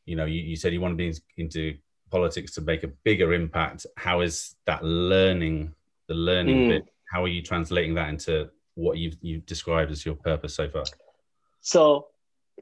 you 0.07 0.17
know, 0.17 0.25
you, 0.25 0.41
you 0.41 0.57
said 0.57 0.73
you 0.73 0.81
want 0.81 0.93
to 0.93 0.97
be 0.97 1.15
into 1.37 1.77
politics 2.11 2.53
to 2.53 2.61
make 2.63 2.83
a 2.83 2.89
bigger 3.05 3.35
impact. 3.35 3.87
How 3.97 4.21
is 4.21 4.55
that 4.65 4.83
learning, 4.83 5.75
the 6.07 6.15
learning 6.15 6.57
mm. 6.57 6.69
bit? 6.69 6.85
How 7.13 7.25
are 7.25 7.29
you 7.29 7.43
translating 7.43 7.95
that 7.95 8.09
into 8.09 8.49
what 8.75 8.99
you've 8.99 9.17
you've 9.21 9.47
described 9.47 9.91
as 9.91 10.07
your 10.07 10.15
purpose 10.15 10.55
so 10.55 10.69
far? 10.69 10.85
So 11.61 12.09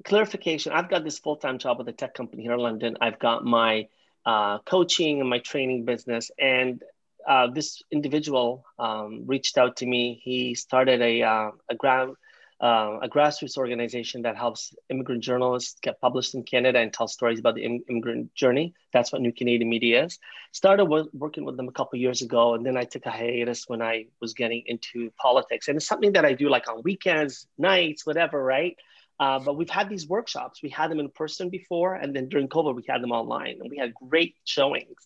clarification 0.05 0.73
i've 0.73 0.91
got 0.91 1.05
this 1.05 1.19
full-time 1.19 1.59
job 1.59 1.79
with 1.79 1.89
a 1.89 1.93
tech 1.93 2.15
company 2.15 2.43
here 2.43 2.53
in 2.53 2.61
london 2.61 2.97
i've 3.01 3.19
got 3.19 3.45
my 3.45 3.87
uh, 4.27 4.59
coaching 4.61 5.21
and 5.21 5.29
my 5.29 5.39
training 5.39 5.85
business 5.85 6.31
and 6.39 6.83
uh, 7.29 7.47
this 7.47 7.83
individual 7.91 8.65
um, 8.79 9.23
reached 9.27 9.57
out 9.59 9.77
to 9.77 9.87
me 9.87 10.21
he 10.23 10.55
started 10.55 11.01
a, 11.01 11.23
uh, 11.23 11.51
a 11.71 11.75
ground 11.75 12.17
uh, 12.61 12.99
a 13.03 13.09
grassroots 13.09 13.59
organization 13.59 14.23
that 14.23 14.37
helps 14.37 14.75
immigrant 14.89 15.23
journalists 15.23 15.79
get 15.83 16.01
published 16.01 16.35
in 16.35 16.43
Canada 16.43 16.79
and 16.79 16.93
tell 16.93 17.09
stories 17.09 17.39
about 17.39 17.57
the 17.57 17.65
immigrant 17.65 18.35
journey. 18.35 18.73
That's 18.93 19.13
what 19.13 19.21
New 19.21 19.33
Canadian 19.33 19.69
Media 19.69 20.05
is. 20.05 20.19
Started 20.53 20.87
with, 20.87 21.09
working 21.13 21.45
with 21.45 21.57
them 21.57 21.69
a 21.69 21.73
couple 21.73 21.99
years 21.99 22.23
ago, 22.23 22.55
and 22.55 22.65
then 22.65 22.77
I 22.77 22.85
took 22.85 23.07
a 23.07 23.11
hiatus 23.11 23.65
when 23.69 23.83
I 23.83 24.07
was 24.21 24.35
getting 24.35 24.63
into 24.67 25.11
politics. 25.19 25.69
And 25.69 25.77
it's 25.77 25.87
something 25.87 26.13
that 26.13 26.25
I 26.25 26.33
do 26.33 26.49
like 26.49 26.69
on 26.71 26.83
weekends, 26.83 27.47
nights, 27.59 28.07
whatever, 28.07 28.43
right? 28.43 28.77
Uh, 29.21 29.39
but 29.39 29.57
we've 29.57 29.71
had 29.71 29.89
these 29.89 30.09
workshops. 30.09 30.63
We 30.63 30.71
had 30.71 30.91
them 30.91 31.01
in 31.01 31.09
person 31.09 31.49
before, 31.49 31.95
and 31.95 32.15
then 32.15 32.29
during 32.29 32.49
COVID, 32.49 32.75
we 32.75 32.85
had 32.89 33.03
them 33.03 33.13
online, 33.13 33.59
and 33.61 33.71
we 33.71 33.77
had 33.77 33.95
great 33.95 34.35
showings 34.45 34.97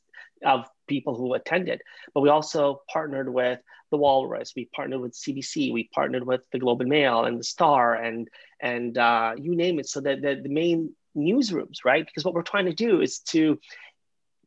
of 0.44 0.66
people 0.86 1.14
who 1.14 1.34
attended. 1.34 1.82
But 2.14 2.20
we 2.20 2.28
also 2.28 2.82
partnered 2.90 3.32
with 3.32 3.60
the 3.90 3.96
Walrus. 3.96 4.52
We 4.56 4.68
partnered 4.74 5.00
with 5.00 5.12
CBC. 5.12 5.72
We 5.72 5.90
partnered 5.92 6.26
with 6.26 6.42
the 6.52 6.58
Globe 6.58 6.80
and 6.80 6.90
Mail 6.90 7.24
and 7.24 7.38
the 7.38 7.44
Star, 7.44 7.94
and 7.94 8.28
and 8.60 8.96
uh, 8.96 9.34
you 9.36 9.54
name 9.54 9.78
it. 9.78 9.88
So 9.88 10.00
that 10.00 10.22
the, 10.22 10.40
the 10.42 10.48
main 10.48 10.94
newsrooms, 11.16 11.84
right? 11.84 12.04
Because 12.06 12.24
what 12.24 12.34
we're 12.34 12.42
trying 12.42 12.66
to 12.66 12.74
do 12.74 13.00
is 13.00 13.18
to 13.20 13.58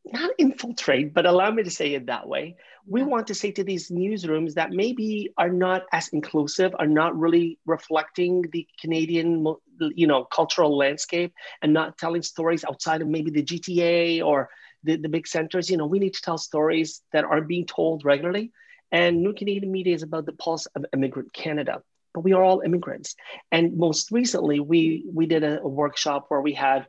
not 0.06 0.32
infiltrate, 0.38 1.14
but 1.14 1.26
allow 1.26 1.52
me 1.52 1.64
to 1.64 1.70
say 1.70 1.93
it 1.93 2.08
that 2.08 2.28
way. 2.28 2.56
We 2.88 3.04
want 3.04 3.28
to 3.28 3.36
say 3.36 3.52
to 3.52 3.64
these 3.64 3.89
newsrooms 3.89 4.56
that 4.56 4.72
maybe 4.72 5.32
are 5.38 5.49
not 5.49 5.84
as 5.91 6.08
inclusive, 6.10 6.74
are 6.80 6.88
not 6.88 7.18
really 7.18 7.60
reflecting 7.66 8.45
the 8.52 8.68
Canadian, 8.80 9.45
you 9.80 10.08
know, 10.08 10.26
cultural 10.26 10.76
landscape, 10.76 11.34
and 11.62 11.74
not 11.74 11.97
telling 11.97 12.24
stories 12.24 12.64
outside 12.64 13.02
of 13.02 13.08
maybe 13.08 13.30
the 13.32 13.43
GTA 13.43 14.22
or 14.22 14.49
the, 14.84 14.95
the 14.95 15.10
big 15.10 15.28
centers. 15.28 15.70
You 15.70 15.78
know, 15.78 15.86
we 15.86 15.99
need 15.99 16.16
to 16.16 16.22
tell 16.22 16.38
stories 16.38 17.02
that 17.14 17.24
are 17.24 17.41
being 17.41 17.66
told 17.66 18.04
regularly. 18.04 18.52
And 18.91 19.22
New 19.22 19.34
Canadian 19.34 19.72
Media 19.72 19.95
is 19.95 20.04
about 20.04 20.26
the 20.26 20.34
pulse 20.34 20.66
of 20.68 20.86
immigrant 20.93 21.32
Canada. 21.34 21.82
But 22.14 22.22
we 22.22 22.34
are 22.34 22.43
all 22.43 22.62
immigrants. 22.62 23.16
And 23.52 23.78
most 23.78 24.12
recently, 24.12 24.60
we 24.60 25.06
we 25.14 25.28
did 25.28 25.43
a, 25.43 25.62
a 25.62 25.68
workshop 25.68 26.26
where 26.28 26.41
we 26.41 26.54
had 26.54 26.88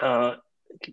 uh, 0.00 0.36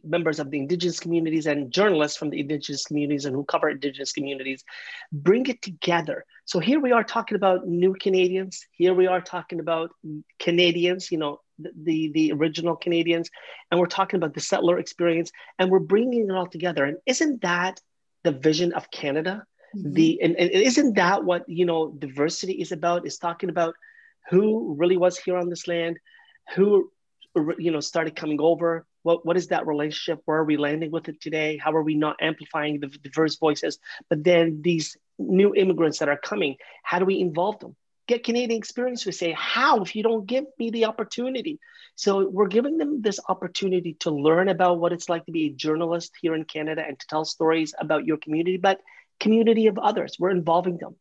members 0.03 0.39
of 0.39 0.51
the 0.51 0.59
indigenous 0.59 0.99
communities 0.99 1.45
and 1.45 1.71
journalists 1.71 2.17
from 2.17 2.29
the 2.29 2.39
indigenous 2.39 2.85
communities 2.85 3.25
and 3.25 3.35
who 3.35 3.43
cover 3.43 3.69
indigenous 3.69 4.11
communities 4.11 4.63
bring 5.11 5.45
it 5.47 5.61
together. 5.61 6.25
So 6.45 6.59
here 6.59 6.79
we 6.79 6.91
are 6.91 7.03
talking 7.03 7.35
about 7.35 7.67
new 7.67 7.93
canadians. 7.93 8.65
Here 8.71 8.93
we 8.93 9.07
are 9.07 9.21
talking 9.21 9.59
about 9.59 9.91
canadians 10.39 11.11
you 11.11 11.17
know 11.17 11.39
the, 11.59 12.11
the, 12.13 12.31
original 12.31 12.75
canadians. 12.75 13.29
And 13.69 13.79
we're 13.79 13.85
talking 13.85 14.17
about 14.17 14.33
the 14.33 14.41
settler 14.41 14.79
experience 14.79 15.31
and 15.59 15.69
we're 15.69 15.79
bringing 15.79 16.29
it 16.29 16.33
all 16.33 16.47
together. 16.47 16.83
And 16.83 16.97
isn't 17.05 17.41
that 17.41 17.79
the 18.23 18.31
vision 18.31 18.73
of 18.73 18.89
canada? 18.91 19.45
Mm-hmm. 19.75 19.93
the 19.93 20.21
and, 20.21 20.35
and 20.35 20.51
isn't 20.51 20.95
that 20.95 21.23
what 21.23 21.49
you 21.49 21.65
know 21.65 21.91
diversity 21.91 22.53
is 22.53 22.71
about? 22.71 23.07
Is 23.07 23.17
talking 23.17 23.49
about 23.49 23.73
who 24.29 24.75
really 24.77 24.97
was 24.97 25.17
here 25.17 25.37
on 25.37 25.49
this 25.49 25.67
land 25.67 25.97
who 26.55 26.91
you 27.57 27.71
know 27.71 27.79
started 27.79 28.15
coming 28.15 28.39
over. 28.39 28.85
What, 29.03 29.25
what 29.25 29.37
is 29.37 29.47
that 29.47 29.67
relationship? 29.67 30.21
Where 30.25 30.37
are 30.37 30.45
we 30.45 30.57
landing 30.57 30.91
with 30.91 31.09
it 31.09 31.19
today? 31.19 31.57
How 31.57 31.73
are 31.73 31.83
we 31.83 31.95
not 31.95 32.15
amplifying 32.21 32.79
the 32.79 32.87
diverse 32.87 33.37
voices? 33.37 33.79
But 34.09 34.23
then 34.23 34.61
these 34.61 34.97
new 35.19 35.53
immigrants 35.53 35.99
that 35.99 36.09
are 36.09 36.17
coming 36.17 36.55
how 36.83 36.99
do 36.99 37.05
we 37.05 37.19
involve 37.19 37.59
them? 37.59 37.75
Get 38.07 38.23
canadian 38.23 38.57
experience 38.57 39.05
we 39.05 39.11
say 39.11 39.33
how 39.37 39.81
if 39.81 39.95
you 39.95 40.03
don't 40.03 40.25
give 40.25 40.45
me 40.57 40.69
the 40.69 40.85
opportunity? 40.85 41.59
So 41.95 42.27
we're 42.27 42.47
giving 42.47 42.77
them 42.77 43.01
this 43.01 43.19
opportunity 43.27 43.93
to 43.99 44.11
learn 44.11 44.49
about 44.49 44.79
what 44.79 44.93
it's 44.93 45.09
like 45.09 45.25
to 45.25 45.31
be 45.31 45.45
a 45.47 45.53
journalist 45.53 46.13
here 46.21 46.35
in 46.35 46.43
canada 46.45 46.83
and 46.85 46.99
to 46.99 47.07
tell 47.07 47.25
stories 47.25 47.73
about 47.79 48.05
your 48.05 48.17
community 48.17 48.57
but 48.57 48.79
community 49.19 49.67
of 49.67 49.77
others. 49.77 50.17
We're 50.19 50.31
involving 50.31 50.77
them 50.77 50.95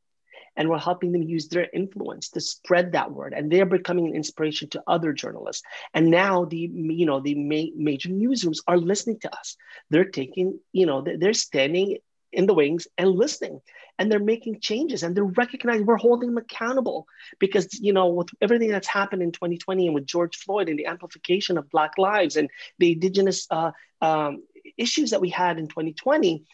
and 0.56 0.68
we're 0.68 0.78
helping 0.78 1.12
them 1.12 1.22
use 1.22 1.48
their 1.48 1.68
influence 1.72 2.28
to 2.30 2.40
spread 2.40 2.92
that 2.92 3.10
word. 3.10 3.32
And 3.32 3.50
they're 3.50 3.66
becoming 3.66 4.06
an 4.06 4.14
inspiration 4.14 4.68
to 4.70 4.82
other 4.86 5.12
journalists. 5.12 5.62
And 5.94 6.10
now 6.10 6.44
the 6.44 6.70
you 6.72 7.06
know 7.06 7.20
the 7.20 7.34
ma- 7.34 7.74
major 7.76 8.08
newsrooms 8.08 8.58
are 8.66 8.78
listening 8.78 9.18
to 9.20 9.34
us. 9.34 9.56
They're 9.90 10.10
taking 10.10 10.58
you 10.72 10.86
know 10.86 11.02
they're 11.02 11.34
standing 11.34 11.98
in 12.32 12.46
the 12.46 12.54
wings 12.54 12.86
and 12.98 13.10
listening. 13.10 13.60
And 13.98 14.10
they're 14.10 14.18
making 14.18 14.60
changes 14.60 15.02
and 15.02 15.14
they're 15.14 15.22
recognizing 15.24 15.84
we're 15.84 15.96
holding 15.96 16.30
them 16.30 16.38
accountable. 16.38 17.06
Because 17.38 17.68
you 17.80 17.92
know 17.92 18.08
with 18.08 18.28
everything 18.40 18.70
that's 18.70 18.88
happened 18.88 19.22
in 19.22 19.32
2020 19.32 19.86
and 19.86 19.94
with 19.94 20.06
george 20.06 20.36
floyd 20.36 20.68
and 20.68 20.78
the 20.78 20.86
amplification 20.86 21.58
of 21.58 21.70
black 21.70 21.98
lives 21.98 22.36
and 22.36 22.50
the 22.78 22.92
indigenous 22.92 23.46
uh, 23.50 23.70
um, 24.00 24.42
issues 24.76 25.10
that 25.10 25.20
we 25.20 25.28
had 25.28 25.58
in 25.58 25.68
2020 25.68 26.44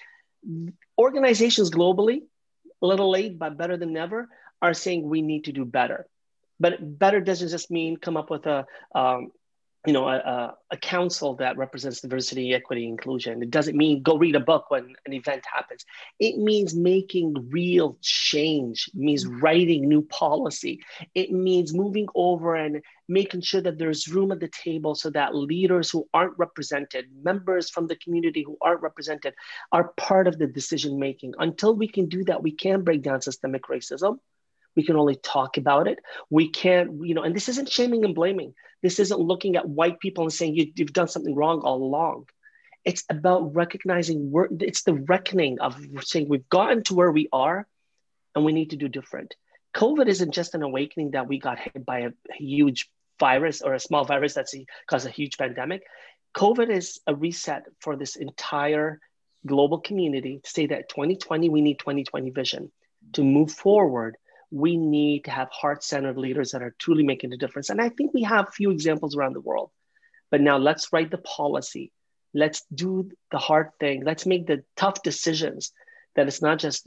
organizations 0.98 1.70
globally 1.70 2.22
a 2.82 2.86
little 2.86 3.10
late, 3.10 3.38
but 3.38 3.56
better 3.56 3.76
than 3.76 3.92
never, 3.92 4.28
are 4.60 4.74
saying 4.74 5.08
we 5.08 5.22
need 5.22 5.44
to 5.44 5.52
do 5.52 5.64
better. 5.64 6.06
But 6.60 6.98
better 6.98 7.20
doesn't 7.20 7.48
just 7.48 7.70
mean 7.70 7.96
come 7.96 8.16
up 8.16 8.30
with 8.30 8.46
a, 8.46 8.66
um, 8.94 9.30
you 9.86 9.92
know, 9.92 10.08
a, 10.08 10.56
a, 10.70 10.76
council 10.76 11.36
that 11.36 11.56
represents 11.56 12.00
diversity, 12.00 12.52
equity, 12.52 12.86
inclusion. 12.86 13.42
It 13.42 13.50
doesn't 13.50 13.76
mean 13.76 14.02
go 14.02 14.18
read 14.18 14.34
a 14.34 14.40
book 14.40 14.70
when 14.70 14.96
an 15.06 15.12
event 15.12 15.44
happens. 15.50 15.84
It 16.18 16.36
means 16.36 16.74
making 16.74 17.48
real 17.50 17.96
change. 18.02 18.88
It 18.88 18.98
means 18.98 19.24
writing 19.24 19.88
new 19.88 20.02
policy. 20.02 20.80
It 21.14 21.30
means 21.30 21.72
moving 21.72 22.08
over 22.16 22.56
and 22.56 22.82
making 23.08 23.42
sure 23.42 23.60
that 23.60 23.78
there's 23.78 24.08
room 24.08 24.32
at 24.32 24.40
the 24.40 24.48
table 24.48 24.96
so 24.96 25.10
that 25.10 25.34
leaders 25.34 25.90
who 25.90 26.08
aren't 26.12 26.36
represented, 26.38 27.06
members 27.22 27.70
from 27.70 27.86
the 27.86 27.96
community 27.96 28.42
who 28.42 28.58
aren't 28.60 28.82
represented, 28.82 29.32
are 29.70 29.92
part 29.96 30.26
of 30.26 30.38
the 30.38 30.46
decision 30.48 30.98
making. 30.98 31.34
Until 31.38 31.74
we 31.74 31.86
can 31.86 32.08
do 32.08 32.24
that, 32.24 32.42
we 32.42 32.50
can 32.50 32.82
break 32.82 33.02
down 33.02 33.22
systemic 33.22 33.62
racism 33.64 34.18
we 34.76 34.84
can 34.84 34.96
only 34.96 35.16
talk 35.16 35.56
about 35.56 35.88
it. 35.88 35.98
We 36.30 36.48
can't, 36.48 37.04
you 37.06 37.14
know, 37.14 37.22
and 37.22 37.34
this 37.34 37.48
isn't 37.48 37.68
shaming 37.68 38.04
and 38.04 38.14
blaming. 38.14 38.54
This 38.82 38.98
isn't 39.00 39.20
looking 39.20 39.56
at 39.56 39.68
white 39.68 39.98
people 39.98 40.24
and 40.24 40.32
saying 40.32 40.54
you, 40.54 40.72
have 40.78 40.92
done 40.92 41.08
something 41.08 41.34
wrong 41.34 41.60
all 41.60 41.82
along. 41.82 42.28
It's 42.84 43.04
about 43.10 43.54
recognizing 43.54 44.30
we're, 44.30 44.48
it's 44.60 44.82
the 44.82 44.94
reckoning 44.94 45.60
of 45.60 45.76
saying 46.02 46.28
we've 46.28 46.48
gotten 46.48 46.84
to 46.84 46.94
where 46.94 47.10
we 47.10 47.28
are 47.32 47.66
and 48.34 48.44
we 48.44 48.52
need 48.52 48.70
to 48.70 48.76
do 48.76 48.88
different. 48.88 49.34
COVID 49.74 50.06
isn't 50.06 50.32
just 50.32 50.54
an 50.54 50.62
awakening 50.62 51.10
that 51.12 51.28
we 51.28 51.38
got 51.38 51.58
hit 51.58 51.84
by 51.84 52.00
a 52.00 52.10
huge 52.34 52.88
virus 53.18 53.62
or 53.62 53.74
a 53.74 53.80
small 53.80 54.04
virus 54.04 54.34
that's 54.34 54.54
caused 54.86 55.06
a 55.06 55.10
huge 55.10 55.36
pandemic. 55.38 55.82
COVID 56.36 56.70
is 56.70 57.00
a 57.06 57.14
reset 57.14 57.64
for 57.80 57.96
this 57.96 58.16
entire 58.16 59.00
global 59.46 59.80
community 59.80 60.40
to 60.42 60.50
say 60.50 60.66
that 60.66 60.88
2020, 60.88 61.48
we 61.48 61.60
need 61.60 61.78
2020 61.78 62.30
vision 62.30 62.70
to 63.12 63.24
move 63.24 63.50
forward 63.50 64.16
we 64.50 64.76
need 64.76 65.24
to 65.24 65.30
have 65.30 65.48
heart 65.50 65.84
centered 65.84 66.16
leaders 66.16 66.52
that 66.52 66.62
are 66.62 66.74
truly 66.78 67.04
making 67.04 67.32
a 67.32 67.36
difference. 67.36 67.70
And 67.70 67.80
I 67.80 67.90
think 67.90 68.14
we 68.14 68.22
have 68.22 68.54
few 68.54 68.70
examples 68.70 69.16
around 69.16 69.34
the 69.34 69.40
world. 69.40 69.70
But 70.30 70.40
now 70.40 70.58
let's 70.58 70.92
write 70.92 71.10
the 71.10 71.18
policy. 71.18 71.92
Let's 72.34 72.62
do 72.74 73.10
the 73.30 73.38
hard 73.38 73.70
thing. 73.80 74.04
Let's 74.04 74.26
make 74.26 74.46
the 74.46 74.64
tough 74.76 75.02
decisions 75.02 75.72
that 76.16 76.26
it's 76.26 76.42
not 76.42 76.58
just, 76.58 76.86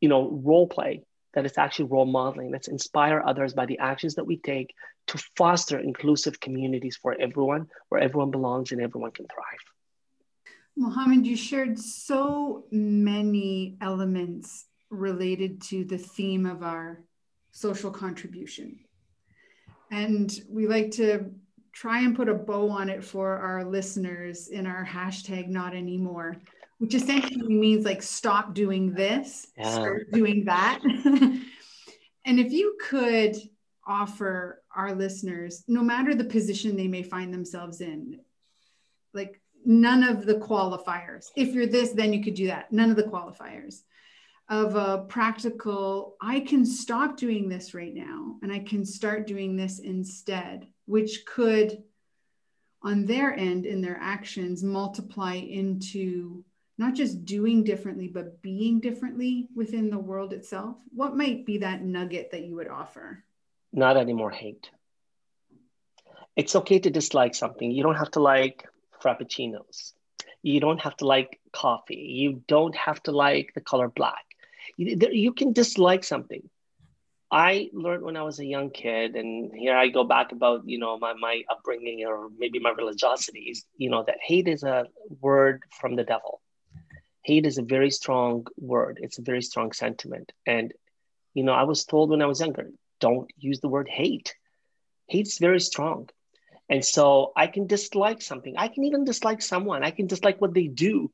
you 0.00 0.08
know, 0.08 0.30
role 0.30 0.68
play, 0.68 1.02
that 1.34 1.46
it's 1.46 1.58
actually 1.58 1.86
role 1.86 2.06
modeling. 2.06 2.50
Let's 2.50 2.68
inspire 2.68 3.22
others 3.24 3.54
by 3.54 3.66
the 3.66 3.78
actions 3.78 4.14
that 4.14 4.26
we 4.26 4.38
take 4.38 4.74
to 5.08 5.18
foster 5.36 5.78
inclusive 5.78 6.40
communities 6.40 6.98
for 7.00 7.16
everyone, 7.20 7.68
where 7.88 8.00
everyone 8.00 8.30
belongs 8.30 8.72
and 8.72 8.80
everyone 8.80 9.10
can 9.12 9.26
thrive. 9.26 9.64
Mohammed, 10.76 11.26
you 11.26 11.36
shared 11.36 11.78
so 11.78 12.64
many 12.70 13.76
elements 13.80 14.66
related 14.90 15.60
to 15.62 15.84
the 15.84 15.98
theme 15.98 16.46
of 16.46 16.62
our 16.62 17.04
social 17.52 17.90
contribution. 17.90 18.78
And 19.90 20.32
we 20.48 20.66
like 20.66 20.90
to 20.92 21.30
try 21.72 22.00
and 22.00 22.16
put 22.16 22.28
a 22.28 22.34
bow 22.34 22.68
on 22.70 22.88
it 22.88 23.04
for 23.04 23.36
our 23.36 23.64
listeners 23.64 24.48
in 24.48 24.66
our 24.66 24.84
hashtag 24.84 25.48
not 25.48 25.74
anymore, 25.74 26.36
which 26.78 26.94
essentially 26.94 27.54
means 27.54 27.84
like 27.84 28.02
stop 28.02 28.54
doing 28.54 28.92
this, 28.92 29.48
yeah. 29.56 29.70
start 29.70 30.10
doing 30.12 30.44
that. 30.44 30.80
and 30.84 32.40
if 32.40 32.52
you 32.52 32.76
could 32.80 33.36
offer 33.86 34.62
our 34.74 34.94
listeners, 34.94 35.64
no 35.66 35.82
matter 35.82 36.14
the 36.14 36.24
position 36.24 36.76
they 36.76 36.88
may 36.88 37.02
find 37.02 37.32
themselves 37.32 37.80
in, 37.80 38.20
like 39.14 39.40
none 39.64 40.04
of 40.04 40.26
the 40.26 40.34
qualifiers. 40.34 41.26
If 41.36 41.54
you're 41.54 41.66
this, 41.66 41.92
then 41.92 42.12
you 42.12 42.22
could 42.22 42.34
do 42.34 42.48
that. 42.48 42.70
None 42.72 42.90
of 42.90 42.96
the 42.96 43.04
qualifiers 43.04 43.82
of 44.48 44.76
a 44.76 45.04
practical, 45.08 46.16
I 46.20 46.40
can 46.40 46.64
stop 46.64 47.16
doing 47.16 47.48
this 47.48 47.74
right 47.74 47.94
now 47.94 48.36
and 48.42 48.50
I 48.50 48.60
can 48.60 48.84
start 48.84 49.26
doing 49.26 49.56
this 49.56 49.78
instead, 49.78 50.66
which 50.86 51.26
could, 51.26 51.82
on 52.82 53.04
their 53.04 53.34
end, 53.34 53.66
in 53.66 53.82
their 53.82 53.98
actions, 54.00 54.62
multiply 54.62 55.34
into 55.34 56.44
not 56.78 56.94
just 56.94 57.24
doing 57.24 57.62
differently, 57.64 58.08
but 58.08 58.40
being 58.40 58.80
differently 58.80 59.48
within 59.54 59.90
the 59.90 59.98
world 59.98 60.32
itself. 60.32 60.76
What 60.94 61.16
might 61.16 61.44
be 61.44 61.58
that 61.58 61.82
nugget 61.82 62.30
that 62.30 62.44
you 62.44 62.54
would 62.54 62.68
offer? 62.68 63.24
Not 63.72 63.96
anymore 63.96 64.30
hate. 64.30 64.70
It's 66.36 66.56
okay 66.56 66.78
to 66.78 66.90
dislike 66.90 67.34
something. 67.34 67.70
You 67.70 67.82
don't 67.82 67.96
have 67.96 68.12
to 68.12 68.20
like 68.20 68.66
frappuccinos. 69.02 69.92
You 70.40 70.60
don't 70.60 70.80
have 70.80 70.96
to 70.98 71.06
like 71.06 71.40
coffee. 71.52 71.96
You 71.96 72.44
don't 72.46 72.76
have 72.76 73.02
to 73.02 73.12
like 73.12 73.52
the 73.54 73.60
color 73.60 73.88
black 73.88 74.24
you 74.78 75.32
can 75.32 75.52
dislike 75.52 76.04
something. 76.04 76.48
I 77.30 77.68
learned 77.74 78.04
when 78.04 78.16
I 78.16 78.22
was 78.22 78.38
a 78.38 78.44
young 78.44 78.70
kid, 78.70 79.14
and 79.14 79.52
here 79.54 79.76
I 79.76 79.88
go 79.88 80.04
back 80.04 80.32
about 80.32 80.66
you 80.66 80.78
know 80.78 80.98
my 80.98 81.12
my 81.12 81.42
upbringing 81.50 82.06
or 82.06 82.30
maybe 82.38 82.58
my 82.58 82.70
religiosities. 82.70 83.64
You 83.76 83.90
know 83.90 84.04
that 84.04 84.16
hate 84.22 84.48
is 84.48 84.62
a 84.62 84.86
word 85.20 85.62
from 85.78 85.96
the 85.96 86.04
devil. 86.04 86.40
Hate 87.22 87.44
is 87.44 87.58
a 87.58 87.62
very 87.62 87.90
strong 87.90 88.46
word. 88.56 89.00
It's 89.02 89.18
a 89.18 89.22
very 89.22 89.42
strong 89.42 89.72
sentiment, 89.72 90.32
and 90.46 90.72
you 91.34 91.44
know 91.44 91.52
I 91.52 91.64
was 91.64 91.84
told 91.84 92.08
when 92.08 92.22
I 92.22 92.26
was 92.26 92.40
younger, 92.40 92.70
don't 93.00 93.30
use 93.36 93.60
the 93.60 93.68
word 93.68 93.88
hate. 93.88 94.34
Hate's 95.06 95.38
very 95.38 95.60
strong, 95.60 96.08
and 96.70 96.82
so 96.82 97.32
I 97.36 97.46
can 97.48 97.66
dislike 97.66 98.22
something. 98.22 98.54
I 98.56 98.68
can 98.68 98.84
even 98.84 99.04
dislike 99.04 99.42
someone. 99.42 99.84
I 99.84 99.90
can 99.90 100.06
dislike 100.06 100.40
what 100.40 100.54
they 100.54 100.68
do, 100.68 101.10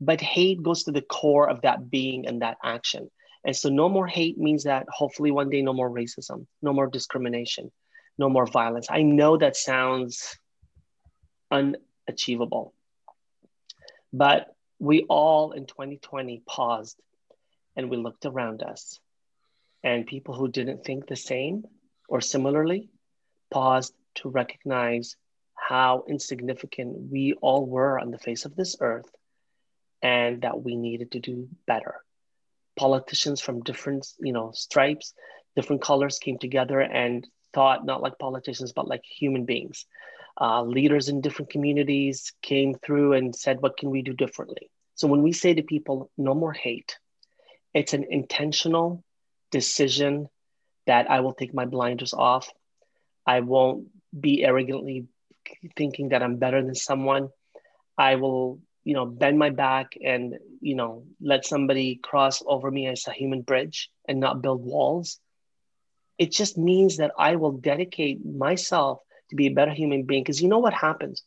but 0.00 0.20
hate 0.20 0.62
goes 0.62 0.84
to 0.84 0.92
the 0.92 1.02
core 1.02 1.48
of 1.48 1.62
that 1.62 1.90
being 1.90 2.26
and 2.26 2.42
that 2.42 2.58
action. 2.62 3.10
And 3.44 3.54
so, 3.54 3.68
no 3.68 3.88
more 3.88 4.06
hate 4.06 4.38
means 4.38 4.64
that 4.64 4.86
hopefully 4.88 5.30
one 5.30 5.50
day, 5.50 5.62
no 5.62 5.72
more 5.72 5.90
racism, 5.90 6.46
no 6.62 6.72
more 6.72 6.88
discrimination, 6.88 7.70
no 8.18 8.28
more 8.28 8.46
violence. 8.46 8.88
I 8.90 9.02
know 9.02 9.36
that 9.36 9.56
sounds 9.56 10.36
unachievable, 11.50 12.74
but 14.12 14.54
we 14.78 15.04
all 15.04 15.52
in 15.52 15.66
2020 15.66 16.42
paused 16.46 17.00
and 17.76 17.90
we 17.90 17.96
looked 17.96 18.26
around 18.26 18.62
us. 18.62 18.98
And 19.84 20.06
people 20.06 20.34
who 20.34 20.48
didn't 20.48 20.84
think 20.84 21.06
the 21.06 21.16
same 21.16 21.64
or 22.08 22.20
similarly 22.20 22.88
paused 23.50 23.94
to 24.16 24.28
recognize 24.28 25.16
how 25.54 26.04
insignificant 26.08 27.10
we 27.10 27.34
all 27.40 27.64
were 27.64 27.98
on 27.98 28.10
the 28.10 28.18
face 28.18 28.44
of 28.44 28.56
this 28.56 28.76
earth 28.80 29.08
and 30.02 30.42
that 30.42 30.62
we 30.62 30.76
needed 30.76 31.12
to 31.12 31.20
do 31.20 31.48
better. 31.66 31.96
Politicians 32.76 33.40
from 33.40 33.62
different, 33.62 34.06
you 34.18 34.32
know, 34.32 34.52
stripes, 34.52 35.14
different 35.54 35.82
colors 35.82 36.18
came 36.18 36.38
together 36.38 36.80
and 36.80 37.26
thought 37.54 37.86
not 37.86 38.02
like 38.02 38.18
politicians, 38.18 38.72
but 38.72 38.86
like 38.88 39.02
human 39.04 39.44
beings. 39.44 39.86
Uh, 40.38 40.62
leaders 40.62 41.08
in 41.08 41.22
different 41.22 41.50
communities 41.50 42.32
came 42.42 42.74
through 42.74 43.14
and 43.14 43.34
said, 43.34 43.62
What 43.62 43.78
can 43.78 43.90
we 43.90 44.02
do 44.02 44.12
differently? 44.12 44.70
So 44.94 45.08
when 45.08 45.22
we 45.22 45.32
say 45.32 45.54
to 45.54 45.62
people, 45.62 46.10
no 46.18 46.34
more 46.34 46.52
hate, 46.52 46.98
it's 47.72 47.94
an 47.94 48.04
intentional 48.08 49.02
decision 49.50 50.28
that 50.86 51.10
I 51.10 51.20
will 51.20 51.34
take 51.34 51.54
my 51.54 51.64
blinders 51.64 52.12
off. 52.12 52.50
I 53.26 53.40
won't 53.40 53.88
be 54.18 54.44
arrogantly 54.44 55.06
thinking 55.76 56.10
that 56.10 56.22
I'm 56.22 56.36
better 56.36 56.62
than 56.62 56.74
someone. 56.74 57.30
I 57.98 58.16
will 58.16 58.60
you 58.86 58.94
know 58.94 59.04
bend 59.04 59.36
my 59.36 59.50
back 59.50 59.98
and 60.02 60.38
you 60.60 60.76
know 60.76 61.02
let 61.20 61.44
somebody 61.44 61.96
cross 61.96 62.40
over 62.46 62.70
me 62.70 62.86
as 62.86 63.04
a 63.08 63.12
human 63.12 63.42
bridge 63.42 63.90
and 64.08 64.20
not 64.20 64.40
build 64.40 64.64
walls. 64.64 65.18
It 66.18 66.30
just 66.30 66.56
means 66.56 66.96
that 66.98 67.10
i 67.18 67.34
will 67.36 67.52
dedicate 67.52 68.24
myself 68.24 69.00
to 69.28 69.36
be 69.36 69.48
a 69.48 69.56
better 69.58 69.72
human 69.72 70.04
being. 70.04 70.22
Because 70.22 70.40
you 70.40 70.48
know 70.48 70.60
what 70.60 70.72
happens? 70.72 71.24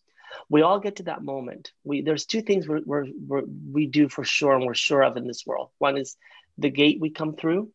We 0.49 0.61
all 0.61 0.79
get 0.79 0.95
to 0.95 1.03
that 1.03 1.21
moment. 1.21 1.73
We 1.83 2.01
there's 2.01 2.25
two 2.25 2.41
things 2.41 2.65
we're, 2.65 2.81
we're, 2.85 3.07
we're, 3.27 3.43
we 3.71 3.87
do 3.87 4.07
for 4.07 4.23
sure 4.23 4.55
and 4.55 4.65
we're 4.65 4.73
sure 4.73 5.03
of 5.03 5.17
in 5.17 5.27
this 5.27 5.45
world. 5.45 5.69
One 5.79 5.97
is 5.97 6.15
the 6.57 6.69
gate 6.69 6.99
we 7.01 7.09
come 7.09 7.35
through 7.35 7.71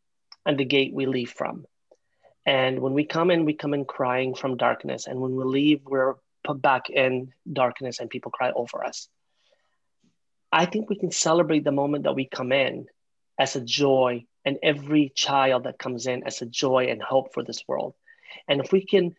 and 0.46 0.58
the 0.58 0.64
gate 0.64 0.94
we 0.94 1.04
leave 1.04 1.30
from. 1.30 1.66
And 2.46 2.80
when 2.80 2.94
we 2.94 3.04
come 3.04 3.30
in 3.30 3.44
we 3.44 3.52
come 3.52 3.74
in 3.74 3.84
crying 3.84 4.34
from 4.34 4.56
darkness. 4.56 5.06
And 5.06 5.20
when 5.20 5.36
we 5.36 5.44
leave 5.44 5.82
we're 5.84 6.14
put 6.42 6.62
back 6.62 6.88
in 6.88 7.34
darkness 7.52 8.00
and 8.00 8.08
people 8.08 8.30
cry 8.30 8.50
over 8.52 8.82
us 8.82 9.08
I 10.54 10.66
think 10.66 10.88
we 10.88 10.96
can 10.96 11.10
celebrate 11.10 11.64
the 11.64 11.72
moment 11.72 12.04
that 12.04 12.14
we 12.14 12.26
come 12.26 12.52
in 12.52 12.86
as 13.36 13.56
a 13.56 13.60
joy 13.60 14.24
and 14.44 14.56
every 14.62 15.10
child 15.12 15.64
that 15.64 15.80
comes 15.80 16.06
in 16.06 16.22
as 16.24 16.40
a 16.42 16.46
joy 16.46 16.86
and 16.90 17.02
hope 17.02 17.34
for 17.34 17.42
this 17.42 17.64
world. 17.66 17.94
And 18.46 18.60
if 18.60 18.70
we 18.70 18.86
can 18.86 19.16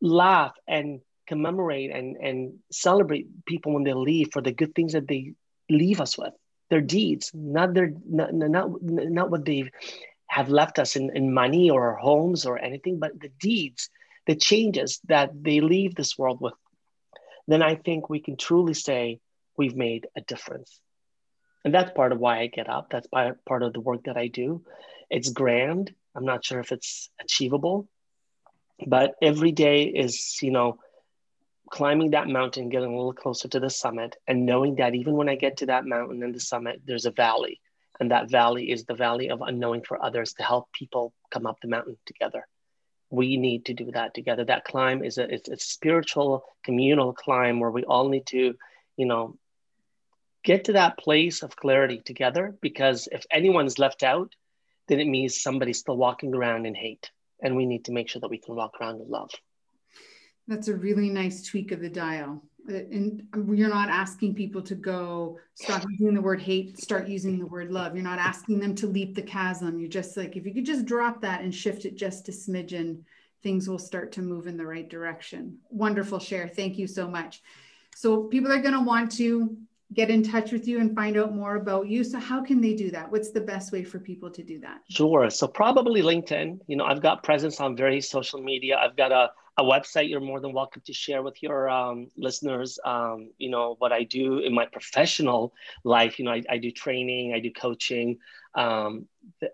laugh 0.00 0.54
and 0.66 1.00
commemorate 1.26 1.90
and, 1.90 2.16
and 2.16 2.54
celebrate 2.72 3.44
people 3.44 3.74
when 3.74 3.84
they 3.84 3.92
leave 3.92 4.30
for 4.32 4.40
the 4.40 4.50
good 4.50 4.74
things 4.74 4.94
that 4.94 5.06
they 5.06 5.34
leave 5.68 6.00
us 6.00 6.16
with, 6.16 6.32
their 6.70 6.80
deeds, 6.80 7.32
not 7.34 7.74
their 7.74 7.92
not, 8.08 8.32
not, 8.32 8.70
not 8.82 9.30
what 9.30 9.44
they 9.44 9.70
have 10.26 10.48
left 10.48 10.78
us 10.78 10.96
in, 10.96 11.14
in 11.14 11.34
money 11.34 11.68
or 11.68 11.96
homes 11.96 12.46
or 12.46 12.58
anything, 12.58 12.98
but 12.98 13.20
the 13.20 13.30
deeds, 13.40 13.90
the 14.26 14.36
changes 14.36 15.00
that 15.08 15.32
they 15.34 15.60
leave 15.60 15.94
this 15.94 16.16
world 16.16 16.40
with, 16.40 16.54
then 17.46 17.62
I 17.62 17.74
think 17.74 18.08
we 18.08 18.20
can 18.20 18.38
truly 18.38 18.74
say 18.74 19.20
we've 19.58 19.76
made 19.76 20.06
a 20.16 20.22
difference. 20.22 20.80
And 21.64 21.74
that's 21.74 21.90
part 21.90 22.12
of 22.12 22.18
why 22.18 22.40
I 22.40 22.46
get 22.46 22.68
up. 22.68 22.88
That's 22.90 23.08
part 23.08 23.62
of 23.62 23.72
the 23.72 23.80
work 23.80 24.04
that 24.04 24.16
I 24.16 24.28
do. 24.28 24.62
It's 25.10 25.30
grand. 25.30 25.92
I'm 26.14 26.24
not 26.24 26.44
sure 26.44 26.60
if 26.60 26.72
it's 26.72 27.10
achievable, 27.20 27.88
but 28.86 29.14
every 29.20 29.52
day 29.52 29.84
is, 29.84 30.38
you 30.40 30.50
know, 30.50 30.78
climbing 31.70 32.10
that 32.12 32.28
mountain, 32.28 32.70
getting 32.70 32.92
a 32.92 32.96
little 32.96 33.12
closer 33.12 33.48
to 33.48 33.60
the 33.60 33.68
summit, 33.68 34.16
and 34.26 34.46
knowing 34.46 34.76
that 34.76 34.94
even 34.94 35.14
when 35.14 35.28
I 35.28 35.34
get 35.34 35.58
to 35.58 35.66
that 35.66 35.84
mountain 35.84 36.22
and 36.22 36.34
the 36.34 36.40
summit, 36.40 36.80
there's 36.86 37.04
a 37.04 37.10
valley. 37.10 37.60
And 38.00 38.10
that 38.12 38.30
valley 38.30 38.70
is 38.70 38.84
the 38.84 38.94
valley 38.94 39.28
of 39.28 39.42
unknowing 39.42 39.82
for 39.82 40.02
others 40.02 40.32
to 40.34 40.42
help 40.42 40.72
people 40.72 41.12
come 41.30 41.46
up 41.46 41.58
the 41.60 41.68
mountain 41.68 41.98
together. 42.06 42.46
We 43.10 43.36
need 43.36 43.66
to 43.66 43.74
do 43.74 43.90
that 43.92 44.14
together. 44.14 44.44
That 44.44 44.64
climb 44.64 45.02
is 45.02 45.18
a, 45.18 45.24
it's 45.32 45.48
a 45.48 45.58
spiritual, 45.58 46.44
communal 46.62 47.12
climb 47.12 47.58
where 47.58 47.70
we 47.70 47.84
all 47.84 48.08
need 48.08 48.26
to, 48.26 48.54
you 48.96 49.06
know, 49.06 49.36
get 50.44 50.64
to 50.64 50.72
that 50.72 50.98
place 50.98 51.42
of 51.42 51.56
clarity 51.56 51.98
together 51.98 52.56
because 52.60 53.08
if 53.10 53.24
anyone's 53.30 53.78
left 53.78 54.02
out, 54.02 54.34
then 54.88 55.00
it 55.00 55.06
means 55.06 55.40
somebody's 55.40 55.78
still 55.78 55.96
walking 55.96 56.34
around 56.34 56.66
in 56.66 56.74
hate. 56.74 57.10
And 57.40 57.56
we 57.56 57.66
need 57.66 57.84
to 57.84 57.92
make 57.92 58.08
sure 58.08 58.20
that 58.20 58.30
we 58.30 58.38
can 58.38 58.56
walk 58.56 58.80
around 58.80 59.00
in 59.00 59.08
love. 59.08 59.30
That's 60.48 60.68
a 60.68 60.74
really 60.74 61.10
nice 61.10 61.46
tweak 61.46 61.72
of 61.72 61.80
the 61.80 61.90
dial. 61.90 62.42
Uh, 62.68 62.74
and 62.74 63.22
you're 63.54 63.68
not 63.68 63.90
asking 63.90 64.34
people 64.34 64.62
to 64.62 64.74
go 64.74 65.38
stop 65.54 65.84
using 65.88 66.14
the 66.14 66.20
word 66.20 66.40
hate, 66.40 66.78
start 66.78 67.08
using 67.08 67.38
the 67.38 67.46
word 67.46 67.70
love. 67.70 67.94
You're 67.94 68.02
not 68.02 68.18
asking 68.18 68.58
them 68.60 68.74
to 68.76 68.86
leap 68.86 69.14
the 69.14 69.22
chasm. 69.22 69.78
You're 69.78 69.88
just 69.88 70.16
like, 70.16 70.36
if 70.36 70.46
you 70.46 70.52
could 70.52 70.66
just 70.66 70.86
drop 70.86 71.20
that 71.22 71.42
and 71.42 71.54
shift 71.54 71.84
it 71.84 71.96
just 71.96 72.28
a 72.28 72.32
smidgen, 72.32 73.02
things 73.42 73.68
will 73.68 73.78
start 73.78 74.12
to 74.12 74.22
move 74.22 74.46
in 74.46 74.56
the 74.56 74.66
right 74.66 74.88
direction. 74.88 75.58
Wonderful 75.70 76.18
share. 76.18 76.48
Thank 76.48 76.78
you 76.78 76.86
so 76.86 77.08
much. 77.08 77.42
So 77.94 78.24
people 78.24 78.52
are 78.52 78.62
going 78.62 78.74
to 78.74 78.80
want 78.80 79.12
to 79.12 79.56
get 79.94 80.10
in 80.10 80.22
touch 80.22 80.52
with 80.52 80.68
you 80.68 80.80
and 80.80 80.94
find 80.94 81.16
out 81.16 81.34
more 81.34 81.56
about 81.56 81.88
you. 81.88 82.04
So 82.04 82.18
how 82.18 82.42
can 82.42 82.60
they 82.60 82.74
do 82.74 82.90
that? 82.90 83.10
What's 83.10 83.30
the 83.30 83.40
best 83.40 83.72
way 83.72 83.84
for 83.84 83.98
people 83.98 84.30
to 84.30 84.42
do 84.42 84.58
that? 84.60 84.82
Sure. 84.90 85.30
So 85.30 85.46
probably 85.46 86.02
LinkedIn. 86.02 86.60
You 86.66 86.76
know, 86.76 86.84
I've 86.84 87.00
got 87.00 87.22
presence 87.22 87.60
on 87.60 87.76
various 87.76 88.10
social 88.10 88.40
media. 88.40 88.76
I've 88.76 88.96
got 88.96 89.12
a, 89.12 89.30
a 89.56 89.64
website 89.64 90.10
you're 90.10 90.20
more 90.20 90.40
than 90.40 90.52
welcome 90.52 90.82
to 90.84 90.92
share 90.92 91.22
with 91.22 91.42
your 91.42 91.70
um, 91.70 92.08
listeners. 92.16 92.78
Um, 92.84 93.30
you 93.38 93.50
know, 93.50 93.76
what 93.78 93.92
I 93.92 94.04
do 94.04 94.40
in 94.40 94.54
my 94.54 94.66
professional 94.66 95.54
life, 95.84 96.18
you 96.18 96.26
know, 96.26 96.32
I, 96.32 96.42
I 96.50 96.58
do 96.58 96.70
training, 96.70 97.32
I 97.34 97.40
do 97.40 97.50
coaching. 97.50 98.18
Um, 98.54 99.06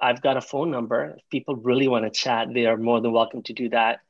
I've 0.02 0.20
got 0.20 0.36
a 0.36 0.40
phone 0.40 0.70
number. 0.70 1.14
If 1.16 1.28
people 1.30 1.56
really 1.56 1.88
want 1.88 2.04
to 2.04 2.10
chat, 2.10 2.48
they 2.52 2.66
are 2.66 2.76
more 2.76 3.00
than 3.00 3.12
welcome 3.12 3.42
to 3.44 3.52
do 3.52 3.68
that 3.70 4.00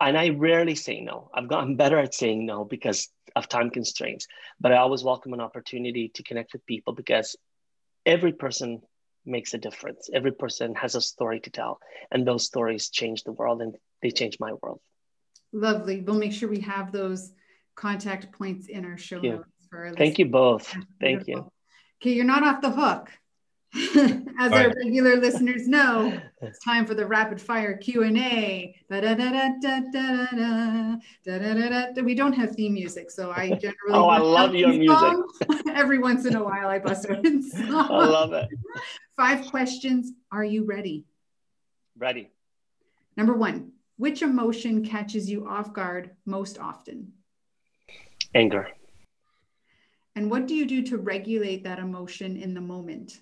and 0.00 0.16
I 0.16 0.30
rarely 0.30 0.74
say 0.74 1.00
no. 1.00 1.30
I've 1.34 1.48
gotten 1.48 1.76
better 1.76 1.98
at 1.98 2.14
saying 2.14 2.46
no 2.46 2.64
because 2.64 3.08
of 3.34 3.48
time 3.48 3.70
constraints, 3.70 4.26
but 4.60 4.72
I 4.72 4.78
always 4.78 5.04
welcome 5.04 5.32
an 5.32 5.40
opportunity 5.40 6.10
to 6.14 6.22
connect 6.22 6.52
with 6.52 6.66
people 6.66 6.92
because 6.92 7.36
every 8.06 8.32
person 8.32 8.82
makes 9.24 9.54
a 9.54 9.58
difference. 9.58 10.08
Every 10.12 10.32
person 10.32 10.74
has 10.76 10.94
a 10.94 11.00
story 11.00 11.40
to 11.40 11.50
tell, 11.50 11.80
and 12.10 12.26
those 12.26 12.44
stories 12.44 12.88
change 12.88 13.24
the 13.24 13.32
world 13.32 13.60
and 13.60 13.74
they 14.02 14.10
change 14.10 14.38
my 14.40 14.52
world. 14.62 14.80
Lovely. 15.52 16.00
We'll 16.00 16.18
make 16.18 16.32
sure 16.32 16.48
we 16.48 16.60
have 16.60 16.92
those 16.92 17.32
contact 17.74 18.32
points 18.32 18.68
in 18.68 18.84
our 18.84 18.96
show 18.96 19.20
notes. 19.20 19.48
For 19.70 19.92
Thank 19.96 20.18
you 20.18 20.26
both. 20.26 20.74
Thank 21.00 21.26
you. 21.26 21.50
Okay, 22.00 22.12
you're 22.12 22.24
not 22.24 22.42
off 22.42 22.62
the 22.62 22.70
hook. 22.70 23.10
As 24.38 24.52
our 24.52 24.68
regular 24.68 25.16
listeners 25.16 25.68
know, 25.68 26.18
it's 26.40 26.58
time 26.64 26.86
for 26.86 26.94
the 26.94 27.04
rapid 27.04 27.38
fire 27.40 27.76
Q 27.76 28.02
and 28.04 28.16
A. 28.16 28.74
We 32.02 32.14
don't 32.14 32.32
have 32.32 32.56
theme 32.56 32.72
music, 32.72 33.10
so 33.10 33.30
I 33.30 33.50
generally. 33.60 33.74
oh, 33.90 34.08
I 34.08 34.18
love 34.18 34.54
your 34.54 34.72
music. 34.72 35.12
Every 35.68 35.98
once 35.98 36.24
in 36.24 36.34
a 36.36 36.42
while, 36.42 36.68
I 36.68 36.78
bust 36.78 37.10
out 37.10 37.26
in 37.26 37.42
song. 37.42 37.74
I 37.74 38.06
love 38.06 38.32
it. 38.32 38.48
Five 39.16 39.50
questions. 39.50 40.12
Are 40.32 40.44
you 40.44 40.64
ready? 40.64 41.04
Ready. 41.98 42.30
Number 43.18 43.34
one, 43.34 43.72
which 43.98 44.22
emotion 44.22 44.82
catches 44.84 45.28
you 45.28 45.46
off 45.46 45.74
guard 45.74 46.12
most 46.24 46.58
often? 46.58 47.12
Anger. 48.34 48.68
And 50.16 50.30
what 50.30 50.46
do 50.46 50.54
you 50.54 50.66
do 50.66 50.82
to 50.84 50.96
regulate 50.96 51.64
that 51.64 51.78
emotion 51.78 52.36
in 52.36 52.54
the 52.54 52.60
moment? 52.60 53.20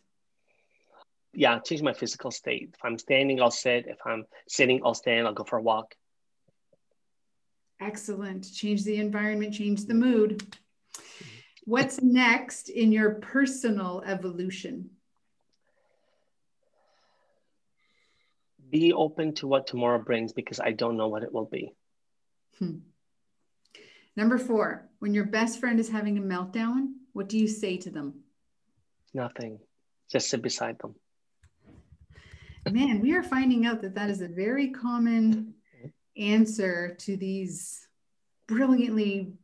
Yeah, 1.36 1.58
change 1.58 1.82
my 1.82 1.92
physical 1.92 2.30
state. 2.30 2.70
If 2.72 2.80
I'm 2.82 2.98
standing, 2.98 3.40
I'll 3.42 3.50
sit. 3.50 3.86
If 3.86 3.98
I'm 4.06 4.24
sitting, 4.48 4.80
I'll 4.82 4.94
stand. 4.94 5.26
I'll 5.26 5.34
go 5.34 5.44
for 5.44 5.58
a 5.58 5.62
walk. 5.62 5.94
Excellent. 7.78 8.50
Change 8.52 8.84
the 8.84 8.96
environment, 8.96 9.52
change 9.52 9.84
the 9.84 9.94
mood. 9.94 10.56
What's 11.64 12.00
next 12.00 12.70
in 12.70 12.90
your 12.90 13.16
personal 13.16 14.02
evolution? 14.06 14.90
Be 18.70 18.94
open 18.94 19.34
to 19.34 19.46
what 19.46 19.66
tomorrow 19.66 19.98
brings 19.98 20.32
because 20.32 20.58
I 20.58 20.72
don't 20.72 20.96
know 20.96 21.08
what 21.08 21.22
it 21.22 21.32
will 21.32 21.44
be. 21.44 21.74
Hmm. 22.58 22.78
Number 24.16 24.38
four, 24.38 24.88
when 25.00 25.12
your 25.12 25.24
best 25.24 25.60
friend 25.60 25.78
is 25.78 25.90
having 25.90 26.16
a 26.16 26.22
meltdown, 26.22 26.92
what 27.12 27.28
do 27.28 27.38
you 27.38 27.46
say 27.46 27.76
to 27.76 27.90
them? 27.90 28.20
Nothing. 29.12 29.58
Just 30.10 30.30
sit 30.30 30.40
beside 30.40 30.78
them 30.78 30.94
man, 32.70 33.00
we 33.00 33.14
are 33.14 33.22
finding 33.22 33.66
out 33.66 33.82
that 33.82 33.94
that 33.94 34.10
is 34.10 34.20
a 34.20 34.28
very 34.28 34.70
common 34.70 35.54
answer 36.16 36.96
to 37.00 37.16
these 37.16 37.86
brilliantly 38.46 39.34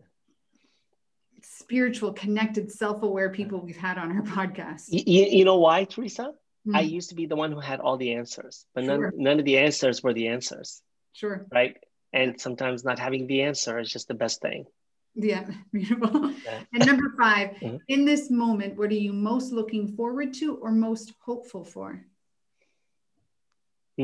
spiritual, 1.43 2.13
connected, 2.13 2.71
self 2.71 3.03
aware 3.03 3.31
people 3.31 3.61
we've 3.61 3.77
had 3.77 3.99
on 3.99 4.13
our 4.13 4.23
podcast. 4.23 4.87
You, 4.89 5.25
you 5.25 5.45
know 5.45 5.59
why, 5.59 5.85
Teresa? 5.85 6.33
Mm. 6.67 6.77
I 6.77 6.81
used 6.81 7.09
to 7.11 7.15
be 7.15 7.27
the 7.27 7.37
one 7.37 7.53
who 7.53 7.61
had 7.61 7.81
all 7.81 7.97
the 7.97 8.15
answers, 8.15 8.67
but 8.75 8.85
sure. 8.85 8.99
none, 8.99 9.13
none 9.17 9.39
of 9.39 9.45
the 9.45 9.59
answers 9.59 10.03
were 10.03 10.13
the 10.13 10.29
answers. 10.29 10.81
Sure. 11.13 11.47
Right. 11.53 11.77
And 12.13 12.41
sometimes 12.41 12.85
not 12.85 12.99
having 12.99 13.27
the 13.27 13.43
answer 13.43 13.79
is 13.79 13.91
just 13.91 14.07
the 14.07 14.15
best 14.15 14.41
thing. 14.41 14.67
Yeah, 15.15 15.47
beautiful. 15.73 16.31
Yeah. 16.45 16.61
And 16.73 16.87
number 16.87 17.13
5 17.19 17.49
mm-hmm. 17.49 17.77
in 17.89 18.05
this 18.05 18.31
moment, 18.31 18.77
what 18.77 18.91
are 18.91 18.95
you 18.95 19.13
most 19.13 19.53
looking 19.53 19.97
forward 19.97 20.35
to 20.35 20.57
or 20.57 20.71
most 20.71 21.15
hopeful 21.21 21.65
for? 21.65 22.05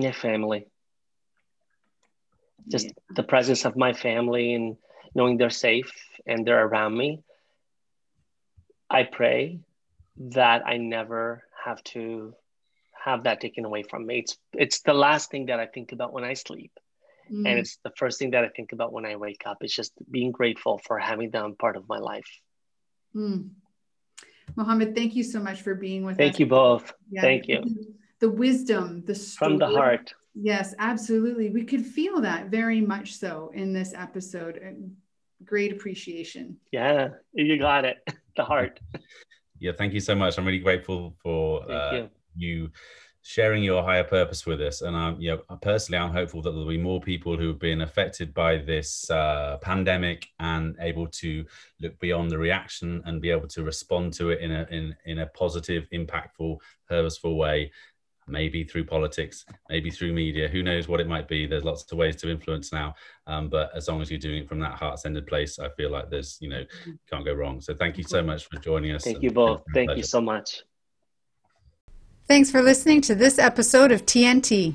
Yeah, 0.02 0.12
family. 0.12 0.66
Just 2.68 2.86
yeah. 2.86 2.92
the 3.16 3.22
presence 3.22 3.64
of 3.64 3.76
my 3.76 3.92
family 3.92 4.54
and 4.54 4.76
knowing 5.14 5.38
they're 5.38 5.50
safe 5.50 5.92
and 6.26 6.46
they're 6.46 6.64
around 6.64 6.96
me. 6.96 7.22
I 8.90 9.04
pray 9.04 9.60
that 10.18 10.66
I 10.66 10.76
never 10.76 11.42
have 11.64 11.82
to 11.94 12.34
have 13.04 13.24
that 13.24 13.40
taken 13.40 13.64
away 13.64 13.82
from 13.82 14.06
me. 14.06 14.20
It's 14.20 14.38
it's 14.52 14.80
the 14.82 14.94
last 14.94 15.30
thing 15.30 15.46
that 15.46 15.60
I 15.60 15.66
think 15.66 15.92
about 15.92 16.12
when 16.12 16.24
I 16.24 16.34
sleep. 16.34 16.72
Mm. 17.30 17.48
And 17.48 17.58
it's 17.58 17.78
the 17.82 17.92
first 17.96 18.18
thing 18.18 18.30
that 18.30 18.44
I 18.44 18.48
think 18.48 18.72
about 18.72 18.92
when 18.92 19.04
I 19.04 19.16
wake 19.16 19.42
up. 19.46 19.58
It's 19.60 19.74
just 19.74 19.92
being 20.10 20.32
grateful 20.32 20.78
for 20.86 20.98
having 20.98 21.30
them 21.30 21.56
part 21.58 21.76
of 21.76 21.88
my 21.88 21.98
life. 21.98 22.30
Mm. 23.14 23.50
Mohammed, 24.56 24.94
thank 24.94 25.14
you 25.14 25.22
so 25.22 25.40
much 25.40 25.60
for 25.60 25.74
being 25.74 26.04
with 26.04 26.16
thank 26.16 26.30
us. 26.30 26.38
Thank 26.38 26.40
you 26.40 26.46
both. 26.46 26.92
Yeah. 27.10 27.20
Thank 27.22 27.48
you 27.48 27.96
the 28.20 28.30
wisdom, 28.30 29.04
the 29.06 29.14
story. 29.14 29.50
from 29.50 29.58
the 29.58 29.68
heart. 29.68 30.14
Yes, 30.34 30.74
absolutely. 30.78 31.50
We 31.50 31.64
could 31.64 31.84
feel 31.84 32.20
that 32.20 32.46
very 32.46 32.80
much 32.80 33.14
so 33.14 33.50
in 33.54 33.72
this 33.72 33.92
episode. 33.94 34.60
Great 35.44 35.72
appreciation. 35.72 36.56
Yeah, 36.72 37.10
you 37.32 37.58
got 37.58 37.84
it. 37.84 37.98
The 38.36 38.44
heart. 38.44 38.78
Yeah, 39.58 39.72
thank 39.76 39.92
you 39.92 39.98
so 39.98 40.14
much. 40.14 40.38
I'm 40.38 40.46
really 40.46 40.60
grateful 40.60 41.16
for 41.20 41.68
uh, 41.68 41.92
you. 41.92 42.10
you. 42.36 42.70
sharing 43.22 43.64
your 43.64 43.82
higher 43.82 44.04
purpose 44.04 44.46
with 44.46 44.60
us. 44.60 44.80
And 44.80 44.96
I'm, 44.96 45.20
you 45.20 45.32
know, 45.32 45.56
personally, 45.60 45.98
I'm 45.98 46.12
hopeful 46.12 46.40
that 46.42 46.52
there'll 46.52 46.68
be 46.68 46.78
more 46.78 47.00
people 47.00 47.36
who 47.36 47.48
have 47.48 47.58
been 47.58 47.80
affected 47.80 48.32
by 48.32 48.58
this 48.58 49.10
uh, 49.10 49.58
pandemic 49.60 50.28
and 50.38 50.76
able 50.78 51.08
to 51.08 51.44
look 51.80 51.98
beyond 51.98 52.30
the 52.30 52.38
reaction 52.38 53.02
and 53.06 53.20
be 53.20 53.30
able 53.30 53.48
to 53.48 53.64
respond 53.64 54.12
to 54.14 54.30
it 54.30 54.40
in 54.40 54.52
a 54.52 54.64
in 54.70 54.94
in 55.04 55.18
a 55.18 55.26
positive, 55.26 55.88
impactful, 55.92 56.58
purposeful 56.88 57.36
way 57.36 57.72
maybe 58.28 58.64
through 58.64 58.84
politics, 58.84 59.44
maybe 59.68 59.90
through 59.90 60.12
media. 60.12 60.48
Who 60.48 60.62
knows 60.62 60.88
what 60.88 61.00
it 61.00 61.08
might 61.08 61.28
be? 61.28 61.46
There's 61.46 61.64
lots 61.64 61.90
of 61.90 61.98
ways 61.98 62.16
to 62.16 62.30
influence 62.30 62.72
now. 62.72 62.94
Um, 63.26 63.48
but 63.48 63.70
as 63.74 63.88
long 63.88 64.00
as 64.00 64.10
you're 64.10 64.18
doing 64.18 64.42
it 64.42 64.48
from 64.48 64.60
that 64.60 64.74
heart-centered 64.74 65.26
place, 65.26 65.58
I 65.58 65.68
feel 65.70 65.90
like 65.90 66.10
there's, 66.10 66.38
you 66.40 66.48
know, 66.48 66.64
can't 67.10 67.24
go 67.24 67.32
wrong. 67.32 67.60
So 67.60 67.74
thank 67.74 67.98
you 67.98 68.04
so 68.04 68.22
much 68.22 68.46
for 68.46 68.58
joining 68.60 68.92
us. 68.92 69.04
Thank 69.04 69.22
you 69.22 69.30
both. 69.30 69.62
Thank 69.74 69.96
you 69.96 70.02
so 70.02 70.20
much. 70.20 70.62
Thanks 72.26 72.50
for 72.50 72.62
listening 72.62 73.00
to 73.02 73.14
this 73.14 73.38
episode 73.38 73.90
of 73.90 74.04
TNT. 74.04 74.74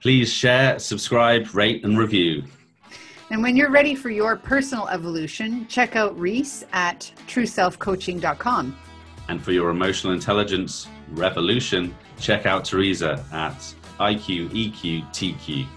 Please 0.00 0.32
share, 0.32 0.78
subscribe, 0.78 1.54
rate, 1.54 1.84
and 1.84 1.96
review. 1.98 2.42
And 3.30 3.42
when 3.42 3.56
you're 3.56 3.70
ready 3.70 3.94
for 3.94 4.10
your 4.10 4.34
personal 4.34 4.88
evolution, 4.88 5.68
check 5.68 5.94
out 5.94 6.18
Reese 6.18 6.64
at 6.72 7.12
trueselfcoaching.com. 7.28 8.76
And 9.28 9.40
for 9.40 9.52
your 9.52 9.70
emotional 9.70 10.12
intelligence 10.12 10.88
revolution, 11.10 11.94
check 12.20 12.46
out 12.46 12.64
Teresa 12.64 13.24
at 13.32 13.74
iqeqtq.com. 13.98 15.70